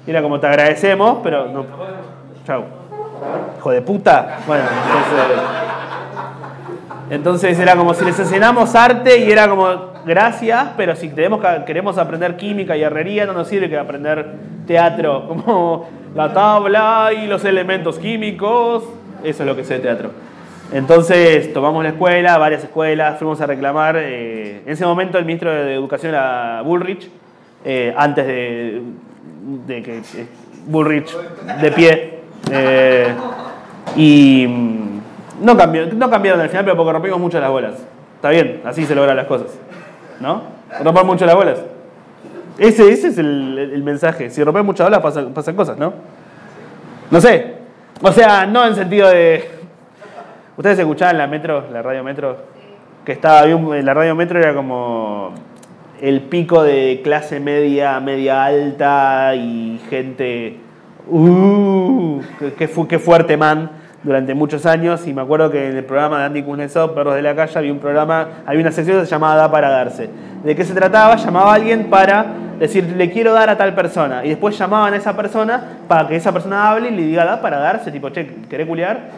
era 0.05 0.21
como 0.21 0.37
te 0.37 0.47
agradecemos, 0.47 1.19
pero 1.23 1.47
no. 1.47 1.65
Chau. 2.45 2.65
Hijo 3.59 3.71
de 3.71 3.81
puta. 3.81 4.39
Bueno, 4.45 4.65
entonces. 4.65 5.57
Entonces 7.09 7.59
era 7.59 7.77
como 7.77 7.93
si 7.93 8.03
les 8.03 8.19
enseñamos 8.19 8.75
arte 8.75 9.19
y 9.19 9.31
era 9.31 9.47
como, 9.47 9.96
gracias, 10.07 10.69
pero 10.77 10.95
si 10.95 11.09
tenemos 11.09 11.41
que- 11.41 11.65
queremos 11.65 11.97
aprender 11.97 12.35
química 12.37 12.75
y 12.77 12.81
herrería, 12.83 13.25
no 13.25 13.33
nos 13.33 13.47
sirve 13.47 13.69
que 13.69 13.77
aprender 13.77 14.25
teatro, 14.65 15.27
como 15.45 15.89
la 16.15 16.33
tabla 16.33 17.09
y 17.13 17.27
los 17.27 17.43
elementos 17.45 17.99
químicos. 17.99 18.83
Eso 19.23 19.43
es 19.43 19.47
lo 19.47 19.55
que 19.55 19.63
sé 19.63 19.75
de 19.75 19.79
teatro. 19.81 20.11
Entonces 20.73 21.53
tomamos 21.53 21.81
la 21.83 21.89
escuela, 21.89 22.37
varias 22.37 22.63
escuelas, 22.63 23.17
fuimos 23.19 23.39
a 23.41 23.45
reclamar. 23.45 23.95
eh, 23.97 24.61
en 24.65 24.71
ese 24.73 24.85
momento 24.85 25.17
el 25.17 25.25
ministro 25.25 25.51
de 25.51 25.73
Educación 25.73 26.09
era 26.13 26.61
Bullrich, 26.63 27.09
eh, 27.63 27.93
antes 27.97 28.25
de, 28.27 28.81
que 29.83 29.97
eh, 29.97 30.27
Bullrich 30.67 31.09
de 31.61 31.71
pie. 31.71 32.19
y 33.95 34.45
mm, 34.47 34.99
no, 35.41 35.55
cambió, 35.57 35.85
no 35.93 36.09
cambiaron 36.09 36.41
al 36.41 36.49
final, 36.49 36.65
pero 36.65 36.75
porque 36.77 36.91
rompimos 36.93 37.19
mucho 37.19 37.39
las 37.39 37.49
bolas. 37.49 37.75
Está 38.15 38.29
bien, 38.29 38.61
así 38.65 38.85
se 38.85 38.95
logran 38.95 39.15
las 39.15 39.27
cosas. 39.27 39.47
¿No? 40.19 40.41
Romper 40.83 41.05
mucho 41.05 41.25
las 41.25 41.35
bolas. 41.35 41.59
Ese, 42.57 42.91
ese 42.91 43.09
es 43.09 43.17
el, 43.17 43.57
el 43.57 43.83
mensaje. 43.83 44.29
Si 44.29 44.43
rompes 44.43 44.63
muchas 44.63 44.87
bolas 44.87 45.01
pasan, 45.01 45.33
pasan 45.33 45.55
cosas, 45.55 45.77
¿no? 45.77 45.93
No 47.11 47.21
sé. 47.21 47.55
O 48.01 48.11
sea, 48.11 48.45
no 48.45 48.65
en 48.65 48.75
sentido 48.75 49.09
de... 49.09 49.49
¿Ustedes 50.57 50.79
escuchaban 50.79 51.17
la 51.17 51.27
metro, 51.27 51.65
la 51.71 51.81
radio 51.81 52.03
metro? 52.03 52.37
Que 53.05 53.11
estaba, 53.11 53.45
la 53.45 53.93
radio 53.93 54.15
metro 54.15 54.39
era 54.39 54.53
como 54.53 55.33
el 56.01 56.21
pico 56.21 56.63
de 56.63 57.01
clase 57.03 57.39
media, 57.39 57.99
media 57.99 58.45
alta 58.45 59.35
y 59.35 59.79
gente... 59.89 60.59
Uh, 61.09 62.19
qué, 62.57 62.69
qué 62.89 62.99
fuerte 62.99 63.37
man 63.37 63.71
durante 64.07 64.33
muchos 64.33 64.65
años 64.65 65.05
y 65.05 65.13
me 65.13 65.21
acuerdo 65.21 65.51
que 65.51 65.67
en 65.67 65.75
el 65.75 65.83
programa 65.83 66.19
de 66.19 66.25
Andy 66.27 66.43
Kuznetsov, 66.43 66.95
Perros 66.95 67.13
de 67.13 67.21
la 67.21 67.35
Calle, 67.35 67.59
había 67.59 67.73
un 67.73 67.79
programa, 67.79 68.27
había 68.45 68.61
una 68.61 68.71
sección 68.71 69.01
que 69.01 69.05
se 69.05 69.11
llamaba 69.11 69.35
Da 69.35 69.51
para 69.51 69.69
darse. 69.69 70.09
¿De 70.45 70.55
qué 70.55 70.63
se 70.63 70.73
trataba? 70.73 71.17
Llamaba 71.17 71.51
a 71.51 71.55
alguien 71.55 71.89
para 71.89 72.25
decir, 72.57 72.85
le 72.95 73.11
quiero 73.11 73.33
dar 73.33 73.49
a 73.49 73.57
tal 73.57 73.75
persona. 73.75 74.23
Y 74.23 74.29
después 74.29 74.57
llamaban 74.57 74.93
a 74.93 74.95
esa 74.95 75.13
persona 75.13 75.61
para 75.89 76.07
que 76.07 76.15
esa 76.15 76.31
persona 76.31 76.71
hable 76.71 76.87
y 76.87 76.95
le 76.95 77.01
diga, 77.03 77.25
da 77.25 77.41
para 77.41 77.57
darse, 77.57 77.91
tipo, 77.91 78.09
che, 78.09 78.25
¿querés 78.49 78.65
culiar? 78.65 79.09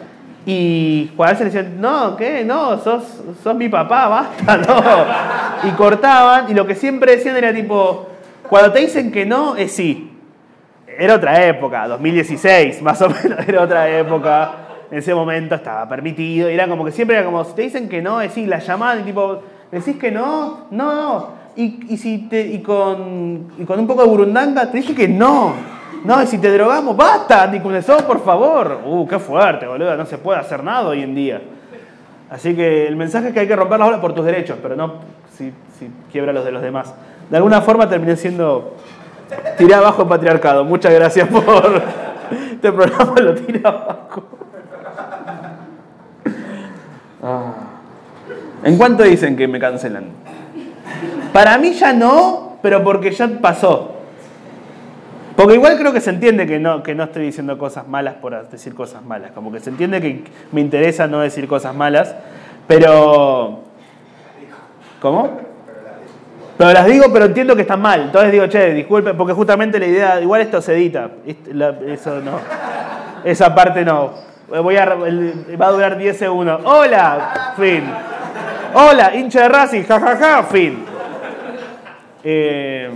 Y 0.44 1.06
cuando 1.16 1.34
veces 1.34 1.54
le 1.54 1.62
decían, 1.62 1.80
no, 1.80 2.16
¿qué? 2.16 2.44
No, 2.44 2.76
sos, 2.78 3.22
sos 3.44 3.54
mi 3.54 3.68
papá, 3.68 4.08
basta, 4.08 4.56
no. 5.62 5.68
Y 5.68 5.72
cortaban, 5.72 6.50
y 6.50 6.54
lo 6.54 6.66
que 6.66 6.74
siempre 6.74 7.14
decían 7.14 7.36
era 7.36 7.54
tipo, 7.54 8.08
cuando 8.48 8.72
te 8.72 8.80
dicen 8.80 9.12
que 9.12 9.24
no, 9.24 9.54
es 9.54 9.70
sí. 9.70 10.10
Era 10.98 11.14
otra 11.14 11.46
época, 11.46 11.86
2016, 11.86 12.82
más 12.82 13.00
o 13.02 13.08
menos, 13.08 13.38
era 13.46 13.62
otra 13.62 13.88
época. 13.88 14.50
En 14.90 14.98
ese 14.98 15.14
momento 15.14 15.54
estaba 15.54 15.88
permitido. 15.88 16.50
Y 16.50 16.54
era 16.54 16.68
como 16.68 16.84
que 16.84 16.92
siempre 16.92 17.16
era 17.16 17.24
como, 17.24 17.44
si 17.44 17.52
te 17.54 17.62
dicen 17.62 17.88
que 17.88 18.02
no, 18.02 18.20
sí, 18.30 18.46
la 18.46 18.58
llamaban 18.58 19.00
y 19.00 19.02
tipo, 19.04 19.40
decís 19.70 19.96
que 19.96 20.10
no, 20.10 20.66
no. 20.70 21.40
Y, 21.56 21.92
y 21.92 21.96
si 21.96 22.28
te, 22.28 22.46
y, 22.46 22.60
con, 22.60 23.52
y 23.58 23.64
con 23.64 23.78
un 23.78 23.86
poco 23.86 24.02
de 24.02 24.08
burundanga 24.08 24.70
te 24.70 24.78
dije 24.78 24.94
que 24.94 25.08
no. 25.08 25.52
No, 26.04 26.22
y 26.22 26.26
si 26.26 26.38
te 26.38 26.50
drogamos, 26.50 26.96
basta, 26.96 27.50
Kuznetsov, 27.62 28.04
por 28.06 28.24
favor. 28.24 28.80
Uh, 28.86 29.06
qué 29.06 29.18
fuerte, 29.18 29.66
boludo, 29.66 29.96
no 29.96 30.06
se 30.06 30.18
puede 30.18 30.38
hacer 30.38 30.64
nada 30.64 30.88
hoy 30.88 31.02
en 31.02 31.14
día. 31.14 31.42
Así 32.30 32.54
que 32.54 32.86
el 32.86 32.96
mensaje 32.96 33.28
es 33.28 33.34
que 33.34 33.40
hay 33.40 33.48
que 33.48 33.56
romper 33.56 33.78
las 33.78 33.88
olas 33.88 34.00
por 34.00 34.14
tus 34.14 34.24
derechos, 34.24 34.56
pero 34.62 34.76
no 34.76 34.94
si, 35.36 35.52
si 35.78 35.90
quiebra 36.10 36.32
los 36.32 36.44
de 36.44 36.52
los 36.52 36.62
demás. 36.62 36.94
De 37.28 37.36
alguna 37.36 37.60
forma 37.60 37.88
terminé 37.88 38.16
siendo 38.16 38.76
Tiré 39.56 39.74
abajo 39.74 40.02
el 40.02 40.08
patriarcado. 40.08 40.64
Muchas 40.64 40.92
gracias 40.92 41.28
por. 41.28 41.82
Este 42.30 42.70
programa 42.70 43.20
lo 43.20 43.34
tira 43.34 43.70
abajo. 43.70 44.22
¿En 48.62 48.76
cuánto 48.76 49.04
dicen 49.04 49.36
que 49.36 49.48
me 49.48 49.58
cancelan? 49.58 50.04
Para 51.32 51.56
mí 51.58 51.72
ya 51.72 51.92
no, 51.92 52.58
pero 52.62 52.82
porque 52.82 53.10
ya 53.10 53.28
pasó. 53.40 53.96
Porque 55.36 55.54
igual 55.54 55.78
creo 55.78 55.92
que 55.92 56.00
se 56.00 56.10
entiende 56.10 56.46
que 56.46 56.58
no, 56.58 56.82
que 56.82 56.94
no 56.94 57.04
estoy 57.04 57.24
diciendo 57.24 57.56
cosas 57.56 57.88
malas 57.88 58.14
por 58.14 58.48
decir 58.50 58.74
cosas 58.74 59.02
malas. 59.02 59.30
Como 59.32 59.50
que 59.50 59.60
se 59.60 59.70
entiende 59.70 60.00
que 60.00 60.24
me 60.52 60.60
interesa 60.60 61.06
no 61.06 61.20
decir 61.20 61.48
cosas 61.48 61.74
malas, 61.74 62.14
pero. 62.66 63.60
¿Cómo? 65.00 65.40
Pero 66.58 66.72
las 66.74 66.84
digo, 66.84 67.06
pero 67.10 67.24
entiendo 67.24 67.56
que 67.56 67.62
están 67.62 67.80
mal. 67.80 68.02
Entonces 68.02 68.32
digo, 68.32 68.46
che, 68.48 68.74
disculpe, 68.74 69.14
porque 69.14 69.32
justamente 69.32 69.78
la 69.78 69.86
idea, 69.86 70.20
igual 70.20 70.42
esto 70.42 70.60
se 70.60 70.74
edita. 70.74 71.08
Eso 71.86 72.20
no. 72.20 72.38
Esa 73.24 73.54
parte 73.54 73.82
no. 73.82 74.10
Voy 74.62 74.76
a, 74.76 74.84
va 74.84 75.66
a 75.68 75.70
durar 75.70 75.96
10 75.96 76.18
segundos. 76.18 76.60
Hola, 76.64 77.54
fin. 77.56 77.84
Hola, 78.72 79.14
hincha 79.16 79.42
de 79.42 79.48
Racing, 79.48 79.82
jajaja, 79.82 80.42
fin. 80.44 80.84
Eh, 82.22 82.90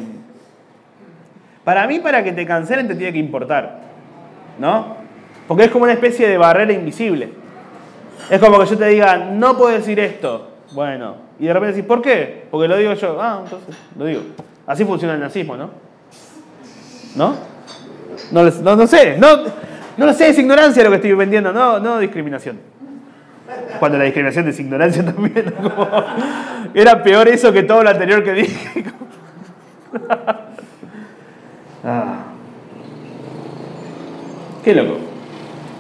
para 1.65 1.87
mí, 1.87 1.99
para 1.99 2.23
que 2.23 2.33
te 2.33 2.47
cancelen, 2.47 2.87
te 2.87 2.95
tiene 2.95 3.13
que 3.13 3.19
importar. 3.19 3.81
¿No? 4.59 4.97
Porque 5.49 5.65
es 5.65 5.71
como 5.71 5.85
una 5.85 5.95
especie 5.95 6.29
de 6.29 6.39
barrera 6.39 6.73
invisible. 6.73 7.31
Es 8.31 8.39
como 8.41 8.59
que 8.61 8.67
yo 8.67 8.79
te 8.79 8.87
diga, 8.87 9.17
no 9.17 9.57
puedo 9.57 9.75
decir 9.75 9.99
esto. 9.99 10.51
Bueno, 10.73 11.17
y 11.39 11.47
de 11.47 11.53
repente 11.53 11.77
decís, 11.77 11.89
¿por 11.89 12.01
qué? 12.01 12.47
Porque 12.51 12.69
lo 12.69 12.77
digo 12.77 12.95
yo. 12.95 13.21
Ah, 13.21 13.41
entonces 13.45 13.77
lo 13.99 14.05
digo. 14.07 14.23
Así 14.67 14.85
funciona 14.85 15.15
el 15.15 15.21
nazismo, 15.21 15.57
¿no? 15.57 15.71
¿No? 17.17 17.35
No, 18.31 18.77
no 18.77 18.87
sé, 18.87 19.17
no, 19.19 19.45
no 19.97 20.07
lo 20.07 20.13
sé, 20.13 20.29
es 20.29 20.39
ignorancia 20.39 20.83
lo 20.85 20.91
que 20.91 20.97
estoy 20.97 21.13
vendiendo, 21.13 21.53
no, 21.53 21.79
no 21.79 21.99
discriminación. 21.99 22.59
Cuando 23.79 23.99
la 23.99 24.05
discriminación 24.05 24.49
es 24.49 24.59
ignorancia 24.61 25.05
también. 25.05 25.53
como- 25.63 25.89
era 26.75 27.03
peor 27.03 27.29
eso 27.29 27.53
que 27.53 27.63
todo 27.63 27.83
lo 27.83 27.91
anterior 27.91 28.23
que 28.25 28.33
dije. 28.33 28.85
Ah. 31.87 32.15
Qué 34.65 34.75
loco. 34.75 34.97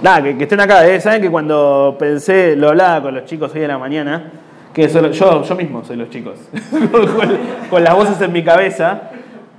Nada, 0.02 0.22
que, 0.22 0.36
que 0.36 0.42
estén 0.44 0.60
acá, 0.60 0.86
¿eh? 0.86 1.00
Saben 1.00 1.22
que 1.22 1.30
cuando 1.30 1.96
pensé, 1.98 2.56
lo 2.56 2.68
hablaba 2.68 3.00
con 3.02 3.14
los 3.14 3.24
chicos 3.24 3.50
hoy 3.54 3.62
en 3.62 3.68
la 3.68 3.78
mañana, 3.78 4.30
que 4.74 4.88
solo- 4.90 5.10
yo, 5.12 5.42
yo 5.42 5.54
mismo 5.54 5.82
soy 5.82 5.96
los 5.96 6.10
chicos, 6.10 6.38
con, 6.70 7.38
con 7.70 7.82
las 7.84 7.94
voces 7.94 8.20
en 8.20 8.32
mi 8.32 8.44
cabeza, 8.44 9.10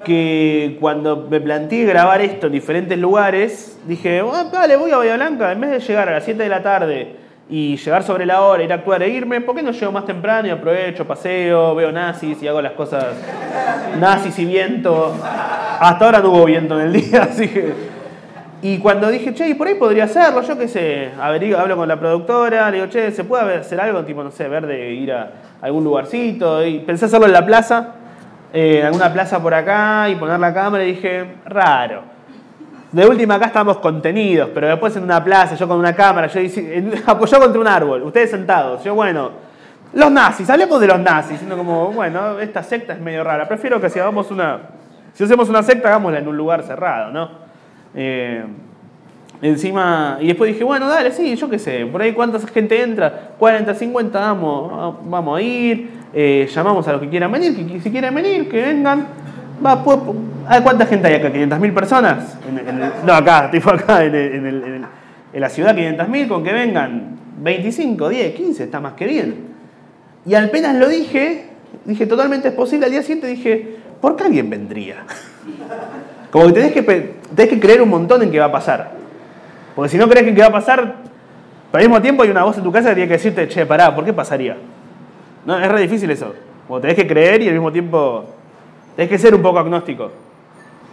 que 0.03 0.78
cuando 0.80 1.26
me 1.32 1.41
planteé 1.41 1.86
grabar 1.86 2.22
esto 2.22 2.45
en 2.47 2.53
diferentes 2.53 2.97
lugares, 2.99 3.80
dije, 3.88 4.22
"Ah, 4.32 4.45
dale, 4.53 4.76
voy 4.78 4.91
a 4.91 4.97
Bahía 4.97 5.16
Blanca, 5.16 5.51
en 5.51 5.61
vez 5.61 5.72
de 5.72 5.80
llegar 5.80 6.07
a 6.09 6.11
las 6.11 6.24
7 6.26 6.43
de 6.43 6.49
la 6.49 6.61
tarde 6.61 7.16
y 7.50 7.78
llegar 7.78 8.02
sobre 8.04 8.26
la 8.26 8.41
hora, 8.41 8.64
ir 8.64 8.72
a 8.72 8.76
actuar 8.76 9.04
e 9.04 9.10
irme, 9.10 9.39
¿por 9.41 9.56
qué 9.56 9.62
no 9.62 9.72
llego 9.72 9.91
más 9.91 10.06
temprano 10.06 10.48
y 10.48 10.52
aprovecho, 10.52 11.06
paseo, 11.06 11.76
veo 11.76 11.91
nazis 11.91 12.41
y 12.41 12.48
hago 12.48 12.62
las 12.62 12.72
cosas 12.74 13.06
nazis 14.00 14.38
y 14.39 14.46
viento? 14.46 15.14
Hasta 15.80 16.06
ahora 16.06 16.20
no 16.22 16.30
hubo 16.32 16.46
viento 16.46 16.80
en 16.80 16.88
el 16.88 16.93
día, 16.93 17.24
así 17.30 17.48
que... 17.48 17.96
Y 18.62 18.80
cuando 18.80 19.10
dije, 19.12 19.32
che, 19.36 19.48
y 19.48 19.54
por 19.54 19.68
ahí 19.68 19.76
podría 19.76 20.06
hacerlo, 20.06 20.41
yo 20.41 20.58
qué 20.58 20.68
sé, 20.68 21.10
averigo- 21.22 21.58
hablo 21.60 21.76
con 21.78 21.88
la 21.88 22.00
productora, 22.00 22.72
le 22.72 22.78
digo, 22.78 22.89
che, 22.89 23.12
¿se 23.12 23.24
puede 23.24 23.58
hacer 23.58 23.80
algo? 23.80 24.04
Tipo, 24.04 24.24
no 24.24 24.32
sé, 24.32 24.48
ver 24.48 24.66
de 24.66 24.91
ir 24.93 25.12
a 25.12 25.30
algún 25.62 25.84
lugarcito. 25.84 26.66
Y 26.66 26.80
pensé 26.80 27.06
hacerlo 27.06 27.28
en 27.28 27.34
la 27.34 27.46
plaza, 27.46 27.89
eh, 28.54 28.80
en 28.80 28.86
alguna 28.88 29.14
plaza 29.14 29.39
por 29.39 29.54
acá, 29.54 30.10
y 30.10 30.16
poner 30.16 30.39
la 30.39 30.52
cámara, 30.52 30.84
y 30.84 30.93
dije, 30.93 31.26
raro. 31.46 32.14
De 32.96 33.06
última 33.06 33.36
acá 33.36 33.48
estamos 33.48 33.80
contenidos, 33.80 34.52
pero 34.54 34.70
después 34.70 34.96
en 34.96 35.04
una 35.04 35.22
plaza, 35.22 35.56
yo 35.56 35.68
con 35.68 35.78
una 35.78 35.93
cámara, 35.93 36.28
yo 36.28 36.39
apoyado 37.08 37.43
contra 37.43 37.60
un 37.60 37.68
árbol, 37.68 38.04
ustedes 38.04 38.32
sentados, 38.32 38.86
yo 38.86 38.96
bueno, 38.96 39.32
los 39.91 40.10
nazis, 40.10 40.50
hablemos 40.50 40.80
de 40.80 40.88
los 40.88 41.00
nazis, 41.02 41.39
siendo 41.39 41.58
como, 41.58 41.91
bueno, 41.91 42.39
esta 42.39 42.64
secta 42.64 42.93
es 42.93 43.02
medio 43.02 43.22
rara, 43.22 43.50
prefiero 43.50 43.82
que 43.82 43.89
si 43.89 44.00
hagamos 44.00 44.32
una, 44.32 44.60
si 45.12 45.26
hacemos 45.26 45.50
una 45.50 45.62
secta, 45.62 45.89
hagámosla 45.89 46.20
en 46.20 46.28
un 46.30 46.38
lugar 46.38 46.64
cerrado, 46.64 47.12
¿no? 47.12 47.32
Eh, 47.96 48.46
encima, 49.41 50.18
y 50.22 50.28
después 50.28 50.54
dije, 50.54 50.64
bueno, 50.64 50.88
dale, 50.88 51.12
sí, 51.12 51.36
yo 51.36 51.50
qué 51.50 51.60
sé, 51.60 51.86
por 51.88 52.02
ahí 52.02 52.14
cuánta 52.14 52.39
gente 52.48 52.82
entra, 52.82 53.32
40, 53.38 53.76
50, 53.76 54.20
vamos, 54.22 54.96
vamos 55.04 55.38
a 55.38 55.41
ir, 55.41 55.91
eh, 56.14 56.50
llamamos 56.50 56.88
a 56.88 56.93
los 56.93 57.02
que 57.02 57.10
quieran 57.10 57.30
venir, 57.30 57.58
que, 57.58 57.82
si 57.82 57.91
quieren 57.91 58.16
venir, 58.16 58.48
que 58.48 58.62
vengan. 58.62 59.06
Va, 59.66 59.84
pues, 59.84 60.00
ah, 60.48 60.62
¿Cuánta 60.62 60.86
gente 60.86 61.08
hay 61.08 61.16
acá? 61.16 61.30
¿500.000 61.30 61.74
personas? 61.74 62.38
No, 63.06 63.14
acá, 63.14 63.50
tipo 63.52 63.70
acá, 63.70 64.04
en, 64.04 64.16
el- 64.16 64.86
en 65.34 65.41
la 65.41 65.50
ciudad 65.50 65.76
500.000, 65.76 66.28
con 66.28 66.43
que 66.43 66.54
vengan 66.54 67.18
25, 67.41 68.10
10, 68.10 68.36
15, 68.36 68.64
está 68.64 68.80
más 68.80 68.93
que 68.93 69.06
bien. 69.06 69.36
Y 70.26 70.34
apenas 70.34 70.76
lo 70.76 70.88
dije, 70.88 71.48
dije, 71.84 72.08
totalmente 72.08 72.48
es 72.48 72.54
posible, 72.54 72.86
al 72.86 72.91
día 72.91 73.02
siguiente 73.02 73.28
dije, 73.28 73.78
¿por 74.02 74.16
qué 74.16 74.24
alguien 74.24 74.50
vendría? 74.50 75.04
Como 76.32 76.48
que 76.48 76.54
tenés 76.54 76.72
que, 77.50 77.60
creer 77.60 77.82
un 77.82 77.89
montón 77.89 78.22
en 78.24 78.32
que 78.32 78.39
va 78.39 78.46
a 78.46 78.52
pasar. 78.52 78.91
Porque 79.76 79.89
si 79.89 79.98
no 79.98 80.08
crees 80.10 80.28
en 80.28 80.36
que 80.36 80.41
va 80.41 80.48
a 80.48 80.52
pasar, 80.52 80.96
pero 81.72 81.82
al 81.84 81.89
mismo 81.89 82.02
tiempo 82.02 82.24
hay 82.24 82.30
una 82.30 82.43
voz 82.43 82.58
en 82.58 82.64
tu 82.64 82.72
casa 82.72 82.89
que 82.89 82.96
tiene 82.96 83.08
que 83.08 83.14
decirte, 83.14 83.48
che, 83.48 83.66
pará, 83.66 83.93
¿por 83.93 84.04
qué 84.06 84.14
pasaría? 84.14 84.58
No, 85.46 85.60
es 85.60 85.70
re 85.70 85.82
difícil 85.82 86.10
eso. 86.12 86.34
Como 86.68 86.80
tenés 86.82 86.96
que 86.96 87.06
creer 87.06 87.41
y 87.41 87.48
al 87.48 87.54
mismo 87.54 87.72
tiempo 87.72 88.26
tenés 88.96 89.10
que 89.10 89.18
ser 89.18 89.36
un 89.36 89.41
poco 89.41 89.60
agnóstico. 89.60 90.12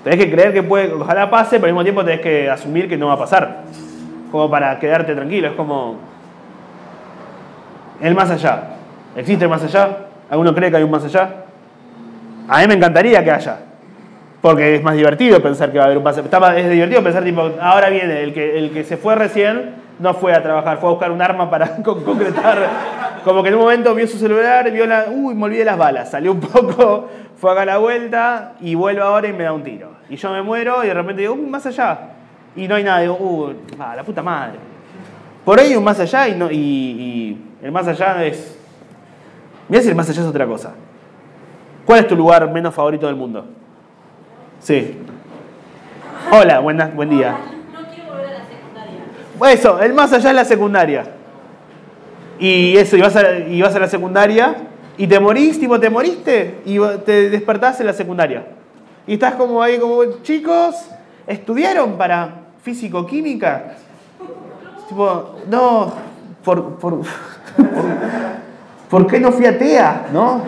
Tenés 0.04 0.18
que 0.18 0.30
creer 0.30 0.52
que 0.52 0.62
puede, 0.62 0.92
ojalá 0.92 1.30
pase, 1.30 1.56
pero 1.60 1.66
al 1.68 1.72
mismo 1.72 1.82
tiempo 1.84 2.04
tenés 2.04 2.20
que 2.20 2.50
asumir 2.50 2.88
que 2.88 2.96
no 2.96 3.06
va 3.08 3.14
a 3.14 3.18
pasar. 3.18 3.58
Como 4.30 4.50
para 4.50 4.78
quedarte 4.78 5.14
tranquilo, 5.14 5.48
es 5.48 5.54
como 5.54 5.96
el 8.00 8.14
más 8.14 8.30
allá. 8.30 8.62
¿Existe 9.16 9.44
el 9.44 9.50
más 9.50 9.62
allá? 9.62 9.88
¿Alguno 10.30 10.54
cree 10.54 10.70
que 10.70 10.76
hay 10.78 10.82
un 10.82 10.90
más 10.90 11.04
allá? 11.04 11.28
A 12.48 12.60
mí 12.60 12.66
me 12.66 12.74
encantaría 12.74 13.22
que 13.22 13.30
haya. 13.30 13.58
Porque 14.40 14.74
es 14.74 14.82
más 14.82 14.96
divertido 14.96 15.40
pensar 15.40 15.70
que 15.70 15.78
va 15.78 15.84
a 15.84 15.86
haber 15.86 15.98
un 15.98 16.04
más- 16.04 16.16
es 16.18 16.70
divertido 16.70 17.02
pensar, 17.02 17.22
tipo, 17.22 17.48
ahora 17.60 17.88
viene 17.90 18.22
el 18.24 18.34
que, 18.34 18.58
el 18.58 18.70
que 18.72 18.82
se 18.82 18.96
fue 18.96 19.14
recién, 19.14 19.74
no 20.00 20.14
fue 20.14 20.34
a 20.34 20.42
trabajar, 20.42 20.78
fue 20.78 20.88
a 20.88 20.92
buscar 20.92 21.12
un 21.12 21.22
arma 21.22 21.48
para 21.48 21.76
con- 21.84 22.02
concretar. 22.02 22.58
Como 23.22 23.42
que 23.44 23.50
en 23.50 23.54
un 23.54 23.60
momento 23.60 23.94
vio 23.94 24.08
su 24.08 24.18
celular, 24.18 24.68
vio 24.72 24.84
la. 24.86 25.04
Uy, 25.12 25.34
me 25.36 25.44
olvidé 25.44 25.64
las 25.64 25.78
balas. 25.78 26.10
Salió 26.10 26.32
un 26.32 26.40
poco, 26.40 27.08
fue 27.36 27.52
acá 27.52 27.62
a 27.62 27.66
la 27.66 27.78
vuelta 27.78 28.54
y 28.60 28.74
vuelve 28.74 29.00
ahora 29.02 29.28
y 29.28 29.32
me 29.32 29.44
da 29.44 29.52
un 29.52 29.62
tiro. 29.62 29.91
Y 30.12 30.16
yo 30.16 30.30
me 30.30 30.42
muero 30.42 30.84
y 30.84 30.88
de 30.88 30.92
repente 30.92 31.22
digo, 31.22 31.32
"Uh, 31.32 31.46
más 31.48 31.64
allá. 31.64 31.98
Y 32.54 32.68
no 32.68 32.74
hay 32.74 32.84
nada. 32.84 33.00
Digo, 33.00 33.16
uh, 33.18 33.54
ah, 33.78 33.94
la 33.96 34.02
puta 34.04 34.22
madre. 34.22 34.58
Por 35.42 35.58
ahí 35.58 35.74
un 35.74 35.82
más 35.82 35.98
allá 36.00 36.28
y, 36.28 36.34
no, 36.34 36.50
y, 36.50 36.54
y 36.56 37.38
el 37.62 37.72
más 37.72 37.88
allá 37.88 38.22
es. 38.22 38.58
Mirá 39.70 39.82
si 39.82 39.88
el 39.88 39.94
más 39.94 40.10
allá 40.10 40.20
es 40.20 40.28
otra 40.28 40.46
cosa. 40.46 40.74
¿Cuál 41.86 42.00
es 42.00 42.08
tu 42.08 42.14
lugar 42.14 42.46
menos 42.52 42.74
favorito 42.74 43.06
del 43.06 43.16
mundo? 43.16 43.46
Sí. 44.60 44.98
Hola, 46.30 46.58
buena- 46.60 46.88
buen 46.94 47.08
día. 47.08 47.30
No 47.72 47.88
quiero 47.88 48.10
volver 48.12 48.26
a 48.26 48.38
la 48.38 48.44
secundaria. 48.44 49.54
Eso, 49.54 49.80
el 49.80 49.94
más 49.94 50.12
allá 50.12 50.28
es 50.28 50.36
la 50.36 50.44
secundaria. 50.44 51.04
Y 52.38 52.76
eso, 52.76 52.98
y 52.98 53.00
vas 53.00 53.16
a, 53.16 53.38
y 53.38 53.62
vas 53.62 53.74
a 53.74 53.78
la 53.78 53.88
secundaria 53.88 54.56
y 54.98 55.06
te 55.06 55.18
morís, 55.18 55.58
tipo, 55.58 55.80
te 55.80 55.88
moriste 55.88 56.60
y 56.66 56.78
te 57.06 57.30
despertás 57.30 57.80
en 57.80 57.86
la 57.86 57.94
secundaria. 57.94 58.44
Y 59.06 59.14
estás 59.14 59.34
como 59.34 59.62
ahí, 59.62 59.78
como, 59.78 60.02
chicos, 60.22 60.76
¿estudiaron 61.26 61.96
para 61.96 62.42
físico-química? 62.62 63.74
Tipo, 64.88 65.36
no, 65.50 65.92
por, 66.44 66.76
por, 66.76 67.00
por, 67.00 67.06
¿por 68.90 69.06
qué 69.06 69.18
no 69.18 69.32
fui 69.32 69.46
a 69.46 69.58
TEA? 69.58 70.06
¿No? 70.12 70.42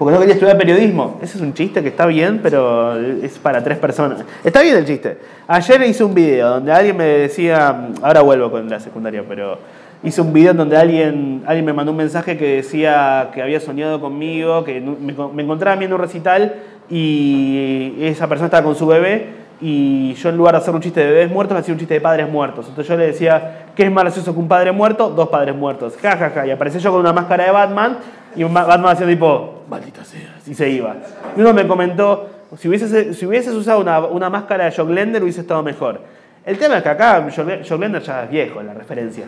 Porque 0.00 0.14
no 0.14 0.18
quería 0.18 0.34
estudiar 0.34 0.56
periodismo. 0.56 1.18
Ese 1.20 1.36
es 1.36 1.42
un 1.42 1.52
chiste 1.52 1.82
que 1.82 1.90
está 1.90 2.06
bien, 2.06 2.40
pero 2.42 2.98
es 2.98 3.38
para 3.38 3.62
tres 3.62 3.76
personas. 3.76 4.24
Está 4.42 4.62
bien 4.62 4.76
el 4.76 4.86
chiste. 4.86 5.18
Ayer 5.46 5.82
hice 5.82 6.02
un 6.02 6.14
video 6.14 6.48
donde 6.48 6.72
alguien 6.72 6.96
me 6.96 7.04
decía, 7.04 7.88
ahora 8.00 8.22
vuelvo 8.22 8.50
con 8.50 8.68
la 8.68 8.80
secundaria, 8.80 9.22
pero 9.28 9.58
hice 10.02 10.22
un 10.22 10.32
video 10.32 10.54
donde 10.54 10.78
alguien, 10.78 11.42
alguien 11.46 11.66
me 11.66 11.74
mandó 11.74 11.92
un 11.92 11.98
mensaje 11.98 12.38
que 12.38 12.56
decía 12.56 13.28
que 13.34 13.42
había 13.42 13.60
soñado 13.60 14.00
conmigo, 14.00 14.64
que 14.64 14.80
me, 14.80 15.12
me 15.12 15.42
encontraba 15.42 15.76
viendo 15.76 15.96
un 15.96 16.02
recital 16.02 16.54
y 16.90 17.96
esa 18.00 18.28
persona 18.28 18.46
estaba 18.46 18.64
con 18.64 18.74
su 18.74 18.86
bebé 18.86 19.40
y 19.60 20.14
yo 20.14 20.30
en 20.30 20.36
lugar 20.36 20.54
de 20.54 20.58
hacer 20.58 20.74
un 20.74 20.80
chiste 20.80 21.00
de 21.00 21.06
bebés 21.06 21.30
muertos, 21.30 21.56
hacía 21.58 21.72
un 21.74 21.78
chiste 21.78 21.94
de 21.94 22.00
padres 22.00 22.28
muertos. 22.28 22.66
Entonces 22.68 22.88
yo 22.88 22.96
le 22.96 23.06
decía, 23.08 23.66
¿qué 23.76 23.84
es 23.84 23.92
más 23.92 24.04
gracioso 24.04 24.32
que 24.32 24.38
un 24.40 24.48
padre 24.48 24.72
muerto? 24.72 25.10
Dos 25.10 25.28
padres 25.28 25.54
muertos. 25.54 25.96
Ja, 26.00 26.16
ja, 26.16 26.30
ja. 26.30 26.46
Y 26.46 26.50
aparecé 26.50 26.78
yo 26.78 26.90
con 26.90 27.00
una 27.00 27.12
máscara 27.12 27.44
de 27.44 27.50
Batman 27.50 27.98
y 28.34 28.42
Batman 28.44 28.86
haciendo 28.86 29.12
tipo, 29.12 29.62
maldita 29.68 30.04
sea, 30.04 30.36
y 30.46 30.54
se 30.54 30.68
iba. 30.70 30.96
Y 31.36 31.40
uno 31.40 31.52
me 31.52 31.66
comentó, 31.66 32.28
si 32.56 32.68
hubieses, 32.68 33.16
si 33.18 33.26
hubieses 33.26 33.52
usado 33.54 33.80
una, 33.80 34.00
una 34.00 34.30
máscara 34.30 34.64
de 34.64 34.72
Joglander 34.72 35.22
hubiese 35.22 35.42
estado 35.42 35.62
mejor. 35.62 36.00
El 36.46 36.56
tema 36.56 36.78
es 36.78 36.82
que 36.82 36.88
acá 36.88 37.26
Jogl- 37.28 37.68
Joglander 37.68 38.02
ya 38.02 38.24
es 38.24 38.30
viejo, 38.30 38.62
la 38.62 38.72
referencia. 38.72 39.26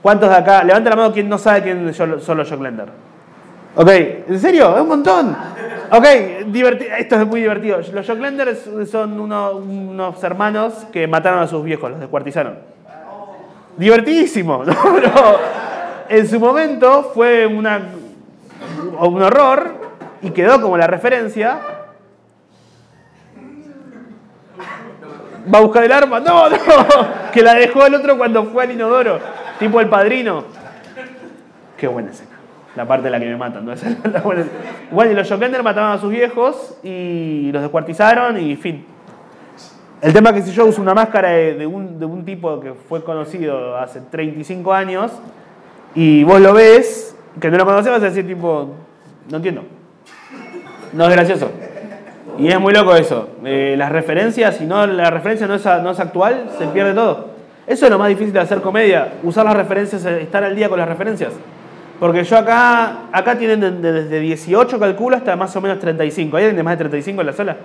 ¿Cuántos 0.00 0.30
de 0.30 0.36
acá? 0.36 0.62
Levanta 0.62 0.90
la 0.90 0.96
mano 0.96 1.12
quien 1.12 1.28
no 1.28 1.38
sabe 1.38 1.62
quién 1.62 1.92
son 1.92 2.38
los 2.38 2.48
Joglander. 2.48 2.86
Ok, 3.76 3.88
¿en 3.88 4.40
serio? 4.40 4.74
Es 4.76 4.82
un 4.82 4.88
montón. 4.88 5.36
Ok, 5.92 6.04
esto 6.04 7.16
es 7.16 7.26
muy 7.26 7.40
divertido. 7.40 7.80
Los 7.92 8.06
Joglanders 8.06 8.68
son 8.90 9.18
uno- 9.20 9.52
unos 9.52 10.22
hermanos 10.22 10.86
que 10.92 11.06
mataron 11.06 11.40
a 11.40 11.46
sus 11.46 11.64
viejos, 11.64 11.90
los 11.90 12.00
descuartizaron. 12.00 12.58
Divertidísimo, 13.76 14.64
¿no? 14.66 14.72
En 16.08 16.28
su 16.28 16.38
momento 16.40 17.10
fue 17.14 17.46
una, 17.46 17.80
un 19.00 19.22
horror 19.22 19.74
y 20.22 20.30
quedó 20.30 20.60
como 20.60 20.76
la 20.76 20.86
referencia. 20.86 21.60
Va 25.52 25.58
a 25.58 25.62
buscar 25.62 25.84
el 25.84 25.92
arma. 25.92 26.20
No, 26.20 26.50
no. 26.50 26.56
Que 27.32 27.42
la 27.42 27.54
dejó 27.54 27.86
el 27.86 27.94
otro 27.94 28.18
cuando 28.18 28.44
fue 28.44 28.64
al 28.64 28.72
inodoro. 28.72 29.18
Tipo 29.58 29.80
el 29.80 29.88
padrino. 29.88 30.44
Qué 31.76 31.86
buena 31.88 32.10
escena. 32.10 32.30
La 32.76 32.86
parte 32.86 33.04
de 33.04 33.10
la 33.10 33.18
que 33.18 33.26
me 33.26 33.36
matan, 33.36 33.66
¿no? 33.66 33.72
Bueno, 34.92 35.12
y 35.12 35.14
los 35.14 35.28
Jokender 35.28 35.62
mataban 35.62 35.92
a 35.92 35.98
sus 35.98 36.10
viejos 36.10 36.78
y 36.82 37.50
los 37.52 37.62
descuartizaron 37.62 38.38
y 38.40 38.56
fin. 38.56 38.84
El 40.00 40.12
tema 40.12 40.30
es 40.30 40.36
que 40.36 40.42
si 40.42 40.52
yo 40.52 40.64
uso 40.64 40.80
una 40.80 40.94
máscara 40.94 41.30
de, 41.30 41.66
un, 41.66 41.98
de 41.98 42.06
un 42.06 42.24
tipo 42.24 42.58
que 42.60 42.72
fue 42.72 43.04
conocido 43.04 43.76
hace 43.76 44.00
35 44.00 44.72
años 44.72 45.12
y 45.94 46.24
vos 46.24 46.40
lo 46.40 46.54
ves, 46.54 47.16
que 47.38 47.50
no 47.50 47.58
lo 47.58 47.66
conoces, 47.66 47.92
vas 47.92 48.02
a 48.02 48.06
decir 48.06 48.26
tipo, 48.26 48.70
no 49.30 49.36
entiendo. 49.36 49.62
No 50.92 51.04
es 51.04 51.10
gracioso. 51.10 51.50
Y 52.38 52.48
es 52.48 52.58
muy 52.58 52.72
loco 52.72 52.94
eso. 52.94 53.28
Eh, 53.44 53.74
las 53.76 53.92
referencias, 53.92 54.56
si 54.56 54.64
no 54.64 54.86
la 54.86 55.10
referencia 55.10 55.46
no 55.46 55.54
es, 55.54 55.64
no 55.64 55.90
es 55.90 56.00
actual, 56.00 56.50
se 56.56 56.66
pierde 56.68 56.94
todo. 56.94 57.30
Eso 57.66 57.84
es 57.84 57.90
lo 57.90 57.98
más 57.98 58.08
difícil 58.08 58.32
de 58.32 58.40
hacer 58.40 58.62
comedia, 58.62 59.12
usar 59.22 59.44
las 59.44 59.54
referencias, 59.54 60.04
estar 60.04 60.42
al 60.42 60.56
día 60.56 60.68
con 60.68 60.78
las 60.78 60.88
referencias. 60.88 61.32
Porque 62.00 62.24
yo 62.24 62.38
acá, 62.38 63.02
acá 63.12 63.36
tienen 63.38 63.60
de- 63.60 63.70
de- 63.72 63.92
desde 63.92 64.18
18 64.20 64.80
calculo 64.80 65.16
hasta 65.16 65.36
más 65.36 65.54
o 65.54 65.60
menos 65.60 65.78
35. 65.78 66.36
¿Hay 66.38 66.44
alguien 66.44 66.56
de 66.56 66.62
más 66.62 66.72
de 66.72 66.78
35 66.78 67.20
en 67.20 67.26
la 67.26 67.32
sala? 67.34 67.56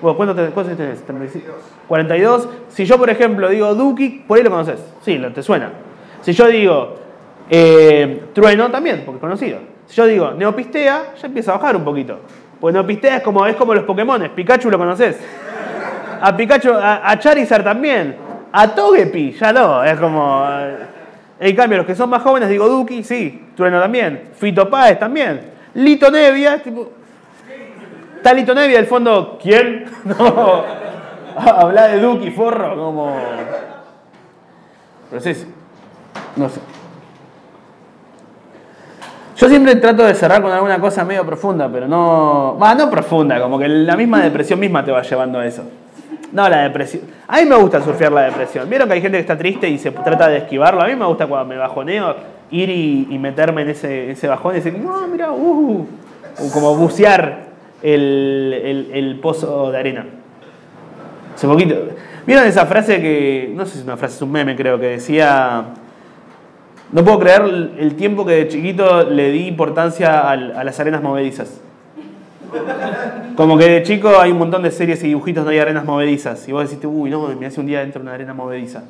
Bueno, 0.00 0.16
¿cuántos 0.16 0.50
cuántos 0.52 0.76
tenés? 0.76 1.02
35. 1.02 1.52
42. 1.86 2.48
Si 2.68 2.84
yo, 2.86 2.98
por 2.98 3.10
ejemplo, 3.10 3.48
digo 3.50 3.74
Duki, 3.74 4.24
por 4.26 4.38
ahí 4.38 4.42
lo 4.44 4.50
conoces. 4.50 4.80
Sí, 5.02 5.20
te 5.34 5.42
suena. 5.42 5.70
Si 6.22 6.32
yo 6.32 6.46
digo 6.48 6.96
eh, 7.50 8.22
Trueno, 8.32 8.70
también, 8.70 9.02
porque 9.04 9.16
es 9.18 9.20
conocido. 9.20 9.58
Si 9.86 9.94
yo 9.96 10.06
digo 10.06 10.30
Neopistea, 10.32 11.14
ya 11.20 11.26
empieza 11.26 11.52
a 11.52 11.58
bajar 11.58 11.76
un 11.76 11.84
poquito. 11.84 12.18
Porque 12.60 12.72
Neopistea 12.72 13.18
es 13.18 13.22
como, 13.22 13.44
es 13.46 13.56
como 13.56 13.74
los 13.74 13.84
Pokémones. 13.84 14.30
Pikachu 14.30 14.70
lo 14.70 14.78
conoces. 14.78 15.20
A 16.20 16.34
Pikachu, 16.36 16.72
a, 16.72 17.10
a 17.10 17.18
Charizard 17.18 17.62
también. 17.64 18.16
A 18.52 18.74
Togepi, 18.74 19.32
ya 19.32 19.52
no. 19.52 19.84
Es 19.84 19.98
como. 19.98 20.46
eh, 20.48 20.76
En 21.44 21.56
cambio, 21.56 21.78
los 21.78 21.86
que 21.88 21.96
son 21.96 22.08
más 22.08 22.22
jóvenes, 22.22 22.48
digo 22.48 22.68
Duki, 22.68 23.02
sí. 23.02 23.46
Trueno 23.56 23.80
también. 23.80 24.30
Fito 24.34 24.70
Páez 24.70 24.96
también. 24.96 25.40
Lito 25.74 26.08
Nevia, 26.08 26.62
tipo. 26.62 26.88
Está 28.16 28.32
Lito 28.32 28.54
Nevia, 28.54 28.76
del 28.76 28.86
fondo, 28.86 29.38
¿quién? 29.42 29.86
No. 30.04 30.62
Habla 31.34 31.88
de 31.88 31.98
Duki, 31.98 32.30
forro, 32.30 32.76
como. 32.76 33.16
Pero 35.10 35.20
sí. 35.20 35.52
No 36.36 36.48
sé. 36.48 36.60
Yo 39.36 39.48
siempre 39.48 39.74
trato 39.76 40.04
de 40.04 40.14
cerrar 40.14 40.42
con 40.42 40.52
alguna 40.52 40.78
cosa 40.78 41.04
medio 41.04 41.26
profunda, 41.26 41.68
pero 41.72 41.88
no. 41.88 42.56
Va, 42.62 42.76
no 42.76 42.88
profunda, 42.88 43.40
como 43.40 43.58
que 43.58 43.66
la 43.66 43.96
misma 43.96 44.22
depresión 44.22 44.60
misma 44.60 44.84
te 44.84 44.92
va 44.92 45.02
llevando 45.02 45.40
a 45.40 45.46
eso. 45.46 45.64
No, 46.32 46.48
la 46.48 46.62
depresión. 46.62 47.02
A 47.28 47.40
mí 47.40 47.44
me 47.44 47.56
gusta 47.56 47.82
surfear 47.82 48.10
la 48.10 48.22
depresión. 48.22 48.68
¿Vieron 48.68 48.88
que 48.88 48.94
hay 48.94 49.02
gente 49.02 49.18
que 49.18 49.20
está 49.20 49.36
triste 49.36 49.68
y 49.68 49.78
se 49.78 49.90
trata 49.90 50.28
de 50.28 50.38
esquivarlo? 50.38 50.80
A 50.82 50.86
mí 50.86 50.96
me 50.96 51.04
gusta 51.04 51.26
cuando 51.26 51.46
me 51.46 51.58
bajoneo 51.58 52.16
ir 52.50 52.70
y, 52.70 53.18
meterme 53.18 53.62
en 53.62 53.68
ese, 53.70 54.28
bajón 54.28 54.52
y 54.52 54.56
decir, 54.56 54.78
no, 54.78 55.06
mira, 55.08 55.30
uh, 55.30 55.86
o 56.38 56.52
como 56.52 56.74
bucear 56.74 57.44
el, 57.82 59.18
pozo 59.22 59.70
de 59.70 59.78
arena. 59.78 60.06
Hace 61.34 61.46
poquito. 61.46 61.74
¿Vieron 62.26 62.46
esa 62.46 62.66
frase 62.66 63.00
que, 63.00 63.52
no 63.54 63.66
sé 63.66 63.72
si 63.72 63.78
es 63.80 63.84
una 63.84 63.96
frase, 63.96 64.16
es 64.16 64.22
un 64.22 64.32
meme 64.32 64.56
creo, 64.56 64.78
que 64.78 64.86
decía, 64.86 65.64
no 66.92 67.04
puedo 67.04 67.18
creer 67.18 67.42
el 67.78 67.94
tiempo 67.96 68.24
que 68.24 68.32
de 68.32 68.48
chiquito 68.48 69.04
le 69.04 69.30
di 69.32 69.48
importancia 69.48 70.30
al- 70.30 70.56
a 70.56 70.64
las 70.64 70.78
arenas 70.80 71.02
movedizas. 71.02 71.60
Como 73.42 73.58
que 73.58 73.68
de 73.68 73.82
chico 73.82 74.20
hay 74.20 74.30
un 74.30 74.38
montón 74.38 74.62
de 74.62 74.70
series 74.70 75.02
y 75.02 75.08
dibujitos, 75.08 75.42
no 75.42 75.50
hay 75.50 75.58
arenas 75.58 75.84
movedizas. 75.84 76.46
Y 76.46 76.52
vos 76.52 76.70
decís, 76.70 76.84
uy, 76.88 77.10
no, 77.10 77.26
me 77.26 77.46
hace 77.46 77.58
un 77.58 77.66
día 77.66 77.80
dentro 77.80 77.98
de 77.98 78.04
una 78.04 78.14
arena 78.14 78.32
movediza. 78.32 78.84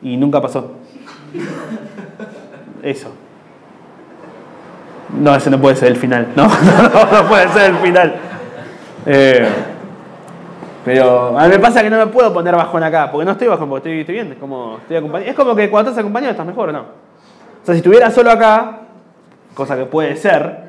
Y 0.00 0.16
nunca 0.16 0.40
pasó. 0.40 0.72
Eso. 2.82 3.12
No, 5.20 5.36
ese 5.36 5.50
no 5.50 5.60
puede 5.60 5.76
ser 5.76 5.88
el 5.88 5.96
final. 5.98 6.28
No, 6.34 6.44
no, 7.12 7.28
puede 7.28 7.46
ser 7.50 7.72
el 7.72 7.76
final. 7.76 8.14
Eh, 9.04 9.48
pero 10.82 11.38
a 11.38 11.42
mí 11.42 11.50
me 11.50 11.58
pasa 11.58 11.82
que 11.82 11.90
no 11.90 11.98
me 11.98 12.06
puedo 12.06 12.32
poner 12.32 12.56
bajón 12.56 12.82
acá, 12.84 13.10
porque 13.10 13.26
no 13.26 13.32
estoy 13.32 13.48
bajón, 13.48 13.68
porque 13.68 13.90
estoy, 13.90 14.00
estoy 14.00 14.14
bien. 14.14 14.32
Es 14.32 14.38
como, 14.38 14.78
estoy. 14.78 14.96
Es 15.26 15.34
como 15.34 15.54
que 15.54 15.68
cuando 15.68 15.90
estás 15.90 16.00
acompañado 16.00 16.30
estás 16.30 16.46
mejor, 16.46 16.70
¿o 16.70 16.72
no? 16.72 16.80
O 16.80 17.66
sea, 17.66 17.74
si 17.74 17.80
estuviera 17.80 18.10
solo 18.10 18.30
acá, 18.30 18.78
cosa 19.54 19.76
que 19.76 19.84
puede 19.84 20.16
ser, 20.16 20.63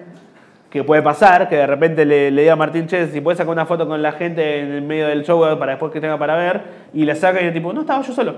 que 0.76 0.84
puede 0.84 1.02
pasar, 1.02 1.48
que 1.48 1.56
de 1.56 1.66
repente 1.68 2.04
le, 2.04 2.32
diga 2.32 2.52
a 2.52 2.58
Martín 2.58 2.86
Che, 2.86 3.08
si 3.08 3.22
puedes 3.22 3.38
sacar 3.38 3.54
una 3.54 3.66
foto 3.66 3.88
con 3.88 4.02
la 4.02 4.12
gente 4.12 4.60
en 4.60 4.74
el 4.74 4.82
medio 4.82 5.08
del 5.08 5.24
show 5.24 5.40
para 5.58 5.72
después 5.72 5.90
que 5.90 6.02
tenga 6.02 6.18
para 6.20 6.36
ver, 6.36 6.64
y 6.94 7.06
la 7.06 7.16
saca 7.16 7.42
y 7.42 7.46
el 7.46 7.54
tipo, 7.54 7.72
no, 7.72 7.80
estaba 7.80 8.02
yo 8.02 8.12
solo. 8.12 8.36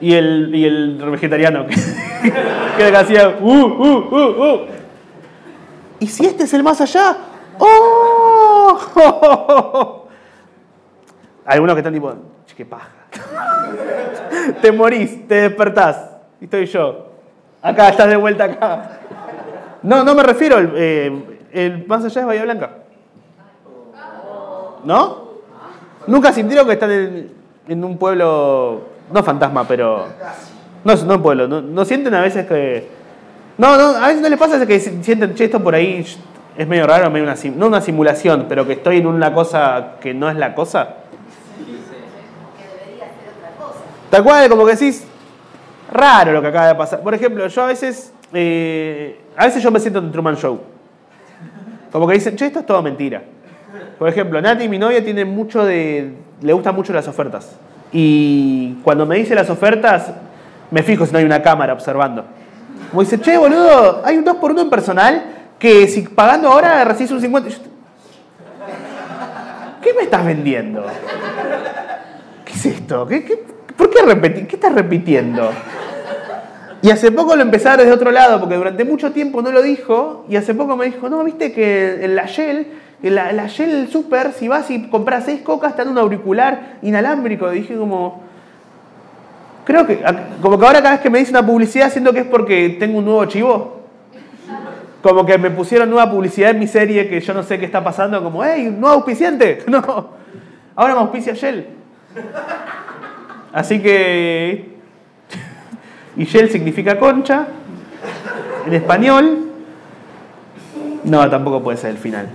Y 0.00 0.14
el, 0.14 0.50
y 0.54 0.64
el 0.64 0.96
vegetariano 1.10 1.66
que, 1.66 1.76
que 2.78 2.96
hacía, 2.96 3.36
uh, 3.38 3.52
uh, 3.52 3.98
uh, 3.98 4.44
uh. 4.44 4.60
¿Y 6.00 6.06
si 6.06 6.24
este 6.24 6.44
es 6.44 6.54
el 6.54 6.62
más 6.62 6.80
allá? 6.80 7.18
¡Oh! 7.58 8.78
Algunos 11.44 11.74
que 11.74 11.80
están 11.80 11.92
tipo, 11.92 12.14
"Che, 12.46 12.54
qué 12.56 12.64
paja. 12.64 12.88
te 14.62 14.72
morís, 14.72 15.28
te 15.28 15.34
despertás. 15.34 16.12
Y 16.40 16.44
estoy 16.44 16.64
yo. 16.64 17.08
Acá, 17.60 17.90
estás 17.90 18.08
de 18.08 18.16
vuelta 18.16 18.44
acá. 18.44 19.01
No, 19.82 20.04
no 20.04 20.14
me 20.14 20.22
refiero. 20.22 20.56
al- 20.56 20.72
eh, 20.74 21.12
el 21.52 21.86
más 21.86 22.04
allá 22.04 22.20
es 22.20 22.26
Bahía 22.26 22.44
Blanca. 22.44 22.70
¿No? 24.84 25.22
Nunca 26.06 26.32
sintieron 26.32 26.66
que 26.66 26.72
están 26.72 26.90
en, 26.90 27.30
en 27.68 27.84
un 27.84 27.96
pueblo. 27.98 28.82
No 29.12 29.22
fantasma, 29.22 29.66
pero. 29.66 30.06
No, 30.84 30.94
no 30.96 31.14
un 31.14 31.22
pueblo. 31.22 31.46
No, 31.48 31.84
sienten 31.84 32.14
a 32.14 32.20
veces 32.22 32.46
que. 32.46 32.88
No, 33.58 33.76
no, 33.76 33.96
a 34.02 34.06
veces 34.08 34.22
no 34.22 34.28
les 34.28 34.38
pasa 34.38 34.66
que 34.66 34.80
sienten, 34.80 35.34
che, 35.34 35.44
esto 35.44 35.62
por 35.62 35.74
ahí 35.74 36.04
es 36.56 36.66
medio 36.66 36.86
raro, 36.86 37.10
medio 37.10 37.24
una, 37.24 37.34
no 37.54 37.66
una 37.66 37.80
simulación, 37.82 38.46
pero 38.48 38.66
que 38.66 38.72
estoy 38.74 38.96
en 38.98 39.06
una 39.06 39.32
cosa 39.34 39.92
que 40.00 40.14
no 40.14 40.28
es 40.30 40.36
la 40.36 40.54
cosa. 40.54 40.96
Tal 44.10 44.22
cual, 44.24 44.48
como 44.48 44.64
que 44.66 44.72
decís, 44.72 45.06
raro 45.92 46.32
lo 46.32 46.42
que 46.42 46.48
acaba 46.48 46.66
de 46.68 46.74
pasar. 46.74 47.00
Por 47.00 47.14
ejemplo, 47.14 47.46
yo 47.46 47.62
a 47.62 47.66
veces, 47.66 48.12
eh, 48.32 49.20
a 49.36 49.46
veces 49.46 49.62
yo 49.62 49.70
me 49.70 49.80
siento 49.80 49.98
en 49.98 50.12
Truman 50.12 50.36
Show. 50.36 50.60
Como 51.90 52.06
que 52.06 52.14
dicen, 52.14 52.36
che, 52.36 52.46
esto 52.46 52.60
es 52.60 52.66
todo 52.66 52.82
mentira. 52.82 53.22
Por 53.98 54.08
ejemplo, 54.08 54.40
Nati, 54.40 54.68
mi 54.68 54.78
novia, 54.78 55.02
tiene 55.04 55.24
mucho 55.24 55.64
de. 55.64 56.12
le 56.40 56.52
gustan 56.52 56.74
mucho 56.74 56.92
las 56.92 57.06
ofertas. 57.08 57.56
Y 57.92 58.74
cuando 58.82 59.04
me 59.06 59.16
dice 59.16 59.34
las 59.34 59.50
ofertas, 59.50 60.12
me 60.70 60.82
fijo 60.82 61.04
si 61.06 61.12
no 61.12 61.18
hay 61.18 61.24
una 61.24 61.42
cámara 61.42 61.72
observando. 61.72 62.24
Como 62.90 63.02
dice, 63.02 63.20
che, 63.20 63.36
boludo, 63.36 64.02
hay 64.04 64.16
un 64.16 64.24
2x1 64.24 64.60
en 64.62 64.70
personal 64.70 65.22
que 65.58 65.86
si 65.88 66.02
pagando 66.02 66.48
ahora 66.48 66.82
recibes 66.84 67.12
un 67.12 67.20
50. 67.20 67.48
Yo- 67.50 67.56
¿Qué 69.82 69.92
me 69.94 70.02
estás 70.02 70.24
vendiendo? 70.24 70.84
¿Qué 72.44 72.52
es 72.52 72.66
esto? 72.66 73.06
¿Qué, 73.06 73.24
qué- 73.24 73.44
por 73.76 73.90
qué 73.90 74.02
repetir? 74.02 74.46
¿Qué 74.46 74.56
estás 74.56 74.72
repitiendo? 74.74 75.50
Y 76.82 76.90
hace 76.90 77.12
poco 77.12 77.36
lo 77.36 77.42
empecé 77.42 77.68
a 77.68 77.76
ver 77.76 77.86
desde 77.86 77.92
otro 77.92 78.10
lado, 78.10 78.40
porque 78.40 78.56
durante 78.56 78.84
mucho 78.84 79.12
tiempo 79.12 79.40
no 79.40 79.52
lo 79.52 79.62
dijo, 79.62 80.26
y 80.28 80.34
hace 80.34 80.52
poco 80.52 80.76
me 80.76 80.86
dijo, 80.86 81.08
no, 81.08 81.22
viste 81.22 81.52
que 81.52 82.04
en 82.04 82.16
la 82.16 82.26
Shell, 82.26 82.66
en 83.04 83.14
la, 83.14 83.46
Shell 83.46 83.88
Super, 83.88 84.32
si 84.32 84.48
vas 84.48 84.68
y 84.68 84.88
compras 84.88 85.24
seis 85.26 85.42
cocas, 85.42 85.70
está 85.70 85.82
en 85.82 85.90
un 85.90 85.98
auricular 85.98 86.78
inalámbrico. 86.82 87.48
Dije 87.50 87.76
como, 87.76 88.22
creo 89.64 89.86
que, 89.86 90.02
como 90.40 90.58
que 90.58 90.66
ahora 90.66 90.82
cada 90.82 90.94
vez 90.94 91.00
que 91.00 91.10
me 91.10 91.20
dice 91.20 91.30
una 91.30 91.46
publicidad 91.46 91.90
siento 91.90 92.12
que 92.12 92.20
es 92.20 92.26
porque 92.26 92.76
tengo 92.80 92.98
un 92.98 93.04
nuevo 93.04 93.24
chivo. 93.26 93.80
Como 95.02 95.24
que 95.24 95.38
me 95.38 95.50
pusieron 95.50 95.88
nueva 95.88 96.10
publicidad 96.10 96.50
en 96.50 96.58
mi 96.58 96.66
serie 96.66 97.08
que 97.08 97.20
yo 97.20 97.32
no 97.32 97.44
sé 97.44 97.60
qué 97.60 97.64
está 97.64 97.82
pasando, 97.82 98.20
como, 98.24 98.44
hey, 98.44 98.74
nuevo 98.76 98.96
auspiciante. 98.96 99.64
No, 99.68 100.10
ahora 100.74 100.94
me 100.94 101.00
auspicia 101.00 101.34
Shell. 101.34 101.64
Así 103.52 103.80
que. 103.80 104.71
Y 106.16 106.24
Shell 106.24 106.50
significa 106.50 106.98
concha. 106.98 107.46
En 108.66 108.74
español. 108.74 109.38
No, 111.04 111.28
tampoco 111.28 111.62
puede 111.62 111.78
ser 111.78 111.90
el 111.90 111.98
final. 111.98 112.28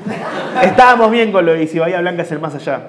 Estábamos 0.62 1.10
bien 1.12 1.32
con 1.32 1.46
lo 1.46 1.54
de 1.54 1.68
si 1.68 1.80
Bahía 1.80 2.02
Blanca 2.02 2.24
es 2.24 2.32
el 2.32 2.40
más 2.40 2.56
allá. 2.56 2.82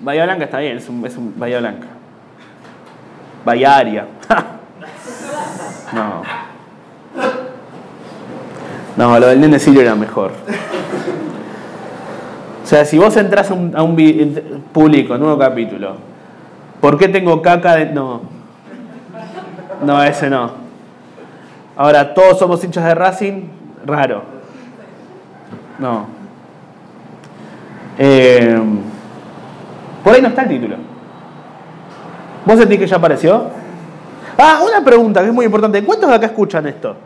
Bahía 0.00 0.24
Blanca 0.24 0.44
está 0.44 0.58
bien, 0.58 0.76
es 0.76 0.88
un, 0.88 1.34
Bahía 1.36 1.60
Blanca. 1.60 1.86
Bahía 3.44 3.76
Aria. 3.76 4.06
No. 5.92 6.22
No, 8.96 9.20
lo 9.20 9.28
del 9.28 9.40
nene 9.40 9.60
Sirio 9.60 9.80
era 9.80 9.94
mejor. 9.94 10.32
O 12.64 12.66
sea, 12.66 12.84
si 12.84 12.98
vos 12.98 13.16
entras 13.16 13.48
a 13.50 13.54
un, 13.54 13.76
a 13.76 13.82
un 13.84 13.94
público, 14.72 15.16
nuevo 15.18 15.38
capítulo, 15.38 15.96
¿por 16.80 16.98
qué 16.98 17.06
tengo 17.06 17.40
caca 17.42 17.76
de.? 17.76 17.86
No. 17.86 18.33
No, 19.82 20.02
ese 20.02 20.30
no. 20.30 20.52
Ahora, 21.76 22.14
todos 22.14 22.38
somos 22.38 22.62
hinchas 22.62 22.84
de 22.84 22.94
Racing, 22.94 23.42
raro. 23.84 24.22
No. 25.78 26.06
Eh, 27.98 28.60
por 30.02 30.14
ahí 30.14 30.22
no 30.22 30.28
está 30.28 30.42
el 30.42 30.48
título. 30.48 30.76
¿Vos 32.44 32.58
sentís 32.58 32.78
que 32.78 32.86
ya 32.86 32.96
apareció? 32.96 33.46
Ah, 34.38 34.60
una 34.66 34.84
pregunta 34.84 35.20
que 35.20 35.28
es 35.28 35.32
muy 35.34 35.46
importante. 35.46 35.82
¿Cuántos 35.84 36.08
de 36.10 36.14
acá 36.16 36.26
escuchan 36.26 36.66
esto? 36.66 36.96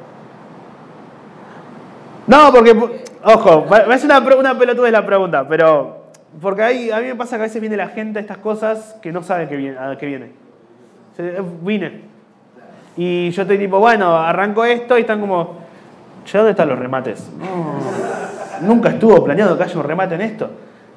No, 2.26 2.52
porque, 2.52 2.76
ojo, 3.24 3.66
es 3.90 4.04
una, 4.04 4.18
una 4.18 4.58
pelotudez 4.58 4.92
la 4.92 5.04
pregunta, 5.06 5.46
pero. 5.48 5.96
Porque 6.40 6.62
ahí, 6.62 6.90
a 6.90 6.98
mí 7.00 7.06
me 7.06 7.14
pasa 7.14 7.36
que 7.36 7.42
a 7.42 7.46
veces 7.46 7.60
viene 7.60 7.76
la 7.76 7.88
gente 7.88 8.18
a 8.18 8.22
estas 8.22 8.36
cosas 8.38 8.96
que 9.00 9.12
no 9.12 9.22
sabe 9.22 9.48
que 9.48 9.56
viene, 9.56 9.78
a 9.78 9.96
qué 9.96 10.06
viene. 10.06 10.30
Se- 11.16 11.42
Vine. 11.62 12.07
Y 13.00 13.30
yo 13.30 13.42
estoy 13.42 13.58
tipo, 13.58 13.78
bueno, 13.78 14.18
arranco 14.18 14.64
esto 14.64 14.98
y 14.98 15.02
están 15.02 15.20
como, 15.20 15.54
che, 16.24 16.36
¿dónde 16.36 16.50
están 16.50 16.68
los 16.68 16.76
remates? 16.76 17.30
No, 17.38 18.66
nunca 18.66 18.88
estuvo 18.88 19.22
planeado 19.22 19.56
que 19.56 19.62
haya 19.62 19.78
un 19.78 19.84
remate 19.84 20.16
en 20.16 20.22
esto. 20.22 20.50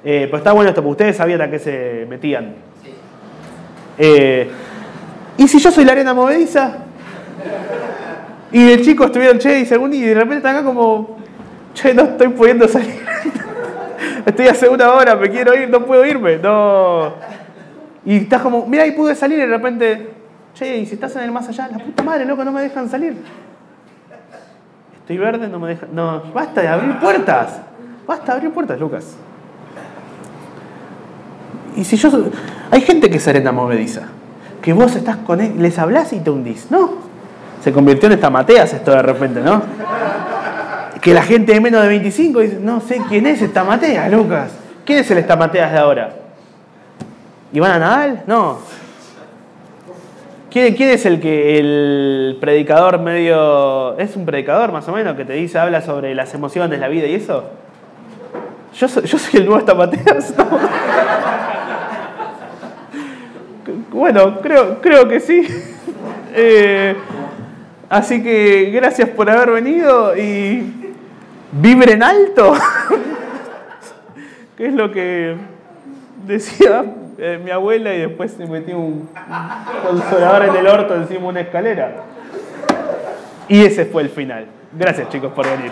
Eh, 0.03 0.23
pero 0.25 0.37
está 0.37 0.51
bueno 0.51 0.69
esto, 0.69 0.81
porque 0.81 0.91
ustedes 0.93 1.17
sabían 1.17 1.41
a 1.41 1.51
qué 1.51 1.59
se 1.59 2.07
metían. 2.09 2.55
Eh, 3.99 4.49
¿Y 5.37 5.47
si 5.47 5.59
yo 5.59 5.69
soy 5.69 5.85
la 5.85 5.91
arena 5.91 6.15
movediza? 6.15 6.77
Y 8.51 8.71
el 8.71 8.83
chico 8.83 9.05
estuvieron, 9.05 9.37
che, 9.37 9.59
y 9.59 9.65
según 9.67 9.93
y 9.93 10.01
de 10.01 10.15
repente 10.15 10.37
están 10.37 10.55
acá 10.55 10.65
como, 10.65 11.19
che, 11.75 11.93
no 11.93 12.01
estoy 12.01 12.29
pudiendo 12.29 12.67
salir. 12.67 12.99
estoy 14.25 14.47
hace 14.47 14.67
una 14.67 14.91
hora, 14.91 15.15
me 15.15 15.29
quiero 15.29 15.53
ir, 15.53 15.69
no 15.69 15.85
puedo 15.85 16.03
irme, 16.03 16.37
no. 16.37 17.13
Y 18.03 18.17
estás 18.17 18.41
como, 18.41 18.65
mira, 18.65 18.85
ahí 18.85 18.91
pude 18.93 19.13
salir 19.13 19.37
y 19.37 19.41
de 19.41 19.47
repente, 19.47 20.20
che, 20.53 20.77
y 20.77 20.85
si 20.85 20.95
estás 20.95 21.15
en 21.15 21.23
el 21.23 21.31
más 21.31 21.47
allá, 21.47 21.69
la 21.71 21.77
puta 21.77 22.03
madre, 22.03 22.25
loco, 22.25 22.43
no 22.43 22.51
me 22.51 22.61
dejan 22.61 22.89
salir. 22.89 23.17
Estoy 24.99 25.17
verde, 25.17 25.47
no 25.47 25.59
me 25.59 25.69
dejan. 25.69 25.89
No, 25.93 26.21
basta 26.33 26.61
de 26.61 26.67
abrir 26.67 26.97
puertas. 26.99 27.59
Basta 28.07 28.25
de 28.25 28.31
abrir 28.33 28.51
puertas, 28.51 28.79
Lucas. 28.79 29.15
Y 31.75 31.83
si 31.83 31.97
yo. 31.97 32.09
Hay 32.69 32.81
gente 32.81 33.09
que 33.09 33.17
es 33.17 33.27
arena 33.27 33.51
movediza. 33.51 34.03
Que 34.61 34.73
vos 34.73 34.95
estás 34.95 35.17
con 35.17 35.41
él, 35.41 35.55
les 35.57 35.77
hablas 35.79 36.13
y 36.13 36.19
te 36.19 36.29
hundís. 36.29 36.69
No. 36.69 36.91
Se 37.63 37.71
convirtió 37.71 38.07
en 38.07 38.13
esta 38.13 38.29
Mateas 38.29 38.73
esto 38.73 38.91
de 38.91 39.01
repente, 39.01 39.41
¿no? 39.41 39.61
Que 41.01 41.13
la 41.13 41.23
gente 41.23 41.53
de 41.53 41.61
menos 41.61 41.81
de 41.81 41.87
25 41.87 42.39
dice, 42.39 42.59
no 42.59 42.79
sé 42.79 43.01
quién 43.09 43.25
es 43.25 43.41
esta 43.41 43.63
Mateas, 43.63 44.11
Lucas. 44.11 44.51
¿Quién 44.85 44.99
es 44.99 45.09
el 45.11 45.19
esta 45.19 45.35
Mateas 45.35 45.71
de 45.71 45.77
ahora? 45.77 46.13
¿Iván 47.53 47.79
Nadal? 47.79 48.23
No. 48.27 48.59
¿Quién, 50.51 50.75
es 50.77 51.05
el 51.05 51.21
que 51.21 51.59
el 51.59 52.37
predicador 52.41 52.99
medio. 52.99 53.97
es 53.97 54.17
un 54.17 54.25
predicador 54.25 54.73
más 54.73 54.85
o 54.89 54.91
menos 54.91 55.15
que 55.15 55.23
te 55.23 55.31
dice, 55.31 55.57
habla 55.57 55.81
sobre 55.81 56.13
las 56.13 56.33
emociones, 56.33 56.77
la 56.77 56.89
vida 56.89 57.07
y 57.07 57.15
eso? 57.15 57.45
Yo 58.77 58.89
soy, 58.89 59.03
yo 59.03 59.17
soy 59.17 59.39
el 59.39 59.45
nuevo 59.45 59.59
Estamateas. 59.59 60.35
¿no? 60.37 60.45
Bueno, 63.91 64.41
creo, 64.41 64.81
creo 64.81 65.07
que 65.07 65.19
sí. 65.19 65.47
Eh, 66.33 66.95
así 67.89 68.21
que 68.21 68.71
gracias 68.71 69.09
por 69.09 69.29
haber 69.29 69.51
venido 69.51 70.17
y 70.17 70.73
vibren 71.51 72.03
alto. 72.03 72.53
que 74.57 74.65
es 74.65 74.73
lo 74.73 74.91
que 74.91 75.35
decía 76.25 76.83
eh, 77.23 77.37
mi 77.37 77.51
abuela 77.51 77.93
y 77.93 77.99
después 77.99 78.31
se 78.31 78.47
metió 78.47 78.79
un, 78.79 79.07
consolador 79.83 80.45
en 80.45 80.55
el 80.55 80.65
orto 80.65 80.95
encima 80.95 81.19
de 81.21 81.27
una 81.27 81.41
escalera. 81.41 81.97
Y 83.47 83.63
ese 83.63 83.85
fue 83.85 84.01
el 84.01 84.09
final. 84.09 84.47
Gracias 84.73 85.07
chicos 85.09 85.31
por 85.31 85.45
venir. 85.47 85.71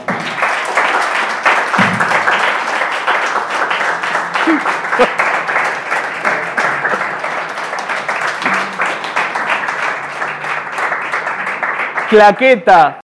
Claqueta. 12.09 12.97